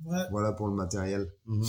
[0.04, 0.24] Ouais.
[0.32, 1.32] Voilà pour le matériel.
[1.46, 1.64] Mhm.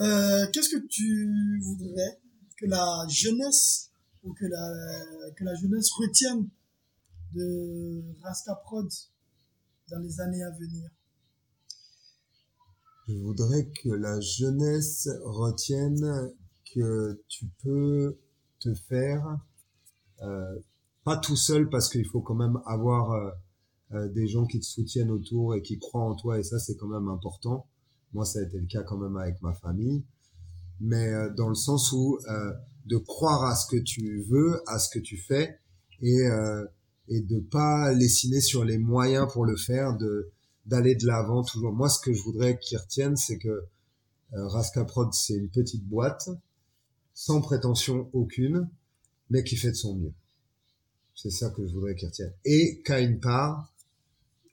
[0.00, 2.21] Euh, Qu'est-ce que tu voudrais
[2.62, 3.90] que la jeunesse
[4.22, 6.48] ou que la, que la jeunesse retienne
[7.34, 8.88] de Rasta Prod
[9.90, 10.88] dans les années à venir
[13.08, 16.32] Je voudrais que la jeunesse retienne
[16.72, 18.16] que tu peux
[18.60, 19.40] te faire,
[20.22, 20.60] euh,
[21.02, 23.30] pas tout seul parce qu'il faut quand même avoir euh,
[23.92, 26.76] euh, des gens qui te soutiennent autour et qui croient en toi et ça c'est
[26.76, 27.66] quand même important.
[28.12, 30.04] Moi ça a été le cas quand même avec ma famille,
[30.82, 32.52] mais euh, dans le sens où euh,
[32.86, 35.58] de croire à ce que tu veux, à ce que tu fais
[36.00, 36.66] et euh,
[37.08, 40.30] et de pas lessiner sur les moyens pour le faire, de
[40.66, 41.72] d'aller de l'avant toujours.
[41.72, 43.64] Moi, ce que je voudrais qu'ils retiennent, c'est que
[44.32, 46.30] Raska Prod, c'est une petite boîte,
[47.12, 48.70] sans prétention aucune,
[49.28, 50.14] mais qui fait de son mieux.
[51.14, 52.32] C'est ça que je voudrais qu'ils retiennent.
[52.44, 53.74] Et qu'a une part,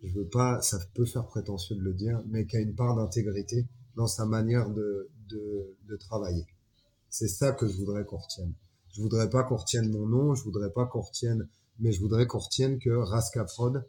[0.04, 3.68] je veux pas, ça peut faire prétentieux de le dire, mais qu'a une part d'intégrité
[3.96, 6.46] dans sa manière de, de, travailler.
[7.10, 8.54] C'est ça que je voudrais qu'on retienne.
[8.92, 11.48] Je voudrais pas qu'on retienne mon nom, je voudrais pas qu'on retienne,
[11.80, 13.84] mais je voudrais qu'on retienne que Raska Prod,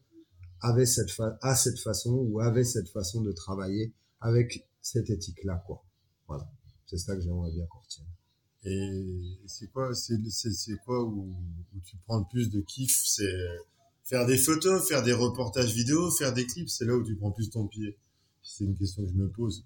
[0.61, 5.43] avait cette fa a cette façon ou avait cette façon de travailler avec cette éthique
[5.45, 5.83] là quoi
[6.29, 6.47] voilà
[6.85, 8.07] c'est ça que j'aimerais bien qu'on retienne
[8.65, 10.19] Et c'est quoi, c'est
[10.85, 11.35] quoi où,
[11.75, 13.33] où tu prends le plus de kiff C'est
[14.03, 17.31] faire des photos, faire des reportages vidéo, faire des clips, c'est là où tu prends
[17.31, 17.97] plus ton pied.
[18.43, 19.65] C'est une question que je me pose.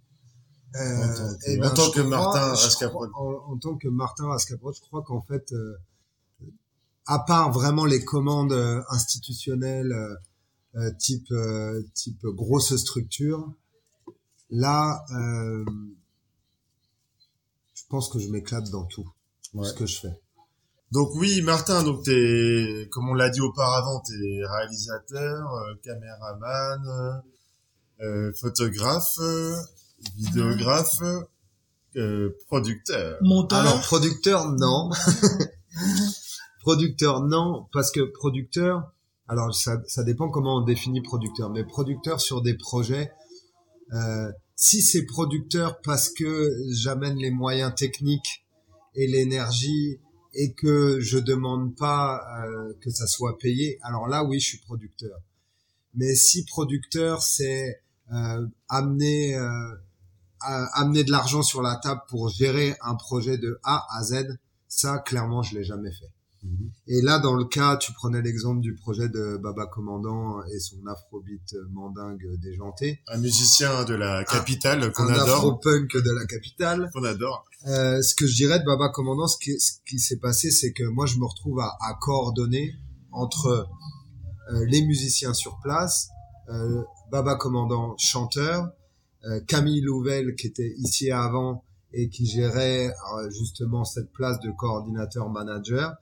[0.75, 4.81] Euh, En tant que- en tant Martin crois- en, en tant que Martin Ascaprod je
[4.81, 5.77] crois qu'en fait euh,
[7.07, 10.15] à part vraiment les commandes euh, institutionnelles euh,
[10.77, 13.53] euh, type euh, type grosse structure
[14.51, 15.65] là euh,
[17.75, 19.09] je pense que je m'éclate dans tout
[19.53, 19.69] Ouais.
[19.69, 20.21] ce que je fais
[20.91, 24.15] Donc oui, Martin, donc t'es, comme on l'a dit auparavant, t'es
[24.45, 25.49] réalisateur,
[25.85, 27.23] caméraman,
[28.01, 29.19] euh, photographe,
[30.17, 31.03] vidéographe,
[31.97, 33.19] euh, producteur.
[33.23, 34.91] Monteur Alors producteur non.
[36.65, 38.91] producteur non parce que producteur
[39.29, 43.13] alors ça, ça dépend comment on définit producteur mais producteur sur des projets
[43.93, 48.47] euh, si c'est producteur parce que j'amène les moyens techniques
[48.95, 50.01] et l'énergie
[50.33, 54.59] et que je demande pas euh, que ça soit payé alors là oui je suis
[54.59, 55.19] producteur
[55.95, 57.83] mais si producteur c'est
[58.13, 59.75] euh, amener euh,
[60.75, 64.37] amener de l'argent sur la table pour gérer un projet de A à Z,
[64.69, 66.13] ça clairement je l'ai jamais fait.
[66.43, 66.71] Mhm.
[66.89, 70.77] Et là dans le cas, tu prenais l'exemple du projet de Baba Commandant et son
[70.87, 76.91] afrobeat mandingue déjanté, Un musicien de la capitale qu'on un adore, afro-punk de la capitale.
[76.93, 77.45] qu'on adore.
[77.67, 80.73] Euh, ce que je dirais de Baba Commandant, ce qui, ce qui s'est passé, c'est
[80.73, 82.75] que moi je me retrouve à, à coordonner
[83.11, 83.47] entre
[84.53, 86.09] euh, les musiciens sur place,
[86.51, 88.69] euh, Baba Commandant chanteur, euh,
[89.47, 91.65] Camille Louvel qui était ici avant
[91.95, 95.95] et qui gérait euh, justement cette place de coordinateur manager,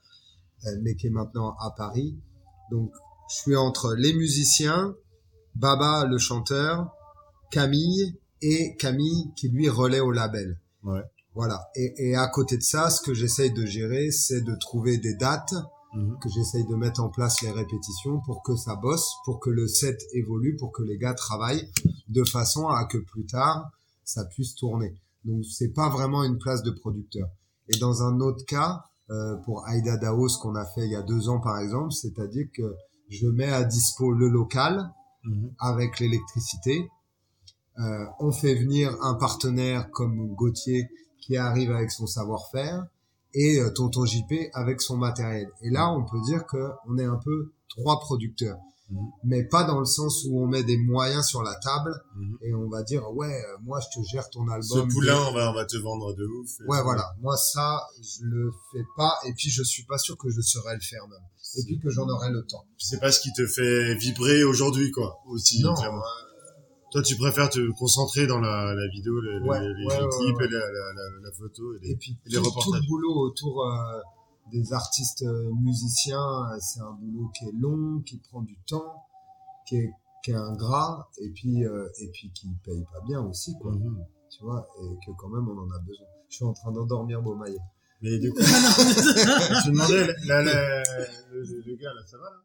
[0.65, 2.17] euh, mais qui est maintenant à Paris.
[2.71, 2.91] Donc
[3.29, 4.95] je suis entre les musiciens,
[5.55, 6.91] Baba le chanteur,
[7.51, 10.59] Camille et Camille qui lui relaie au label.
[10.83, 11.03] Ouais.
[11.35, 11.69] Voilà.
[11.75, 15.15] Et, et à côté de ça, ce que j'essaye de gérer, c'est de trouver des
[15.15, 15.53] dates,
[15.93, 16.17] Mhm.
[16.19, 19.67] que j'essaye de mettre en place les répétitions pour que ça bosse, pour que le
[19.67, 21.69] set évolue, pour que les gars travaillent
[22.09, 23.69] de façon à que plus tard,
[24.03, 24.95] ça puisse tourner.
[25.23, 27.27] Donc c'est pas vraiment une place de producteur.
[27.69, 30.95] Et dans un autre cas, euh, pour Aïda Dao, ce qu'on a fait il y
[30.95, 32.75] a deux ans par exemple, c'est-à-dire que
[33.09, 34.91] je mets à dispo le local
[35.25, 35.51] Mhm.
[35.59, 36.89] avec l'électricité.
[37.79, 40.89] Euh, on fait venir un partenaire comme Gauthier
[41.21, 42.85] qui arrive avec son savoir-faire
[43.33, 45.47] et euh, Tonton JP avec son matériel.
[45.61, 48.57] Et là, on peut dire que on est un peu trois producteurs,
[48.89, 48.97] Mhm.
[49.23, 52.37] mais pas dans le sens où on met des moyens sur la table Mhm.
[52.43, 54.91] et on va dire ouais, euh, moi je te gère ton Ce album.
[54.91, 56.49] poulain, on va, on va te vendre de ouf.
[56.67, 57.05] Ouais, voilà.
[57.21, 59.13] Moi, ça, je le fais pas.
[59.25, 61.19] Et puis, je suis pas sûr que je saurais le faire même.
[61.57, 62.65] Et puis que j'en aurai le temps.
[62.77, 65.17] C'est pas ce qui te fait vibrer aujourd'hui, quoi.
[65.27, 65.73] Aussi, Non.
[65.75, 66.01] clairement.
[66.93, 70.09] Toi, tu préfères te concentrer dans la, la vidéo, les, les- Ouais, les, ouais, ouais,
[70.09, 70.45] clips ouais.
[70.45, 71.73] et la, la, la, la photo.
[71.75, 71.89] Et les...
[71.91, 72.81] Et puis, les tout, tout reportages.
[72.81, 73.99] le boulot autour euh,
[74.51, 76.19] des artistes euh, musiciens,
[76.53, 79.03] euh, c'est un boulot qui est long, qui prend du temps,
[79.67, 79.91] qui est,
[80.23, 83.71] qui est ingrat, et puis, euh, et puis qui paye pas bien aussi, quoi.
[83.71, 83.97] Mhm.
[84.29, 86.05] Tu vois, et que quand même, on en a besoin.
[86.29, 87.57] Je suis en train d'endormir Beaumaillet.
[88.01, 90.13] Mais du coup, je me demandais, le,
[91.33, 92.37] le- le gars, là, ça va, là?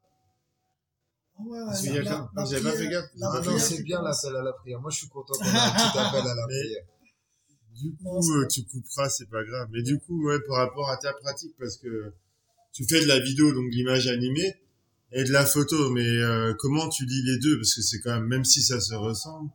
[1.40, 1.66] Ouais, la-
[2.02, 3.05] la- la pas fait gaffe.
[3.16, 4.81] la Ah Ah non, c'est bien l'appel à la prière.
[4.81, 6.85] Moi, je suis content qu'on ait un petit appel à la Mais- prière.
[7.81, 9.69] Du coup, euh, tu couperas, c'est pas grave.
[9.73, 12.12] Mais du coup, ouais, par rapport à ta pratique, parce que
[12.73, 14.56] tu fais de la vidéo, donc de l'image animée,
[15.12, 17.56] et de la photo, mais euh, comment tu lis les deux?
[17.56, 19.48] Parce que c'est quand même, même si ça se ressemble,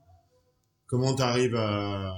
[0.87, 2.15] comment tu arrives à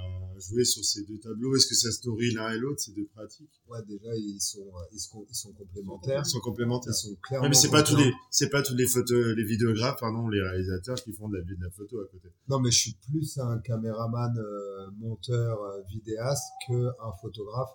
[0.48, 3.06] jouer sur ces deux tableaux Est-ce que ça se nourrit l'un et l'autre, ces deux
[3.06, 3.62] pratiques?
[3.68, 6.24] Ouais, déjà, ils sont, euh, ils sont, ils sont complémentaires.
[6.26, 6.94] Ils sont complémentaires.
[6.94, 9.44] Ils sont clairement Ouais, mais c'est pas tous les, c'est pas tous les photos, les
[9.44, 12.30] vidéographes, pardon, les réalisateurs qui font de la, de la photo à côté.
[12.50, 17.72] Non, mais je suis plus un caméraman, euh, monteur, euh, vidéaste que un photographe.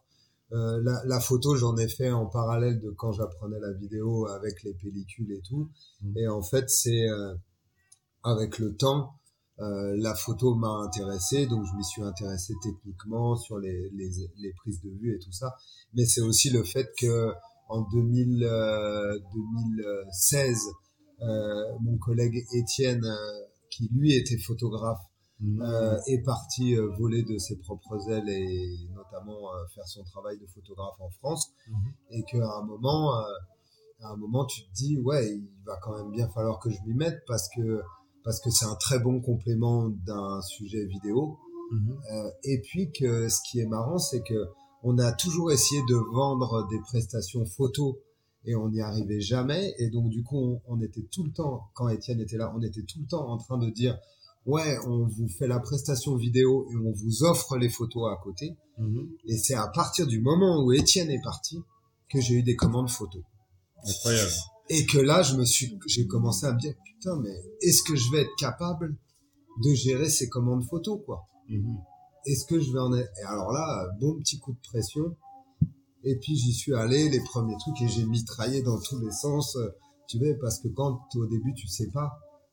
[0.53, 4.63] Euh, la, la photo, j'en ai fait en parallèle de quand j'apprenais la vidéo avec
[4.65, 5.71] les pellicules et tout.
[6.03, 6.19] Mhm.
[6.19, 7.35] Et en fait, c'est euh,
[8.25, 9.15] avec le temps,
[9.61, 14.53] euh, la photo m'a intéressé, donc je m'y suis intéressé techniquement sur les, les, les
[14.55, 15.55] prises de vue et tout ça.
[15.95, 17.33] Mais c'est aussi le fait que
[17.69, 20.59] en 2000, euh, 2016,
[21.23, 23.07] euh, mon collègue Étienne,
[23.71, 25.01] qui lui était photographe,
[25.43, 29.41] euh, est parti voler de ses propres ailes et notamment
[29.75, 31.77] faire son travail de photographe en France Mhm.
[32.11, 33.15] et qu'à un moment
[34.03, 36.77] à un moment tu te dis ouais il va quand même bien falloir que je
[36.87, 37.81] m'y mette parce que
[38.25, 41.39] parce que c'est un très bon complément d'un sujet vidéo
[41.73, 41.99] Mhm.
[42.13, 44.49] euh, et puis que ce qui est marrant, c'est que
[44.83, 47.95] on a toujours essayé de vendre des prestations photos
[48.45, 49.73] et on n'y arrivait jamais.
[49.79, 52.63] Et donc du coup, on, on était tout le temps, quand Étienne était là, on
[52.63, 53.97] était tout le temps en train de dire
[54.47, 58.57] ouais, on vous fait la prestation vidéo et on vous offre les photos à côté.
[58.79, 59.09] Mhm.
[59.27, 61.63] Et c'est à partir du moment où Étienne est parti
[62.09, 63.23] que j'ai eu des commandes photos.
[63.87, 64.33] Incroyable.
[64.73, 67.95] Et que là, je me suis, j'ai commencé à me dire putain, mais est-ce que
[67.97, 68.97] je vais être capable
[69.65, 71.27] de gérer ces commandes photos quoi?
[71.49, 71.77] Mhm.
[72.27, 75.17] est-ce que je vais en être Et alors là, bon petit coup de pression.
[76.05, 79.57] Et puis j'y suis allé, les premiers trucs, et j'ai mitraillé dans tous les sens.
[79.57, 79.69] euh,
[80.09, 82.11] Tu vois, parce que quand au début tu sais pas,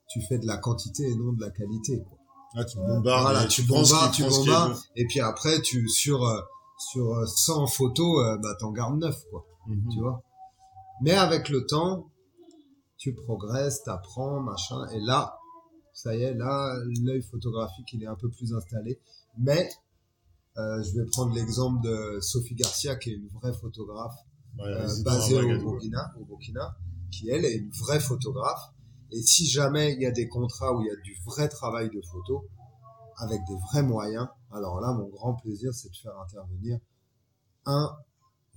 [0.10, 2.02] tu fais de la quantité et non de la qualité.
[2.02, 2.18] Quoi.
[2.56, 4.78] Ah, tu bombardes, Voilà, et tu qui- bombardes, tu bombardes.
[4.96, 6.40] Et puis après, tu sur euh,
[6.92, 9.46] sur euh, 100 photos, euh, bah t'en gardes 9 quoi.
[9.68, 9.90] Mhm.
[9.92, 10.22] Tu vois?
[11.02, 12.12] Mais avec le temps,
[12.98, 14.88] tu progresses, t'apprends, machin.
[14.94, 15.38] Et là,
[15.94, 19.00] ça y est, là, l'œil photographique, il est un peu plus installé.
[19.38, 19.70] Mais
[20.58, 24.16] euh, je vais prendre l'exemple de Sophie Garcia, qui est une vraie photographe
[24.58, 25.60] Ouais, euh, basée au.
[25.60, 26.76] Burkina, au Burkina,
[27.12, 28.74] qui elle est une vraie photographe.
[29.12, 31.90] Et si jamais il y a des contrats où il y a du vrai travail
[31.90, 32.48] de photo,
[33.18, 36.80] avec des vrais moyens, alors là, mon grand plaisir, c'est de faire intervenir
[37.66, 37.96] un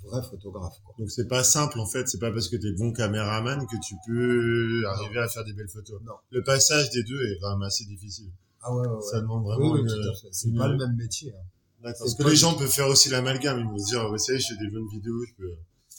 [0.05, 0.81] vrai photographe.
[0.85, 0.95] Quoi.
[0.99, 3.95] Donc c'est pas simple en fait, c'est pas parce que t'es bon caméraman que tu
[4.07, 6.01] peux arriver à faire des belles photos.
[6.03, 6.15] Non.
[6.31, 8.31] Le passage des deux est quand même assez difficile.
[8.63, 9.03] Ah ouais, ouais, ouais.
[9.11, 10.13] Ça demande vraiment oui, une...
[10.33, 11.33] C'est une- pas le même métier.
[11.35, 11.43] hein.
[11.83, 12.01] D'accord.
[12.01, 14.49] Parce que les gens peuvent faire aussi l'amalgame, ils vont se dire, y est, je
[14.49, 15.55] fais des bonnes vidéos, je peux...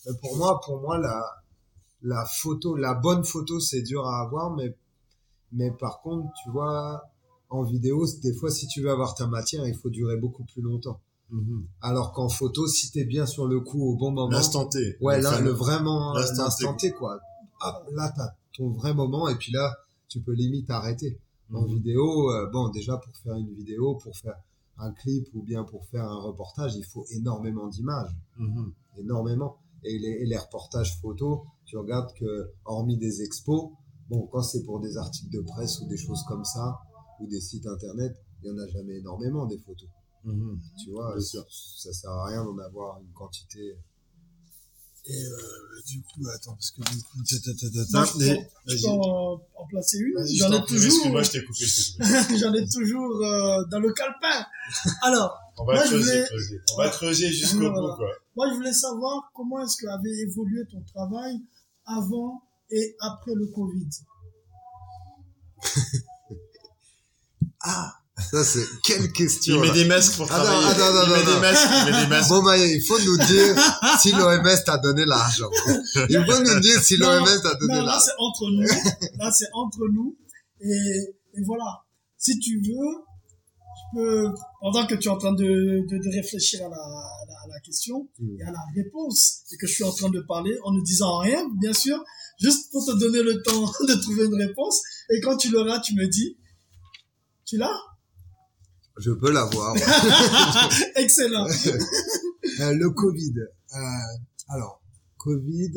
[0.06, 1.24] Mais pour moi, pour moi, la,
[2.04, 4.76] la photo, la bonne photo, c'est dur à avoir, mais,
[5.52, 7.04] mais par contre, tu vois,
[7.50, 10.62] en vidéo, des fois, si tu veux avoir ta matière, il faut durer beaucoup plus
[10.62, 11.02] longtemps.
[11.32, 11.66] Mhm.
[11.82, 14.98] Alors qu'en photo, si t'es bien sur le coup au bon moment, L'instant T.
[15.02, 16.90] ouais, là, le vraiment, l'instant l'instant T.
[16.92, 17.20] T, quoi.
[17.64, 19.74] Hop, là, t'as ton vrai moment, et puis là,
[20.10, 21.18] tu peux limite arrêter.
[21.54, 21.76] En Mhm.
[21.76, 24.36] vidéo, euh, bon, déjà, pour faire une vidéo, pour faire
[24.78, 28.72] un clip ou bien pour faire un reportage, il faut énormément d'images Mhm.
[28.98, 29.58] énormément.
[29.84, 33.72] Et les, et les reportages photos, tu regardes que, hormis des expos,
[34.10, 36.80] bon, quand c'est pour des articles de presse ou des choses comme ça,
[37.20, 39.88] ou des sites internet, il y en a jamais énormément des photos.
[40.24, 40.60] Mhm.
[40.84, 41.46] Tu vois, Bien sûr.
[41.50, 43.76] ça sert à rien d'en avoir une quantité.
[45.08, 48.06] Et euh, du coup, attends, parce que du coup, ta, ta, ta, ta, Non, ta,
[48.06, 48.82] je mais- peux- je vas-y.
[48.84, 50.14] peux en, en placer une.
[50.38, 50.86] J'en je ai toujours.
[50.86, 52.38] Excuse-moi, je t'ai coupé, je t'ai coupé.
[52.38, 54.46] J'en ai toujours euh, dans le calepin.
[55.02, 56.62] Alors, On va Moi, voulais- creuser.
[56.74, 57.82] On va creuser jusqu'au Voilà.
[57.82, 58.10] bout, quoi.
[58.36, 61.40] moi, je voulais savoir comment est-ce qu'avait évolué ton travail
[61.86, 63.90] avant et après le Covid.
[67.64, 68.01] Ah,
[68.32, 69.56] ça c'est quelle question.
[69.56, 69.74] Il met là.
[69.74, 70.68] des masques pour travailler.
[70.76, 72.30] il met des masques, il met des masques.
[72.30, 73.56] Bon, Maya, il faut nous dire
[74.00, 75.50] si l'OMS t'a donné l'argent.
[76.10, 78.06] Il faut nous dire si Non, l'OMS t'a donné Non, là, l'argent.
[78.06, 78.68] c'est entre nous.
[79.20, 80.18] Là, c'est entre nous.
[80.62, 80.68] Et,
[81.40, 81.84] et voilà.
[82.18, 82.94] Si tu veux,
[83.96, 87.26] je peux, pendant que tu es en train de, de, de réfléchir à la, à
[87.28, 88.40] la, à la question Mm.
[88.40, 91.18] et à la réponse, et que je suis en train de parler en ne disant
[91.18, 91.98] rien, bien sûr,
[92.40, 94.82] juste pour te donner le temps de trouver une réponse.
[95.10, 96.38] Et quand tu l'auras, tu me dis,
[97.46, 97.78] tu l'as?
[99.02, 99.76] Je peux l'avoir.
[100.96, 101.48] Excellent.
[102.60, 103.34] Euh, le Covid.
[103.40, 103.78] Euh,
[104.50, 104.82] alors,
[105.18, 105.74] Covid,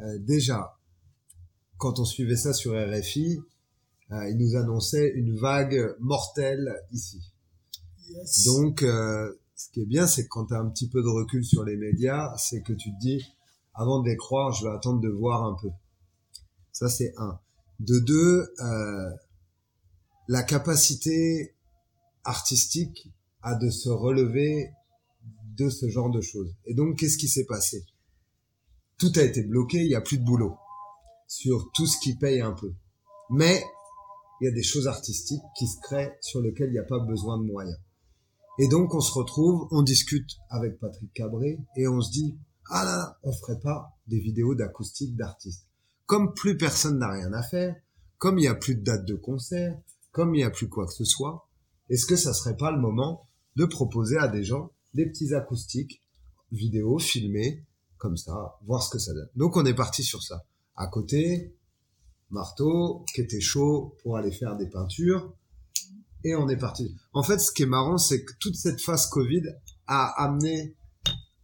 [0.00, 0.78] euh, déjà,
[1.76, 3.40] quand on suivait ça sur RFI,
[4.10, 7.20] il nous annonçait une vague mortelle ici.
[8.08, 8.44] Yes.
[8.44, 11.44] Donc, ce qui est bien, c'est que quand tu as un petit peu de recul
[11.44, 13.22] sur les médias, c'est que tu te dis,
[13.74, 15.68] avant de les croire, je vais attendre de voir un peu.
[16.72, 17.38] Ça, c'est un.
[17.80, 18.48] De deux,
[20.28, 21.54] la capacité
[22.24, 23.10] artistique
[23.42, 24.70] à de se relever
[25.56, 26.54] de ce genre de choses.
[26.66, 27.84] Et donc, qu'est-ce qui s'est passé?
[28.98, 30.56] Tout a été bloqué, il n'y a plus de boulot
[31.26, 32.74] sur tout ce qui paye un peu.
[33.30, 33.62] Mais
[34.40, 36.98] il y a des choses artistiques qui se créent sur lesquelles il n'y a pas
[36.98, 37.78] besoin de moyens.
[38.58, 42.36] Et donc, on se retrouve, on discute avec Patrick Cabré et on se dit,
[42.70, 45.66] ah là là, on ferait pas des vidéos d'acoustique d'artistes.
[46.06, 47.74] Comme plus personne n'a rien à faire,
[48.18, 49.78] comme il n'y a plus de date de concert,
[50.12, 51.48] comme il n'y a plus quoi que ce soit,
[51.90, 56.02] est-ce que ça serait pas le moment de proposer à des gens des petits acoustiques,
[56.52, 57.64] vidéos, filmés,
[57.98, 59.28] comme ça, voir ce que ça donne.
[59.36, 60.44] Donc, on est parti sur ça.
[60.74, 61.54] À côté,
[62.30, 65.34] Marteau, qui était chaud pour aller faire des peintures,
[66.24, 66.96] et on est parti.
[67.12, 69.42] En fait, ce qui est marrant, c'est que toute cette phase Covid
[69.86, 70.74] a amené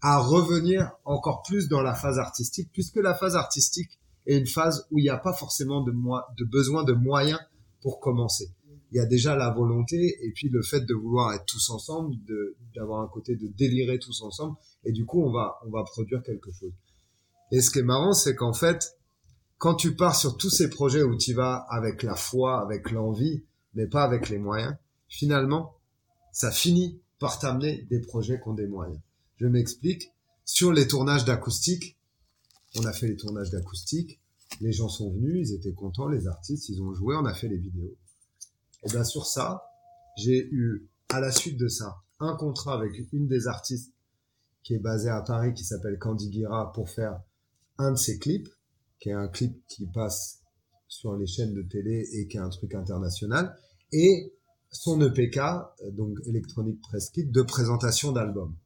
[0.02, 4.86] à revenir encore plus dans la phase artistique, puisque la phase artistique est une phase
[4.90, 7.40] où il n'y a pas forcément de, de besoin de moyens
[7.81, 8.51] pour commencer.
[8.92, 12.14] Il y a déjà la volonté et puis le fait de vouloir être tous ensemble,
[12.74, 16.22] d'avoir un côté de délirer tous ensemble, et du coup on va on va produire
[16.22, 16.72] quelque chose.
[17.52, 18.96] Et ce qui est marrant, c'est qu'en fait,
[19.58, 23.44] quand tu pars sur tous ces projets où tu vas avec la foi, avec l'envie,
[23.74, 24.74] mais pas avec les moyens,
[25.08, 25.76] finalement,
[26.32, 29.00] ça finit par t'amener des projets qui ont des moyens.
[29.36, 30.12] Je m'explique.
[30.44, 31.96] Sur les tournages d'acoustique,
[32.76, 34.20] on a fait les tournages d'acoustique,
[34.60, 37.48] les gens sont venus, ils étaient contents, les artistes, ils ont joué, on a fait
[37.48, 37.96] les vidéos.
[38.86, 39.64] Et bien sur ça,
[40.16, 43.92] j'ai eu, à la suite de ça, un contrat avec une des artistes
[44.62, 47.20] qui est basée à Paris, qui s'appelle Candy Guira, pour faire
[47.78, 48.48] un de ses clips,
[49.00, 50.42] qui est un clip qui passe
[50.86, 53.56] sur les chaînes de télé et qui est un truc international,
[53.92, 54.32] et
[54.70, 55.40] son EPK,
[55.92, 58.56] donc Electronic Press Kit, de présentation d'album.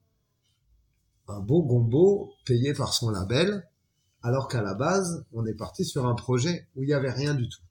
[1.29, 3.67] Un beau gombo payé par son label,
[4.23, 7.35] alors qu'à la base, on est parti sur un projet où il n'y avait rien
[7.35, 7.63] du tout.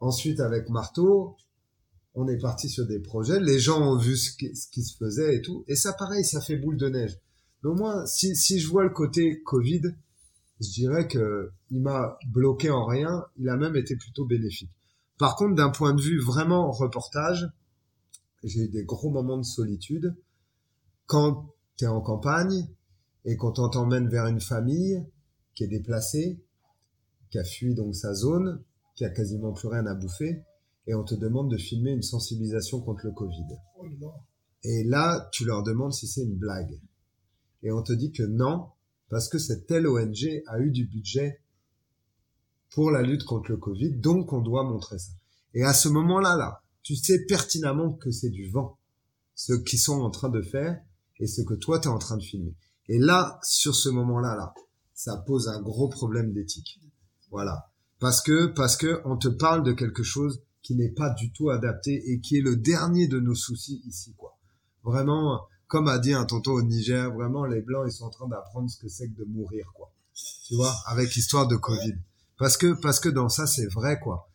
[0.00, 1.36] Ensuite, avec Marteau,
[2.14, 5.42] on est parti sur des projets, les gens ont vu ce qui, se faisait et
[5.42, 7.18] tout, et ça pareil, ça fait boule de neige.
[7.62, 9.82] Mais au moins, si, si je vois le côté Covid,
[10.60, 14.70] je dirais que il m'a bloqué en rien, il a même été plutôt bénéfique.
[15.18, 17.48] Par contre, d'un point de vue vraiment reportage,
[18.42, 20.16] j'ai eu des gros moments de solitude.
[21.06, 22.68] Quand tu es en campagne
[23.24, 25.04] et qu'on t'emmène vers une famille
[25.54, 26.38] qui est déplacée,
[27.30, 28.62] qui a fui donc sa zone,
[28.96, 30.42] qui a quasiment plus rien à bouffer,
[30.88, 33.46] et on te demande de filmer une sensibilisation contre le Covid.
[33.78, 33.86] Oh.
[34.64, 36.80] Et là, tu leur demandes si c'est une blague.
[37.62, 38.70] Et on te dit que non,
[39.08, 41.40] parce que cette telle ONG a eu du budget
[42.70, 45.12] pour la lutte contre le Covid, donc on doit montrer ça.
[45.54, 48.78] Et à ce moment-là, là, tu sais pertinemment que c'est du vent,
[49.34, 50.80] ce qu'ils sont en train de faire
[51.18, 52.54] et ce que toi tu es en train de filmer.
[52.88, 54.54] Et là, sur ce moment-là, là,
[54.94, 56.80] ça pose un gros problème d'éthique.
[57.30, 57.70] Voilà.
[57.98, 61.50] Parce que, parce que on te parle de quelque chose qui n'est pas du tout
[61.50, 64.36] adapté et qui est le dernier de nos soucis ici, quoi.
[64.82, 68.28] Vraiment, comme a dit un tonton au Niger, vraiment, les Blancs, ils sont en train
[68.28, 69.92] d'apprendre ce que c'est que de mourir, quoi.
[70.46, 71.94] Tu vois, avec l'histoire de Covid.
[72.38, 74.28] Parce que, parce que dans ça, c'est vrai, quoi.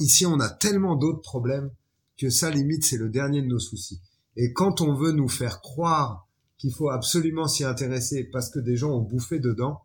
[0.00, 1.70] Ici, on a tellement d'autres problèmes
[2.18, 4.00] que ça, limite, c'est le dernier de nos soucis.
[4.36, 6.26] Et quand on veut nous faire croire
[6.58, 9.82] qu'il faut absolument s'y intéresser parce que des gens ont bouffé dedans,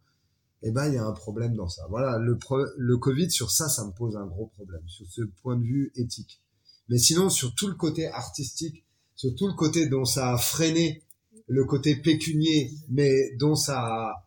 [0.63, 1.83] eh ben, il y a un problème dans ça.
[1.89, 5.21] Voilà, le, pro- le Covid, sur ça, ça me pose un gros problème, sur ce
[5.41, 6.41] point de vue éthique.
[6.89, 8.85] Mais sinon, sur tout le côté artistique,
[9.15, 11.03] sur tout le côté dont ça a freiné
[11.47, 14.25] le côté pécunier, mais dont ça a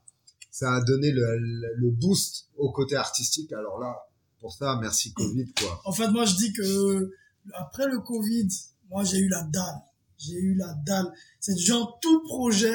[0.51, 3.53] ça a donné le, le, le boost au côté artistique.
[3.53, 3.95] Alors là,
[4.41, 5.83] pour ça, merci Covid, quoi.
[5.85, 7.11] En fait, moi, je dis que
[7.53, 8.49] après le Covid,
[8.89, 9.83] moi, j'ai eu la dalle.
[10.17, 11.13] J'ai eu la dalle.
[11.41, 12.75] C'est genre tout projet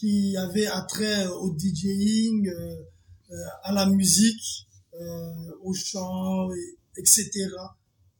[0.00, 2.82] qui avait attrait au DJing, euh,
[3.30, 7.30] euh, à la musique, euh, au chant, et, etc.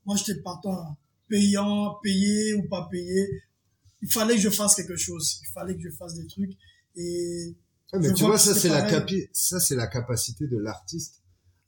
[0.04, 0.98] Moi, j'étais partant,
[1.28, 3.42] payant, payé ou pas payé.
[4.02, 5.40] Il fallait que je fasse quelque chose.
[5.42, 6.52] Il fallait que je fasse des trucs.
[6.96, 7.56] Et
[7.94, 11.22] mais tu vois ça c'est la capi ça c'est la capacité de l'artiste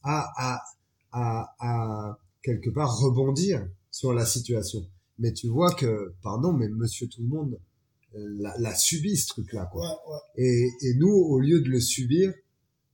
[0.04, 0.62] à, à
[1.10, 4.86] à à quelque part rebondir sur la situation.
[5.18, 7.58] Mais tu vois que, pardon, mais Monsieur Tout le Monde
[8.14, 9.82] l'a, l'a subi ce truc-là, quoi.
[9.82, 10.18] ouais, ouais.
[10.44, 12.32] Et, et nous, au lieu de le subir,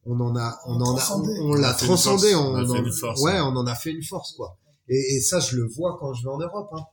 [0.05, 1.33] on en a, on On en a, transcendé.
[1.41, 2.45] on, on l'a transcendé, force.
[2.47, 4.57] on, On a fait en- une force, ouais, on en a fait une force, quoi.
[4.89, 6.69] Et, et ça, je le vois quand je vais en Europe.
[6.73, 6.85] Hein.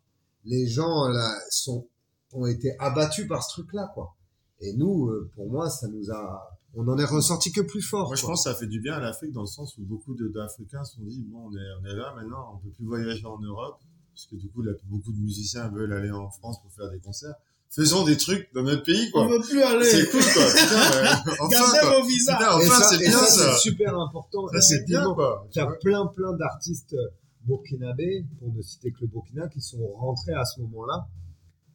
[0.44, 1.88] Les gens là sont
[2.34, 4.14] ont été abattus par ce truc-là, quoi.
[4.60, 8.08] Et nous, euh, pour moi, ça nous a, on en est ressorti que plus fort.
[8.08, 8.32] Moi, je quoi.
[8.32, 10.84] pense que ça fait du bien à l'Afrique dans le sens où beaucoup de- d'Africains
[10.84, 13.40] se sont dit, bon, on est, on est là maintenant, on peut plus voyager en
[13.40, 13.80] Europe,
[14.14, 17.00] parce que du coup, là, beaucoup de musiciens veulent aller en France pour faire des
[17.00, 17.36] concerts.
[17.70, 19.28] Faisons des trucs dans notre pays, On quoi.
[19.28, 19.84] veut plus aller.
[19.86, 20.46] C'est cool, quoi.
[20.46, 21.10] Putain, ouais.
[21.40, 22.00] Enfin, Gardez quoi.
[22.02, 22.38] vos visas.
[22.38, 23.52] Putain, et enfin, ça, c'est et bien, ça, ça.
[23.54, 24.48] c'est super important.
[24.54, 25.46] Ça, c'est bien, quoi.
[25.54, 27.10] Il y a plein, plein d'artistes euh,
[27.46, 31.08] burkinabés, pour ne citer que le Burkina, qui sont rentrés à ce moment-là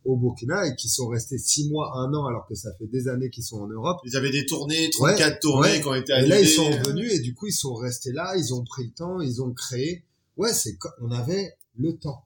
[0.06, 3.06] au Burkina et qui sont restés six mois, un an, alors que ça fait des
[3.08, 3.98] années qu'ils sont en Europe.
[4.06, 5.80] Ils avaient des tournées, 34 tournées ouais.
[5.82, 6.28] qui ont été Et annulées.
[6.30, 8.92] là, ils sont revenus et du coup, ils sont restés là, ils ont pris le
[8.92, 10.02] temps, ils ont créé.
[10.38, 12.24] Ouais, c'est on avait le temps.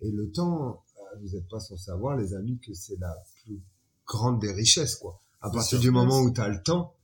[0.00, 0.80] Et le temps,
[1.22, 3.14] vous n'êtes pas sans savoir, les amis, que c'est la
[3.44, 3.60] plus
[4.06, 5.18] grande des richesses, quoi.
[5.40, 5.80] À partir sûr.
[5.80, 6.94] du moment où tu as le temps,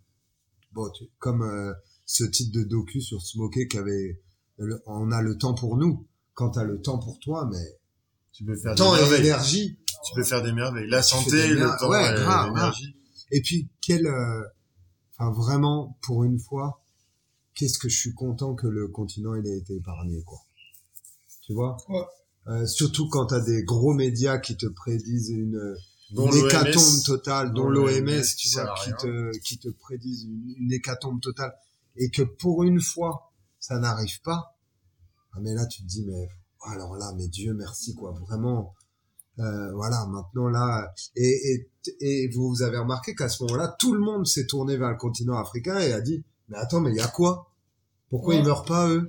[0.72, 1.72] bon, tu- comme euh,
[2.06, 4.20] ce titre de docu sur Smokey qui avait,
[4.58, 6.06] le- on a le temps pour nous.
[6.34, 7.78] Quand tu as le temps pour toi, mais
[8.32, 9.20] Tu peux faire des temps et merveilles.
[9.20, 9.78] énergie.
[10.04, 10.88] Tu peux faire des merveilles.
[10.88, 12.96] La santé, des le temps ouais, et grave, l'énergie.
[13.30, 14.42] Et puis, quel, euh,
[15.16, 16.82] enfin, vraiment, pour une fois,
[17.54, 20.40] qu'est-ce que je suis content que le continent, il ait été épargné, quoi.
[21.42, 21.76] Tu vois?
[21.88, 22.04] Ouais.
[22.46, 25.76] Euh, surtout quand t'as des gros médias qui te prédisent une,
[26.12, 31.54] hécatombe totale, dont l'OMS, tu qui vois, te, qui te prédisent une, une hécatombe totale,
[31.96, 34.56] et que pour une fois, ça n'arrive pas.
[35.32, 36.28] Ah, mais là, tu te dis, mais,
[36.66, 38.74] alors là, mais Dieu merci, quoi, vraiment.
[39.40, 44.00] Euh, voilà, maintenant là, et, et, et vous avez remarqué qu'à ce moment-là, tout le
[44.00, 47.00] monde s'est tourné vers le continent africain et a dit, mais attends, mais il y
[47.00, 47.50] a quoi?
[48.14, 48.40] Pourquoi Ouais.
[48.42, 49.08] ils meurent pas eux?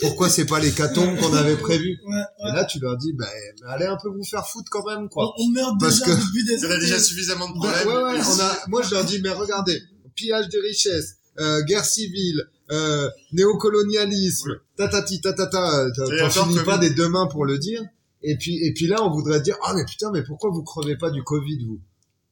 [0.00, 2.50] Pourquoi c'est pas l'hécatombe qu'on avait prévu Ouais, ouais.
[2.50, 3.24] Et là, tu leur dis, ben,
[3.68, 5.32] allez un peu vous faire foutre quand même, quoi.
[5.38, 7.86] On, on meurt Parce déjà que- depuis des On a déjà suffisamment de Ben, problèmes.
[8.04, 9.80] ouais, ouais, on a, moi, je leur dis, mais regardez,
[10.16, 12.42] pillage des richesses, euh, guerre civile,
[12.72, 17.82] euh, néocolonialisme, tatati, tatata, euh, t'en finis pas des deux mains pour le dire.
[18.22, 20.96] Et puis, et puis là, on voudrait dire, ah, mais putain, mais pourquoi vous crevez
[20.96, 21.80] pas du Covid, vous?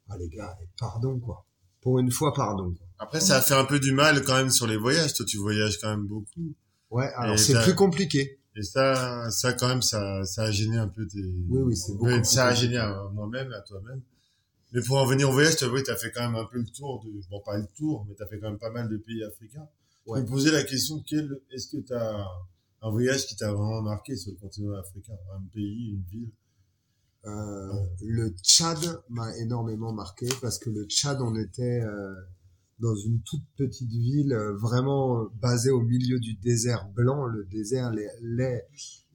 [0.08, 1.44] Ah, les gars, pardon, quoi.
[1.82, 2.74] Pour une fois, pardon.
[2.76, 2.86] quoi.
[3.00, 5.14] Après, ça a fait un peu du mal quand même sur les voyages.
[5.14, 6.54] Toi, tu voyages quand même beaucoup.
[6.90, 8.38] Ouais, alors c'est plus compliqué.
[8.56, 11.22] Et ça, ça quand même, ça, ça a gêné un peu tes.
[11.48, 14.02] Oui, oui, c'est beaucoup ça a gêné à moi-même, à toi-même.
[14.72, 17.02] Mais pour en venir au voyage, tu t'as fait quand même un peu le tour
[17.04, 19.66] de, bon, pas le tour, mais t'as fait quand même pas mal de pays africains.
[20.06, 20.18] Ouais.
[20.18, 22.26] Je me posais la question, quel, est-ce que t'as
[22.82, 25.14] un voyage qui t'a vraiment marqué sur le continent africain?
[25.34, 26.30] Un pays, une ville?
[27.24, 32.14] Euh, le Tchad m'a énormément marqué parce que le Tchad, on était euh,
[32.80, 37.26] dans une toute petite ville euh, vraiment basée au milieu du désert blanc.
[37.26, 38.62] Le désert, les, les-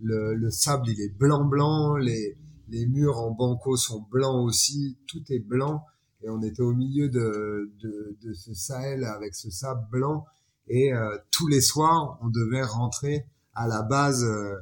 [0.02, 2.38] le, le sable, il est blanc blanc, les,
[2.70, 5.84] les murs en banco sont blancs aussi, tout est blanc.
[6.24, 10.26] Et on était au milieu de, de, de ce Sahel avec ce sable blanc.
[10.68, 14.56] Et euh, tous les soirs, on devait rentrer à la base euh,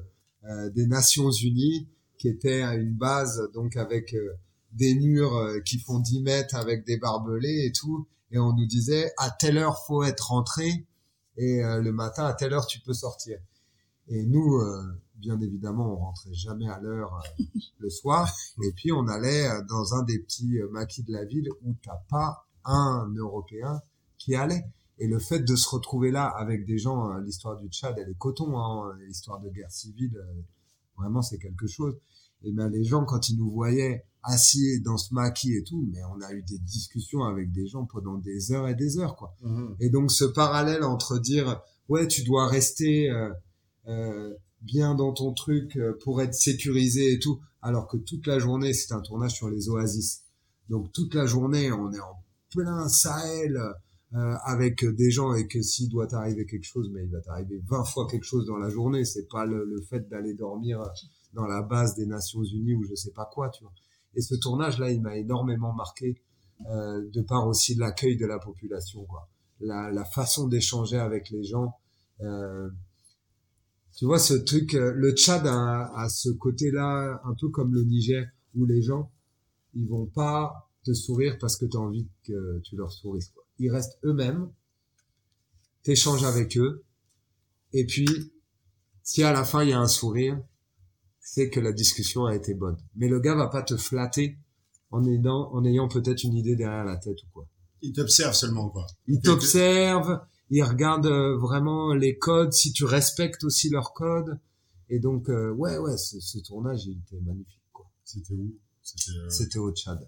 [0.45, 4.34] euh, des Nations Unies qui était une base donc avec euh,
[4.73, 8.65] des murs euh, qui font 10 mètres avec des barbelés et tout et on nous
[8.65, 10.85] disait à telle heure faut être rentré.
[11.38, 13.39] Et euh, le matin à telle heure tu peux sortir.
[14.10, 14.84] Et nous euh,
[15.15, 17.43] bien évidemment on rentrait jamais à l'heure euh,
[17.80, 18.30] le soir.
[18.64, 22.45] Et puis on allait dans un des petits maquis de la ville où t'as pas
[22.65, 23.81] un européen
[24.18, 24.65] qui allait.
[24.99, 28.18] Et le fait de se retrouver là avec des gens l'histoire du Tchad elle est
[28.18, 30.19] coton hein, l'histoire de guerre civile
[30.97, 31.97] Vraiment, c'est quelque chose.
[32.43, 35.99] Et ben, les gens, quand ils nous voyaient assis dans ce maquis et tout, mais
[36.15, 39.35] on a eu des discussions avec des gens pendant des heures et des heures, quoi.
[39.79, 43.29] Et donc, ce parallèle entre dire, ouais, tu dois rester euh,
[43.87, 48.39] euh, bien dans ton truc euh, pour être sécurisé et tout, alors que toute la
[48.39, 50.21] journée, c'est un tournage sur les oasis.
[50.69, 53.57] Donc, toute la journée, on est en plein Sahel
[54.15, 57.61] euh, avec des gens et que s'il doit t'arriver quelque chose, mais il va t'arriver
[57.67, 59.05] 20 fois quelque chose dans la journée.
[59.05, 60.83] C'est pas le, le fait d'aller dormir
[61.33, 63.73] dans la base des Nations Unies ou je sais pas quoi, tu vois.
[64.15, 66.22] Et ce tournage-là, il m'a énormément marqué
[66.69, 69.30] euh, de part aussi de l'accueil de la population, quoi.
[69.60, 71.76] la, la façon d'échanger avec les gens.
[72.22, 72.69] Euh,
[73.95, 77.84] tu vois ce truc, euh, le Tchad a, a ce côté-là, un peu comme le
[77.84, 78.26] Niger,
[78.56, 79.11] où les gens,
[79.73, 83.30] ils vont pas te sourire parce que tu as envie que tu leur sourisses.
[83.30, 83.44] Quoi.
[83.60, 84.49] Ils restent eux-mêmes,
[85.84, 86.84] t'échanges avec eux,
[87.73, 88.07] et puis
[89.03, 90.41] si à la fin il y a un sourire,
[91.23, 92.77] c'est que la discussion a été bonne.
[92.95, 94.37] Mais le gars va pas te flatter
[94.91, 97.47] en ayant, en ayant peut-être une idée derrière la tête ou quoi.
[97.81, 98.85] Il t'observe seulement, quoi.
[99.07, 104.39] Il t'observe, il regarde euh, vraiment les codes, si tu respectes aussi leurs codes.
[104.89, 107.89] Et donc, euh, ouais, ouais, ce, ce tournage, il était magnifique, quoi.
[108.03, 108.53] C'était où?
[109.29, 110.07] C'était euh, au Tchad.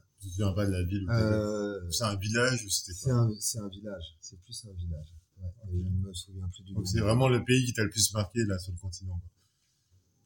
[0.56, 1.08] Pas de la ville.
[1.10, 1.90] Euh.
[1.92, 3.20] C'est un village ou c'était c'est quoi?
[3.20, 4.18] un, c'est un village.
[4.20, 5.14] C'est plus un village.
[5.40, 6.80] Ouais, et je me souviens plus du nom.
[6.80, 9.14] Donc c'est vraiment le pays qui t'a le plus marqué là sur le continent.
[9.14, 9.30] Quoi.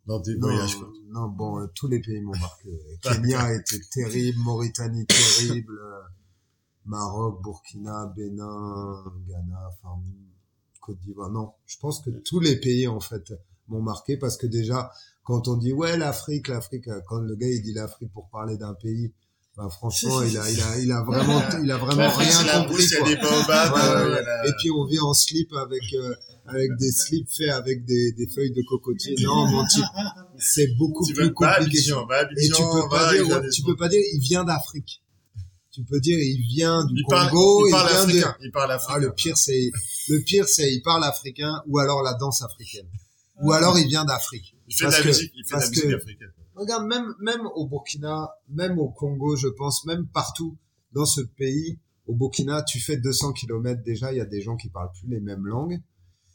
[0.10, 0.92] Dans tes Non, voyages, quoi.
[1.10, 2.70] non, bon, euh, tous les pays m'ont marqué.
[3.04, 6.02] Kenya était terrible, Mauritanie terrible, euh,
[6.86, 10.02] Maroc, Burkina, Bénin, Ghana, enfin,
[10.82, 11.30] Côte d'Ivoire.
[11.30, 13.32] Non, je pense que tous les pays, en fait,
[13.68, 14.92] m'ont marqué parce que déjà,
[15.24, 18.58] quand on dit, ouais, l'Afrique, l'Afrique, euh, quand le gars, il dit l'Afrique pour parler
[18.58, 19.14] d'un pays,
[19.60, 22.88] bah, franchement, il a, il a, il a vraiment, il a vraiment rien la compris,
[22.90, 23.08] quoi.
[23.10, 23.74] des baobabs.
[23.74, 24.24] Ouais, euh, ouais, il y a ouais.
[24.26, 26.14] la- Et puis on vient en slip avec euh,
[26.46, 29.16] avec des slips faits avec des, des feuilles de cocotier.
[29.22, 29.84] Non, mon type,
[30.38, 31.62] c'est beaucoup Tu plus compliqué.
[31.66, 35.04] Abidjan, bah, Et tu peux pas bah, dire, tu peux pas dire, il vient d'Afrique.
[35.72, 38.10] Tu peux dire, il vient du il parle, Congo, il parle vient de.
[38.10, 38.36] africain.
[38.42, 38.94] Il parle africain.
[38.96, 39.72] Ah, le pire c'est,
[40.10, 42.88] le pire c'est, il parle africain ou alors la danse africaine.
[43.44, 44.56] Ou alors il vient d'Afrique.
[44.68, 46.32] Il fait de parce la que- musique, il fait de la musique que- africaine.
[46.60, 50.58] Regarde, même, même au Burkina, même au Congo, je pense, même partout
[50.92, 54.58] dans ce pays, au Burkina, tu fais 200 kilomètres déjà, il y a des gens
[54.58, 55.82] qui parlent plus les mêmes langues.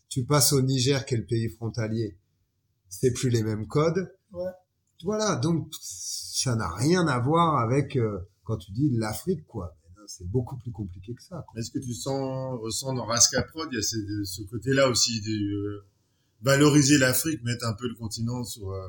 [0.08, 2.16] Tu passes au Niger, qui est le pays frontalier,
[2.88, 4.14] c'est plus les mêmes codes.
[4.32, 4.50] Ouais.
[5.02, 9.76] Voilà, donc ça n'a rien à voir avec euh, quand tu dis l'Afrique, quoi.
[10.06, 11.44] C'est beaucoup plus compliqué que ça.
[11.48, 11.58] quoi.
[11.60, 15.20] Est-ce que tu sens, ressens dans Raska Prod, il y a ce, ce côté-là aussi
[15.22, 15.86] de euh,
[16.42, 18.86] valoriser l'Afrique, mettre un peu le continent sur, euh,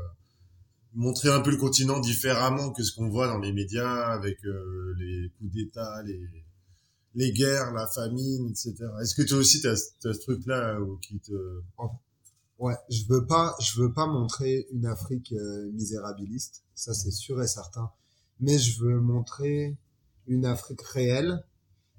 [0.95, 4.95] montrer un peu le continent différemment que ce qu'on voit dans les médias avec euh,
[4.97, 6.27] les coups d'État, les
[7.15, 8.75] les guerres, la famine, etc.
[9.01, 11.61] Est-ce que toi aussi t'as as ce truc-là où qui te
[12.57, 17.41] Ouais, je veux pas, je veux pas montrer une Afrique euh, misérabiliste, ça c'est sûr
[17.41, 17.91] et certain.
[18.39, 19.77] Mais je veux montrer
[20.27, 21.43] une Afrique réelle.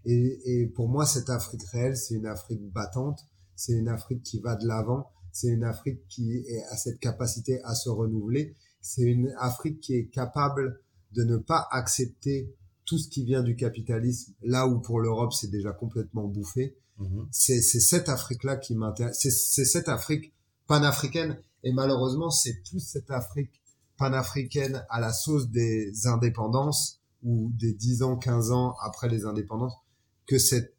[0.06, 3.20] Et, et pour moi, cette Afrique réelle, c'est une Afrique battante,
[3.54, 7.74] c'est une Afrique qui va de l'avant, c'est une Afrique qui a cette capacité à
[7.74, 8.54] se renouveler,
[8.86, 10.80] c'est une Afrique qui est capable
[11.10, 12.54] de ne pas accepter
[12.84, 16.76] tout ce qui vient du capitalisme, là où pour l'Europe c'est déjà complètement bouffé.
[17.32, 19.18] C'est c'est cette Afrique là qui m'intéresse.
[19.20, 20.32] C'est c'est cette Afrique
[20.68, 21.36] panafricaine.
[21.64, 23.60] Et malheureusement c'est plus cette Afrique
[23.98, 29.74] panafricaine à la sauce des indépendances ou des 10 ans 15 ans après les indépendances
[30.26, 30.76] que cette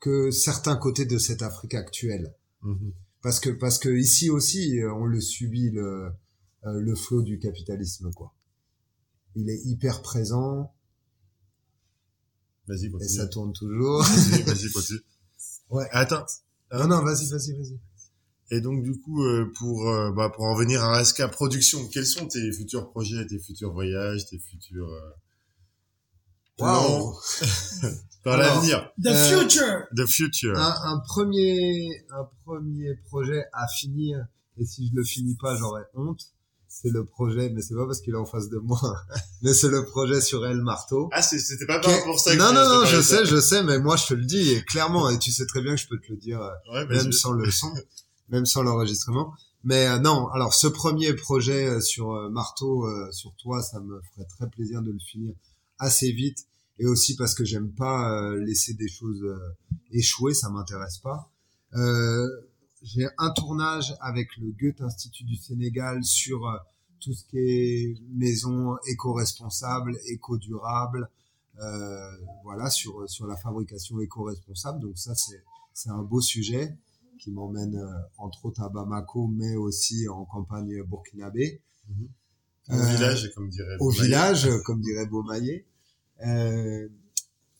[0.00, 2.34] que certains côtés de cette Afrique actuelle.
[2.62, 2.92] Mhm.
[3.22, 6.12] parce que parce que ici aussi on le subit le
[6.72, 8.32] le flot du capitalisme quoi
[9.34, 10.72] il est hyper présent
[12.68, 15.00] Vas-y, et ça tourne toujours Vas-y, vas-y, continue.
[15.70, 15.86] Ouais.
[15.92, 16.24] Attends.
[16.72, 17.78] non non vas-y vas-y vas-y
[18.50, 22.06] Et donc du coup, euh, pour euh, bah, pour en venir à Raska Production, quels
[22.06, 25.10] sont tes futurs projets, tes futurs voyages, tes futurs euh,
[26.56, 27.14] plans Waouh
[28.24, 29.86] dans l'avenir, The Euh, future.
[29.96, 30.58] the future.
[30.58, 34.24] un, un premier un premier projet à finir
[34.56, 36.32] et si je le finis pas j'aurais honte
[36.82, 38.78] c'est le projet mais c'est pas parce qu'il est en face de moi.
[39.42, 42.52] Mais c'est le projet sur El Marteau Ah, c'est- c'était pas pour ça que non
[42.52, 45.18] non non je sais je sais mais moi je te le dis et clairement et
[45.18, 47.50] tu sais très bien que je peux te le dire euh, Ouais, même sans le
[47.50, 47.72] son
[48.28, 49.32] même sans l'enregistrement.
[49.64, 54.00] Mais euh, non alors ce premier projet euh, sur euh, Marteau sur toi ça me
[54.12, 55.32] ferait très plaisir de le finir
[55.78, 56.38] assez vite.
[56.78, 59.22] Et aussi parce que j'aime pas laisser des choses
[59.92, 61.30] échouer ça m'intéresse pas.
[61.74, 62.26] Euh,
[62.86, 66.56] j'ai un tournage avec le Goethe Institut du Sénégal sur euh,
[67.00, 71.10] tout ce qui est maison éco-responsable, éco-durable,
[71.60, 72.10] euh,
[72.44, 74.80] voilà, sur, sur la fabrication éco-responsable.
[74.80, 75.42] Donc ça, c'est,
[75.72, 76.76] c'est un beau sujet
[77.18, 81.60] qui m'emmène euh, entre autres à Bamako, mais aussi en campagne burkinabé.
[82.68, 83.76] Au Euh, village, comme dirait.
[83.80, 84.00] au Maï.
[84.00, 85.66] village, comme dirait Beaumaillé.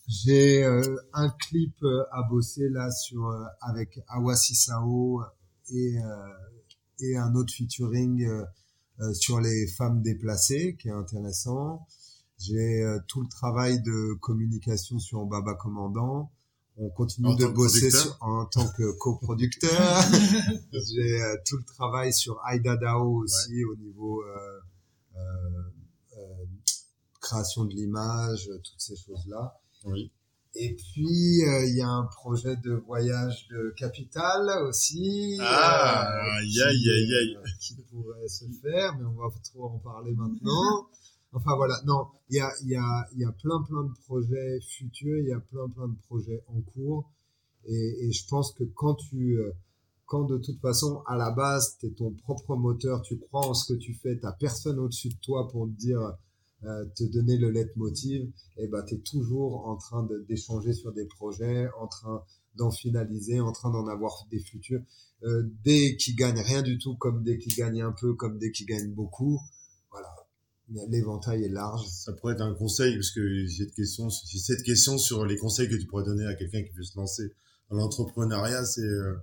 [0.09, 5.21] J'ai euh, un clip euh, à bosser là sur euh, avec Awasi Sao
[5.71, 6.27] et euh,
[7.01, 11.87] et un autre featuring euh, sur les femmes déplacées qui est intéressant.
[12.39, 16.31] J'ai euh, tout le travail de communication sur Baba Commandant.
[16.79, 19.71] On continue En de bosser sur- en tant que coproducteur.
[20.73, 24.61] J'ai euh, tout le travail sur Aïda Dao aussi au niveau euh,
[25.17, 25.19] euh,
[26.19, 26.45] euh,
[27.21, 29.59] création de l'image, toutes ces choses-là.
[29.87, 30.11] Oui.
[30.59, 35.37] Et puis, euh, il y a un projet de voyage de capitale aussi.
[35.41, 36.89] Ah, euh, qui, aïe.
[36.89, 40.87] euh, qui pourrait se faire, mais on va trop en parler maintenant.
[41.33, 45.19] Enfin voilà, non, il y a, y, a, y a plein plein de projets futurs,
[45.19, 47.13] il y a plein plein de projets en cours.
[47.67, 49.53] Et, et je pense que quand tu, euh,
[50.07, 53.53] quand de toute façon, à la base, tu es ton propre moteur, tu crois en
[53.53, 56.01] ce que tu fais, tu personne au-dessus de toi pour te dire,
[56.63, 61.05] te donner le leitmotiv, et ben tu es toujours en train de- d'échanger sur des
[61.05, 62.23] projets, en train
[62.57, 64.81] d'en finaliser, en train d'en avoir des futurs.
[65.23, 68.51] Euh, dès qu'ils gagnent rien du tout, comme dès qu'ils gagnent un peu, comme dès
[68.51, 69.39] qu'ils gagnent beaucoup.
[69.91, 70.09] Voilà,
[70.89, 71.87] l'éventail est large.
[71.89, 75.87] Ça pourrait être un conseil, parce que j'ai cette question, sur les conseils que tu
[75.87, 77.33] pourrais donner à quelqu'un qui veut se lancer
[77.71, 79.15] dans l'entrepreneuriat, c'est euh,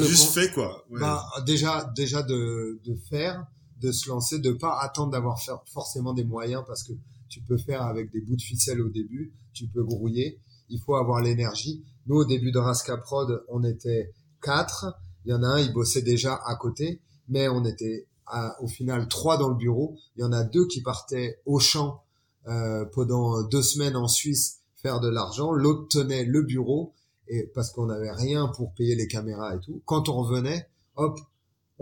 [0.00, 0.84] juste con- fait quoi.
[0.90, 1.00] Ouais.
[1.00, 3.46] Bah, déjà, déjà de, de faire,
[3.82, 6.92] de se lancer, de pas attendre d'avoir forcément des moyens parce que
[7.28, 10.38] tu peux faire avec des bouts de ficelle au début, tu peux grouiller.
[10.68, 11.84] Il faut avoir l'énergie.
[12.06, 14.86] Nous, au début de Rasca Prod, on était quatre.
[15.24, 18.66] Il y en a un, il bossait déjà à côté, mais on était à- au
[18.68, 19.96] final trois dans le bureau.
[20.16, 22.02] Il y en a deux qui partaient au champ
[22.48, 25.52] euh, pendant deux semaines en Suisse faire de l'argent.
[25.52, 26.92] L'autre tenait le bureau
[27.28, 29.80] et parce qu'on n'avait rien pour payer les caméras et tout.
[29.84, 31.18] Quand on revenait, hop,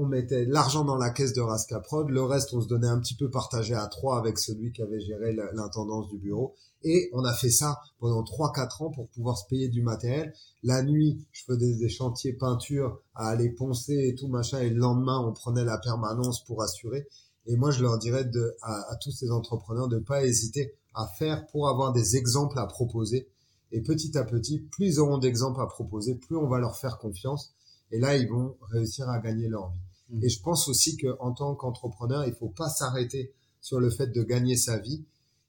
[0.01, 3.15] on mettait l'argent dans la caisse de Rascaprod, le reste on se donnait un petit
[3.15, 6.55] peu partagé à trois avec celui qui avait géré l'intendance du bureau.
[6.83, 10.33] Et on a fait ça pendant trois quatre ans pour pouvoir se payer du matériel.
[10.63, 14.79] La nuit, je faisais des chantiers peinture à aller poncer et tout machin, et le
[14.79, 17.07] lendemain on prenait la permanence pour assurer.
[17.47, 18.25] Et moi je leur dirais
[18.63, 22.67] à, à tous ces entrepreneurs de pas hésiter à faire pour avoir des exemples à
[22.67, 23.29] proposer.
[23.73, 26.99] Et petit à petit, plus ils auront d'exemples à proposer, plus on va leur faire
[26.99, 27.53] confiance.
[27.93, 29.90] Et là, ils vont réussir à gagner leur vie.
[30.23, 34.23] Et je pense aussi qu'en tant qu'entrepreneur, il faut pas s'arrêter sur le fait de
[34.23, 35.05] gagner sa vie.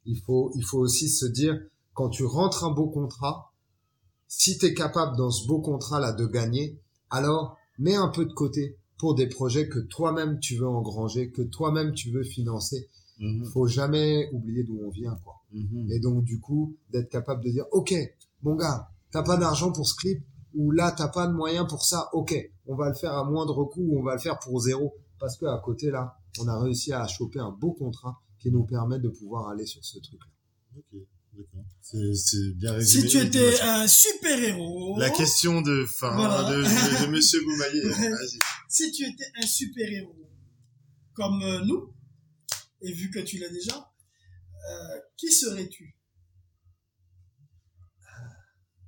[0.05, 1.59] Il faut, il faut aussi se dire,
[1.93, 3.51] quand tu rentres un beau contrat,
[4.27, 6.77] si tu es capable dans ce beau contrat-là de gagner,
[7.09, 11.41] alors mets un peu de côté pour des projets que toi-même tu veux engranger, que
[11.41, 12.87] toi-même tu veux financer.
[13.19, 15.35] Il Mhm, faut jamais oublier d'où on vient, quoi.
[15.53, 15.91] mhm.
[15.91, 17.93] Et donc, du coup, d'être capable de dire, OK,
[18.41, 21.83] mon gars, t'as pas d'argent pour ce clip, ou là, t'as pas de moyens pour
[21.85, 22.33] ça, OK,
[22.65, 24.93] on va le faire à moindre coût, ou on va le faire pour zéro.
[25.19, 28.65] Parce que à côté, là, on a réussi à choper un beau contrat qui nous
[28.65, 30.31] permet de pouvoir aller sur ce truc-là.
[30.77, 30.99] Ok,
[31.33, 31.63] d'accord.
[31.81, 33.07] C'est, c'est bien résumé.
[33.07, 36.49] Si tu étais un super-héros, La question de fin Voilà.
[36.49, 37.81] de, de, de Monsieur Boumaillé.
[37.89, 38.39] Vas-y.
[38.67, 40.15] si tu étais un super-héros
[41.13, 41.93] comme euh, nous,
[42.81, 45.95] et vu que tu l'es déjà, euh, qui serais-tu?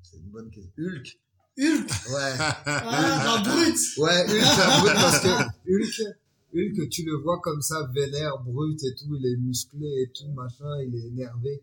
[0.04, 0.72] C'est une bonne question.
[0.78, 1.20] Hulk
[1.58, 2.34] Hulk Ouais.
[2.66, 5.28] Ah, la brute Ouais, Hulk, la brute, parce que
[5.68, 6.16] Hulk,
[6.56, 10.30] Hulk, tu le vois comme ça, vénère, brut et tout, il est musclé et tout,
[10.34, 11.62] machin, il est énervé.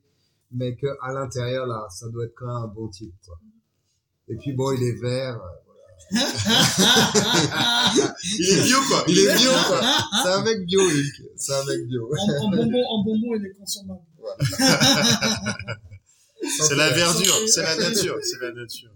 [0.52, 3.38] Mais que à l'intérieur, là, ça doit être quand même un bon type, quoi.
[4.28, 5.36] Et puis bon, il est vert.
[5.36, 6.18] euh,
[8.38, 9.04] Il est bio, quoi.
[9.06, 9.80] Il est bio, quoi.
[10.22, 11.22] C'est un mec bio, Hulk.
[11.36, 12.10] C'est un mec bio.
[12.18, 14.00] en, en bonbon, en bonbon, il est consommable.
[16.58, 18.90] C'est la verdure, c'est la nature, c'est la nature.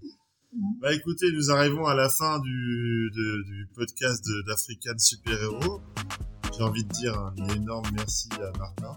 [0.81, 5.81] Bah écoutez, nous arrivons à la fin du, de- du podcast d'African Super Héros.
[6.57, 8.97] J'ai envie de dire un énorme merci à Martin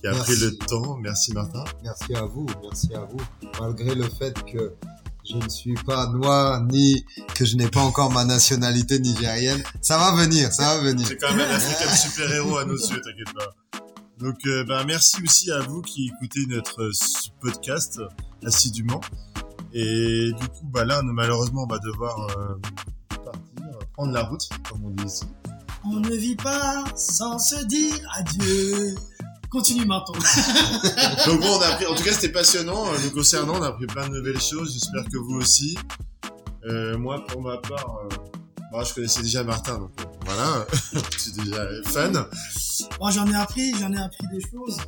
[0.00, 0.22] qui a Merci.
[0.22, 0.96] pris le temps.
[0.96, 1.64] Merci Martin.
[1.82, 3.18] Merci à vous, merci à vous.
[3.60, 4.72] Malgré le fait que
[5.28, 7.04] je ne suis pas noir, ni
[7.34, 11.06] que je n'ai pas encore ma nationalité nigérienne, ça va venir, ça va venir.
[11.06, 13.54] C'est quand même un African Super Héros à nos yeux, t'inquiète pas.
[14.18, 16.90] Donc euh, bah, merci aussi à vous qui écoutez notre euh,
[17.42, 18.00] podcast
[18.42, 19.02] assidûment.
[19.78, 22.54] Et du coup, bah là, nous, malheureusement, on va devoir euh,
[23.10, 25.24] partir, prendre la route, comme on dit ici.
[25.84, 28.94] On ne vit pas sans se dire adieu.
[29.50, 30.14] Continue maintenant.
[31.26, 32.86] Donc bon, on a appris, en tout cas, c'était passionnant.
[32.86, 34.72] Euh, Nous concernant, on a appris plein de nouvelles choses.
[34.72, 35.76] J'espère que vous aussi.
[36.64, 38.16] Euh, moi, pour ma part, euh,
[38.72, 39.90] moi, je connaissais déjà Martin, donc
[40.24, 40.66] voilà,
[41.12, 42.24] je suis déjà fan.
[42.98, 44.78] Moi, j'en ai appris, j'en ai appris des choses.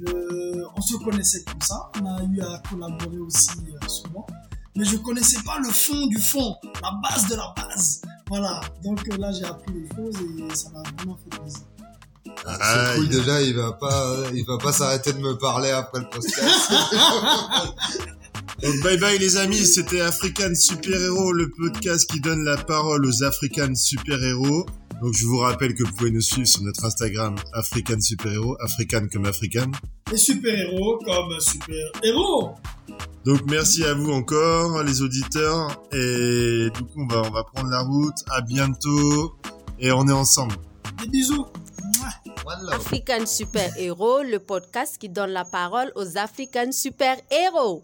[0.00, 1.90] Je, on se connaissait comme ça.
[2.00, 4.26] On a eu à collaborer aussi euh, souvent.
[4.74, 8.00] Mais je connaissais pas le fond du fond, la base de la base.
[8.28, 8.60] Voilà.
[8.82, 11.62] Donc euh, là, j'ai appris des choses et ça m'a vraiment fait plaisir.
[12.46, 16.08] Ah, il- déjà, il va pas, il va pas s'arrêter de me parler après le
[16.08, 16.72] podcast.
[18.62, 23.04] Donc bye bye les amis, c'était African Super Héros, le podcast qui donne la parole
[23.06, 24.66] aux African Super Héros.
[25.02, 28.56] Donc je vous rappelle que vous pouvez nous suivre sur notre Instagram African Super Héros,
[28.60, 29.68] African comme African.
[30.12, 32.54] Les super-héros comme super-héros.
[33.24, 37.70] Donc merci à vous encore les auditeurs et du coup on va on va prendre
[37.70, 38.14] la route.
[38.30, 39.34] À bientôt
[39.80, 40.54] et on est ensemble.
[41.02, 41.46] Des bisous.
[42.70, 47.82] African Super Héros, le podcast qui donne la parole aux African Super Héros.